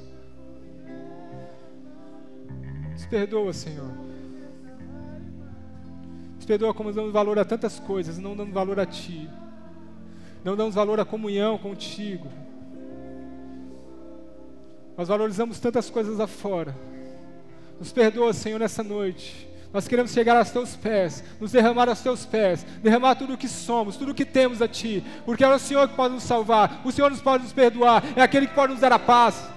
Nos 2.94 3.04
perdoa, 3.04 3.52
Senhor. 3.52 4.03
Nos 6.44 6.48
perdoa 6.48 6.74
como 6.74 6.92
damos 6.92 7.10
valor 7.10 7.38
a 7.38 7.44
tantas 7.46 7.80
coisas, 7.80 8.18
não 8.18 8.36
damos 8.36 8.52
valor 8.52 8.78
a 8.78 8.84
Ti. 8.84 9.30
Não 10.44 10.54
damos 10.54 10.74
valor 10.74 11.00
à 11.00 11.04
comunhão 11.06 11.56
contigo. 11.56 12.28
Nós 14.94 15.08
valorizamos 15.08 15.58
tantas 15.58 15.88
coisas 15.88 16.20
afora. 16.20 16.76
Nos 17.78 17.92
perdoa, 17.92 18.34
Senhor, 18.34 18.60
nessa 18.60 18.82
noite. 18.82 19.48
Nós 19.72 19.88
queremos 19.88 20.12
chegar 20.12 20.36
aos 20.36 20.50
teus 20.50 20.76
pés, 20.76 21.24
nos 21.40 21.50
derramar 21.50 21.88
aos 21.88 22.02
teus 22.02 22.26
pés, 22.26 22.62
derramar 22.82 23.14
tudo 23.14 23.32
o 23.32 23.38
que 23.38 23.48
somos, 23.48 23.96
tudo 23.96 24.12
o 24.12 24.14
que 24.14 24.26
temos 24.26 24.60
a 24.60 24.68
ti, 24.68 25.02
porque 25.24 25.42
é 25.42 25.48
o 25.48 25.58
Senhor 25.58 25.88
que 25.88 25.96
pode 25.96 26.12
nos 26.12 26.24
salvar, 26.24 26.82
o 26.84 26.92
Senhor 26.92 27.10
nos 27.10 27.22
pode 27.22 27.44
nos 27.44 27.54
perdoar, 27.54 28.04
é 28.14 28.20
aquele 28.20 28.48
que 28.48 28.54
pode 28.54 28.72
nos 28.72 28.82
dar 28.82 28.92
a 28.92 28.98
paz, 28.98 29.48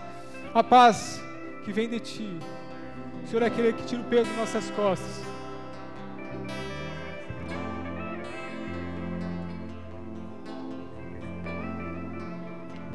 a 0.54 0.64
paz 0.64 1.22
que 1.66 1.74
vem 1.74 1.90
de 1.90 2.00
ti. 2.00 2.40
O 3.26 3.28
Senhor 3.28 3.44
é 3.44 3.48
aquele 3.48 3.74
que 3.74 3.84
tira 3.84 4.02
o 4.02 4.06
peso 4.06 4.30
das 4.30 4.38
nossas 4.38 4.72
costas. 4.72 5.37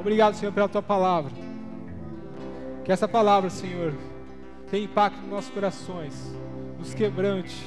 Obrigado, 0.03 0.35
Senhor, 0.35 0.51
pela 0.53 0.69
tua 0.69 0.83
palavra. 0.83 1.31
Que 2.85 2.91
essa 2.91 3.07
palavra, 3.07 3.49
Senhor, 3.49 3.95
tenha 4.69 4.85
impacto 4.85 5.21
nos 5.21 5.31
nossos 5.31 5.51
corações, 5.55 6.37
nos 6.77 6.93
quebrante, 6.93 7.65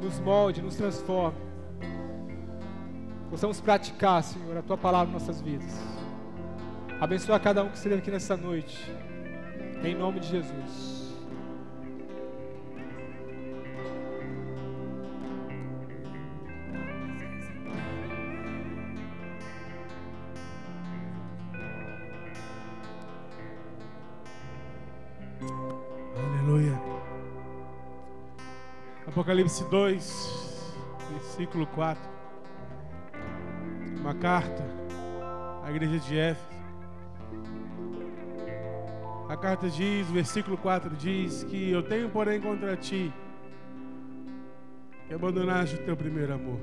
nos 0.00 0.18
molde, 0.18 0.62
nos 0.62 0.76
transforme. 0.76 1.36
Possamos 3.28 3.60
praticar, 3.60 4.22
Senhor, 4.22 4.56
a 4.56 4.62
tua 4.62 4.78
palavra 4.78 5.10
em 5.10 5.12
nossas 5.12 5.42
vidas. 5.42 5.78
Abençoa 6.98 7.38
cada 7.38 7.62
um 7.62 7.68
que 7.68 7.76
esteve 7.76 7.96
aqui 7.96 8.10
nessa 8.10 8.34
noite. 8.34 8.90
Em 9.84 9.94
nome 9.94 10.20
de 10.20 10.28
Jesus. 10.28 11.01
Apocalipse 29.06 29.64
2, 29.64 30.74
versículo 31.12 31.66
4. 31.66 32.02
Uma 34.00 34.14
carta 34.14 34.64
à 35.62 35.70
igreja 35.70 35.98
de 35.98 36.18
Éfeso. 36.18 36.52
A 39.28 39.36
carta 39.36 39.68
diz, 39.68 40.08
o 40.08 40.12
versículo 40.12 40.56
4 40.56 40.96
diz 40.96 41.44
que 41.44 41.70
eu 41.70 41.82
tenho, 41.82 42.08
porém, 42.08 42.40
contra 42.40 42.76
ti 42.76 43.12
que 45.06 45.14
abandonaste 45.14 45.76
o 45.76 45.84
teu 45.84 45.94
primeiro 45.94 46.32
amor. 46.32 46.58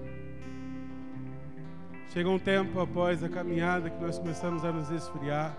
Chega 2.09 2.29
um 2.29 2.39
tempo 2.39 2.79
após 2.79 3.23
a 3.23 3.29
caminhada 3.29 3.91
que 3.91 4.01
nós 4.01 4.17
começamos 4.17 4.65
a 4.65 4.71
nos 4.71 4.89
esfriar. 4.89 5.55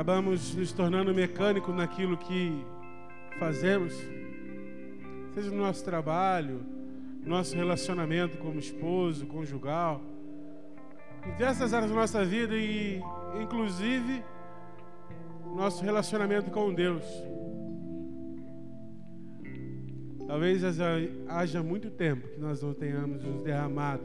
Acabamos 0.00 0.54
nos 0.54 0.72
tornando 0.72 1.12
mecânicos 1.12 1.74
naquilo 1.76 2.16
que 2.16 2.64
fazemos 3.38 3.92
seja 5.34 5.50
no 5.50 5.58
nosso 5.58 5.84
trabalho, 5.84 6.62
nosso 7.22 7.54
relacionamento 7.54 8.38
como 8.38 8.58
esposo, 8.58 9.26
conjugal, 9.26 10.00
em 11.26 11.32
diversas 11.32 11.74
áreas 11.74 11.90
da 11.90 11.96
nossa 11.98 12.24
vida 12.24 12.56
e, 12.56 13.02
inclusive, 13.42 14.24
nosso 15.54 15.84
relacionamento 15.84 16.50
com 16.50 16.72
Deus. 16.72 17.04
Talvez 20.26 20.62
haja 21.28 21.62
muito 21.62 21.90
tempo 21.90 22.26
que 22.26 22.40
nós 22.40 22.62
não 22.62 22.72
tenhamos 22.72 23.22
nos 23.22 23.42
derramado 23.42 24.04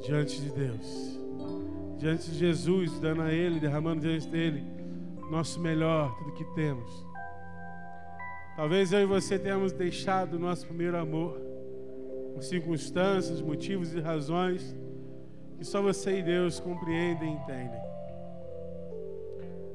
diante 0.00 0.40
de 0.40 0.50
Deus, 0.52 1.20
diante 2.02 2.30
de 2.30 2.36
Jesus, 2.36 2.98
dando 2.98 3.22
a 3.22 3.32
Ele, 3.32 3.60
derramando 3.60 4.00
diante 4.00 4.28
dele 4.28 4.64
nosso 5.32 5.58
melhor, 5.60 6.14
tudo 6.18 6.32
que 6.32 6.44
temos. 6.54 7.06
Talvez 8.54 8.92
eu 8.92 9.00
e 9.00 9.06
você 9.06 9.38
tenhamos 9.38 9.72
deixado 9.72 10.34
o 10.34 10.38
nosso 10.38 10.66
primeiro 10.66 10.98
amor 10.98 11.40
por 12.34 12.42
circunstâncias, 12.42 13.40
motivos 13.40 13.94
e 13.94 14.00
razões 14.00 14.76
que 15.56 15.64
só 15.64 15.80
você 15.80 16.18
e 16.18 16.22
Deus 16.22 16.60
compreendem 16.60 17.30
e 17.30 17.36
entendem. 17.36 17.80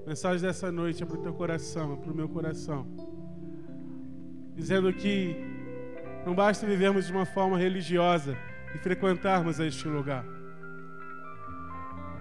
A 0.05 0.09
mensagem 0.09 0.45
dessa 0.45 0.71
noite 0.71 1.01
é 1.01 1.05
para 1.07 1.17
o 1.17 1.21
teu 1.23 1.33
coração, 1.33 1.93
é 1.93 1.95
para 1.95 2.11
o 2.11 2.15
meu 2.15 2.29
coração. 2.29 2.85
Dizendo 4.53 4.93
que 4.93 5.35
não 6.23 6.35
basta 6.35 6.67
vivermos 6.67 7.07
de 7.07 7.11
uma 7.11 7.25
forma 7.25 7.57
religiosa 7.57 8.37
e 8.75 8.77
frequentarmos 8.77 9.59
este 9.59 9.87
lugar. 9.87 10.36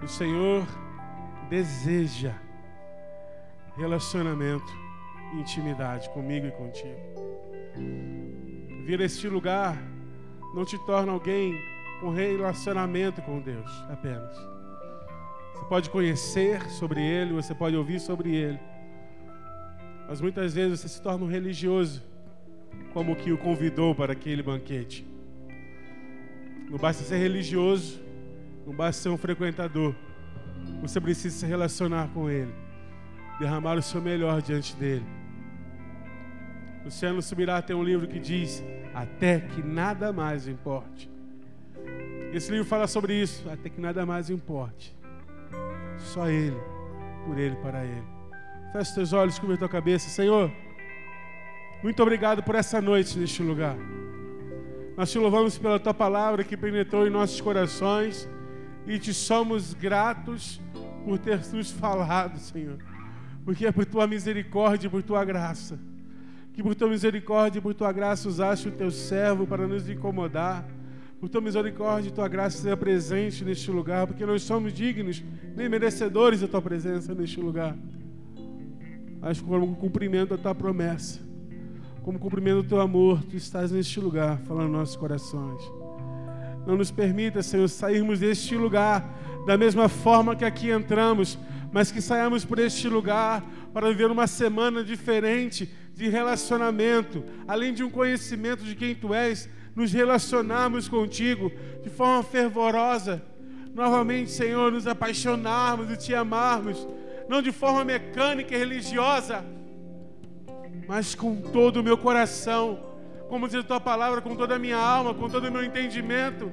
O 0.06 0.08
Senhor 0.08 0.64
deseja 1.50 2.32
relacionamento 3.76 4.72
intimidade 5.34 6.08
comigo 6.10 6.46
e 6.46 6.52
contigo. 6.52 7.00
Vir 8.84 9.00
a 9.00 9.04
este 9.04 9.28
lugar 9.28 9.76
não 10.54 10.64
te 10.64 10.78
torna 10.86 11.10
alguém 11.10 11.60
com 12.00 12.10
relacionamento 12.10 13.20
com 13.20 13.40
Deus 13.40 13.68
apenas. 13.90 14.32
Você 15.54 15.64
pode 15.68 15.90
conhecer 15.90 16.62
sobre 16.70 17.02
Ele, 17.02 17.32
você 17.32 17.52
pode 17.52 17.74
ouvir 17.74 17.98
sobre 17.98 18.32
Ele, 18.32 18.60
mas 20.08 20.20
muitas 20.20 20.54
vezes 20.54 20.78
você 20.78 20.88
se 20.88 21.02
torna 21.02 21.24
um 21.24 21.28
religioso, 21.28 22.00
como 22.92 23.16
que 23.16 23.32
o 23.32 23.38
convidou 23.38 23.92
para 23.92 24.12
aquele 24.12 24.40
banquete. 24.40 25.04
Não 26.70 26.78
basta 26.78 27.02
ser 27.02 27.16
religioso, 27.16 28.05
não 28.66 28.74
basta 28.74 29.00
ser 29.00 29.08
um 29.10 29.16
frequentador, 29.16 29.94
você 30.82 31.00
precisa 31.00 31.38
se 31.38 31.46
relacionar 31.46 32.08
com 32.08 32.28
Ele, 32.28 32.52
derramar 33.38 33.78
o 33.78 33.82
seu 33.82 34.02
melhor 34.02 34.42
diante 34.42 34.74
dele. 34.74 35.06
Luciano 36.84 37.22
Subirá 37.22 37.62
tem 37.62 37.76
um 37.76 37.82
livro 37.84 38.08
que 38.08 38.18
diz: 38.18 38.64
Até 38.92 39.38
que 39.38 39.62
nada 39.62 40.12
mais 40.12 40.48
importe. 40.48 41.08
Esse 42.32 42.50
livro 42.50 42.66
fala 42.66 42.88
sobre 42.88 43.14
isso, 43.14 43.48
até 43.48 43.70
que 43.70 43.80
nada 43.80 44.04
mais 44.04 44.30
importe. 44.30 44.96
Só 45.98 46.28
Ele, 46.28 46.56
por 47.24 47.38
Ele, 47.38 47.54
para 47.56 47.84
Ele. 47.84 48.04
Feche 48.72 48.94
teus 48.94 49.12
olhos, 49.12 49.38
cubra 49.38 49.56
tua 49.56 49.68
cabeça. 49.68 50.08
Senhor, 50.08 50.50
muito 51.84 52.02
obrigado 52.02 52.42
por 52.42 52.56
essa 52.56 52.80
noite 52.80 53.16
neste 53.16 53.42
lugar. 53.42 53.76
Nós 54.96 55.10
te 55.10 55.18
louvamos 55.18 55.56
pela 55.56 55.78
tua 55.78 55.94
palavra 55.94 56.42
que 56.42 56.56
penetrou 56.56 57.06
em 57.06 57.10
nossos 57.10 57.40
corações 57.40 58.28
e 58.86 58.98
te 58.98 59.12
somos 59.12 59.74
gratos 59.74 60.60
por 61.04 61.18
ter 61.18 61.40
nos 61.52 61.70
falado, 61.70 62.38
Senhor. 62.38 62.78
Porque 63.44 63.66
é 63.66 63.72
por 63.72 63.84
tua 63.84 64.06
misericórdia 64.06 64.86
e 64.86 64.90
por 64.90 65.02
tua 65.02 65.24
graça. 65.24 65.78
Que 66.52 66.62
por 66.62 66.74
tua 66.74 66.88
misericórdia 66.88 67.58
e 67.58 67.62
por 67.62 67.74
tua 67.74 67.92
graça 67.92 68.28
usaste 68.28 68.68
o 68.68 68.72
teu 68.72 68.90
servo 68.90 69.46
para 69.46 69.66
nos 69.66 69.88
incomodar. 69.88 70.66
Por 71.20 71.28
tua 71.28 71.40
misericórdia 71.40 72.08
e 72.08 72.12
tua 72.12 72.28
graça 72.28 72.58
seja 72.58 72.76
presente 72.76 73.44
neste 73.44 73.70
lugar, 73.70 74.06
porque 74.06 74.26
nós 74.26 74.42
somos 74.42 74.72
dignos, 74.72 75.24
nem 75.54 75.68
merecedores 75.68 76.40
da 76.40 76.48
tua 76.48 76.60
presença 76.60 77.14
neste 77.14 77.40
lugar. 77.40 77.76
Mas 79.20 79.40
como 79.40 79.74
cumprimento 79.76 80.30
da 80.30 80.38
tua 80.38 80.54
promessa, 80.54 81.20
como 82.02 82.18
cumprimento 82.18 82.62
do 82.62 82.68
teu 82.68 82.80
amor, 82.80 83.22
tu 83.24 83.36
estás 83.36 83.72
neste 83.72 83.98
lugar, 83.98 84.38
falando 84.40 84.68
nos 84.68 84.78
nossos 84.78 84.96
corações. 84.96 85.75
Não 86.66 86.76
nos 86.76 86.90
permita, 86.90 87.42
Senhor, 87.42 87.68
sairmos 87.68 88.20
deste 88.20 88.56
lugar 88.56 89.08
da 89.46 89.56
mesma 89.56 89.88
forma 89.88 90.34
que 90.34 90.44
aqui 90.44 90.70
entramos, 90.70 91.38
mas 91.72 91.92
que 91.92 92.02
saiamos 92.02 92.44
por 92.44 92.58
este 92.58 92.88
lugar 92.88 93.44
para 93.72 93.88
viver 93.88 94.10
uma 94.10 94.26
semana 94.26 94.82
diferente 94.82 95.72
de 95.94 96.08
relacionamento, 96.08 97.22
além 97.46 97.72
de 97.72 97.84
um 97.84 97.90
conhecimento 97.90 98.64
de 98.64 98.74
quem 98.74 98.94
tu 98.94 99.14
és, 99.14 99.48
nos 99.74 99.92
relacionarmos 99.92 100.88
contigo 100.88 101.52
de 101.82 101.88
forma 101.88 102.22
fervorosa. 102.22 103.22
Novamente, 103.72 104.30
Senhor, 104.30 104.72
nos 104.72 104.86
apaixonarmos 104.86 105.90
e 105.90 105.96
te 105.96 106.14
amarmos, 106.14 106.88
não 107.28 107.40
de 107.40 107.52
forma 107.52 107.84
mecânica 107.84 108.54
e 108.54 108.58
religiosa, 108.58 109.44
mas 110.88 111.14
com 111.14 111.36
todo 111.36 111.78
o 111.78 111.82
meu 111.84 111.96
coração, 111.96 112.80
como 113.28 113.48
diz 113.48 113.60
a 113.60 113.62
tua 113.62 113.80
palavra, 113.80 114.20
com 114.20 114.34
toda 114.34 114.56
a 114.56 114.58
minha 114.58 114.76
alma, 114.76 115.14
com 115.14 115.28
todo 115.28 115.48
o 115.48 115.52
meu 115.52 115.64
entendimento. 115.64 116.50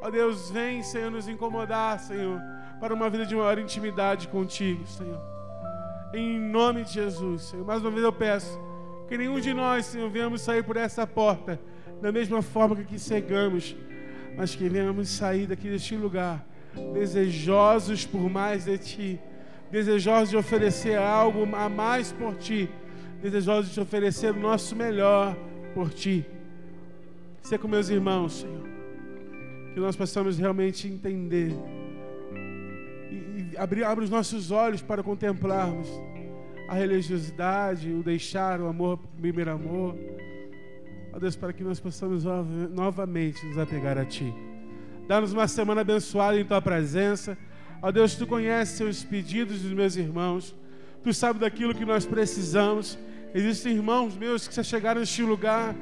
Ó 0.00 0.10
Deus, 0.10 0.50
vem, 0.50 0.82
Senhor, 0.82 1.10
nos 1.10 1.28
incomodar, 1.28 1.98
Senhor, 2.00 2.40
para 2.80 2.94
uma 2.94 3.10
vida 3.10 3.26
de 3.26 3.34
maior 3.36 3.58
intimidade 3.58 4.28
contigo, 4.28 4.86
Senhor. 4.86 5.20
Em 6.14 6.38
nome 6.38 6.84
de 6.84 6.94
Jesus, 6.94 7.42
Senhor. 7.42 7.64
Mais 7.64 7.82
uma 7.82 7.90
vez 7.90 8.02
eu 8.02 8.12
peço 8.12 8.58
que 9.08 9.18
nenhum 9.18 9.38
de 9.40 9.52
nós, 9.52 9.86
Senhor, 9.86 10.08
venhamos 10.08 10.40
sair 10.40 10.62
por 10.62 10.76
essa 10.76 11.06
porta 11.06 11.60
da 12.00 12.10
mesma 12.10 12.40
forma 12.42 12.76
que 12.76 12.82
aqui 12.82 12.98
cegamos, 12.98 13.76
mas 14.36 14.54
que 14.54 14.68
venhamos 14.68 15.08
sair 15.08 15.46
daqui 15.46 15.68
deste 15.68 15.96
lugar 15.96 16.44
desejosos 16.92 18.06
por 18.06 18.28
mais 18.30 18.64
de 18.64 18.78
Ti, 18.78 19.20
desejosos 19.70 20.30
de 20.30 20.36
oferecer 20.36 20.96
algo 20.96 21.44
a 21.54 21.68
mais 21.68 22.12
por 22.12 22.36
Ti, 22.36 22.68
desejosos 23.22 23.72
de 23.72 23.80
oferecer 23.80 24.32
o 24.32 24.40
nosso 24.40 24.74
melhor 24.74 25.36
por 25.70 25.90
Ti. 25.92 26.24
Ser 27.42 27.58
com 27.58 27.68
meus 27.68 27.88
irmãos, 27.88 28.40
Senhor, 28.40 28.68
que 29.74 29.80
nós 29.80 29.96
possamos 29.96 30.38
realmente 30.38 30.86
entender 30.86 31.52
e, 33.10 33.14
e 33.52 33.56
abrir, 33.56 33.84
abrir 33.84 34.04
os 34.04 34.10
nossos 34.10 34.50
olhos 34.50 34.82
para 34.82 35.02
contemplarmos 35.02 35.88
a 36.68 36.74
religiosidade, 36.74 37.90
o 37.90 38.02
deixar 38.02 38.60
o 38.60 38.68
amor, 38.68 39.00
o 39.02 39.20
primeiro 39.20 39.50
amor 39.50 39.96
Ó 41.12 41.18
Deus, 41.18 41.34
para 41.34 41.52
que 41.52 41.64
nós 41.64 41.80
possamos 41.80 42.24
novamente 42.70 43.44
nos 43.46 43.58
apegar 43.58 43.98
a 43.98 44.04
Ti. 44.04 44.32
Dá-nos 45.08 45.32
uma 45.32 45.48
semana 45.48 45.80
abençoada 45.80 46.38
em 46.38 46.44
Tua 46.44 46.62
presença. 46.62 47.36
Ó 47.82 47.90
Deus, 47.90 48.14
Tu 48.14 48.26
conheces 48.26 48.80
os 48.80 49.02
pedidos 49.02 49.62
dos 49.62 49.72
meus 49.72 49.96
irmãos. 49.96 50.54
Tu 51.02 51.12
sabes 51.12 51.40
daquilo 51.40 51.74
que 51.74 51.84
nós 51.84 52.06
precisamos. 52.06 52.98
Existem 53.34 53.74
irmãos 53.74 54.16
meus 54.16 54.48
que 54.48 54.54
já 54.54 54.62
chegaram 54.62 55.00
neste 55.00 55.22
lugar 55.22 55.74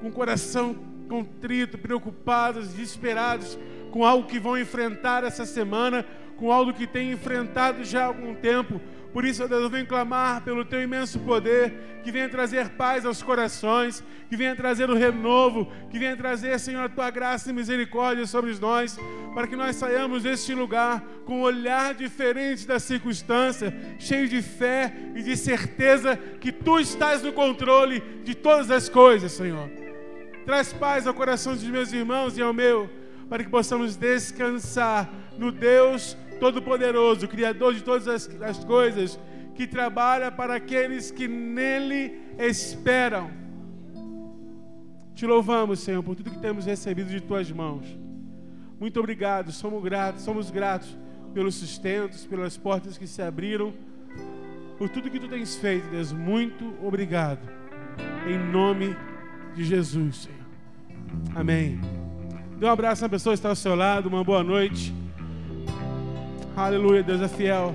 com 0.00 0.08
o 0.08 0.12
coração 0.12 0.74
contrito, 1.08 1.78
preocupados, 1.78 2.68
desesperados 2.68 3.58
com 3.90 4.04
algo 4.04 4.28
que 4.28 4.38
vão 4.38 4.58
enfrentar 4.58 5.24
essa 5.24 5.46
semana, 5.46 6.04
com 6.36 6.52
algo 6.52 6.72
que 6.74 6.86
têm 6.86 7.12
enfrentado 7.12 7.84
já 7.84 8.02
há 8.02 8.06
algum 8.06 8.34
tempo. 8.34 8.80
Por 9.16 9.24
isso, 9.24 9.48
Deus, 9.48 9.62
eu 9.62 9.70
venho 9.70 9.86
clamar 9.86 10.42
pelo 10.42 10.62
teu 10.62 10.82
imenso 10.82 11.18
poder, 11.20 12.02
que 12.04 12.12
venha 12.12 12.28
trazer 12.28 12.68
paz 12.68 13.06
aos 13.06 13.22
corações, 13.22 14.04
que 14.28 14.36
venha 14.36 14.54
trazer 14.54 14.90
o 14.90 14.94
renovo, 14.94 15.72
que 15.88 15.98
venha 15.98 16.14
trazer, 16.14 16.60
Senhor, 16.60 16.84
a 16.84 16.88
tua 16.90 17.08
graça 17.08 17.48
e 17.48 17.52
misericórdia 17.54 18.26
sobre 18.26 18.52
nós, 18.60 18.98
para 19.34 19.46
que 19.46 19.56
nós 19.56 19.76
saiamos 19.76 20.24
deste 20.24 20.52
lugar 20.52 21.02
com 21.24 21.38
um 21.38 21.40
olhar 21.44 21.94
diferente 21.94 22.66
da 22.66 22.78
circunstância, 22.78 23.74
cheio 23.98 24.28
de 24.28 24.42
fé 24.42 24.92
e 25.14 25.22
de 25.22 25.34
certeza 25.34 26.14
que 26.14 26.52
tu 26.52 26.78
estás 26.78 27.22
no 27.22 27.32
controle 27.32 28.00
de 28.22 28.34
todas 28.34 28.70
as 28.70 28.86
coisas, 28.86 29.32
Senhor. 29.32 29.70
Traz 30.44 30.74
paz 30.74 31.06
ao 31.06 31.14
coração 31.14 31.54
dos 31.54 31.64
meus 31.64 31.90
irmãos 31.90 32.36
e 32.36 32.42
ao 32.42 32.52
meu, 32.52 32.90
para 33.30 33.42
que 33.42 33.48
possamos 33.48 33.96
descansar 33.96 35.10
no 35.38 35.50
Deus 35.50 36.18
Todo-Poderoso, 36.38 37.28
Criador 37.28 37.74
de 37.74 37.82
todas 37.82 38.06
as, 38.08 38.42
as 38.42 38.64
coisas, 38.64 39.18
que 39.54 39.66
trabalha 39.66 40.30
para 40.30 40.54
aqueles 40.54 41.10
que 41.10 41.26
nele 41.26 42.12
esperam. 42.38 43.30
Te 45.14 45.26
louvamos, 45.26 45.80
Senhor, 45.80 46.02
por 46.02 46.14
tudo 46.14 46.30
que 46.30 46.38
temos 46.38 46.66
recebido 46.66 47.08
de 47.08 47.20
tuas 47.20 47.50
mãos. 47.50 47.86
Muito 48.78 49.00
obrigado, 49.00 49.50
somos 49.50 49.82
gratos, 49.82 50.22
somos 50.22 50.50
gratos 50.50 50.94
pelos 51.32 51.54
sustentos, 51.54 52.26
pelas 52.26 52.56
portas 52.58 52.98
que 52.98 53.06
se 53.06 53.22
abriram, 53.22 53.72
por 54.76 54.90
tudo 54.90 55.10
que 55.10 55.18
tu 55.18 55.28
tens 55.28 55.56
feito, 55.56 55.88
Deus. 55.88 56.12
Muito 56.12 56.74
obrigado. 56.82 57.40
Em 58.26 58.38
nome 58.38 58.94
de 59.54 59.64
Jesus, 59.64 60.24
Senhor. 60.24 60.46
Amém. 61.34 61.80
Dê 62.58 62.66
um 62.66 62.70
abraço 62.70 63.02
na 63.02 63.08
pessoa 63.08 63.32
que 63.32 63.38
está 63.38 63.48
ao 63.48 63.56
seu 63.56 63.74
lado, 63.74 64.08
uma 64.08 64.22
boa 64.22 64.44
noite. 64.44 64.94
Aleluia, 66.56 67.02
Deus 67.02 67.20
é 67.20 67.28
fiel. 67.28 67.74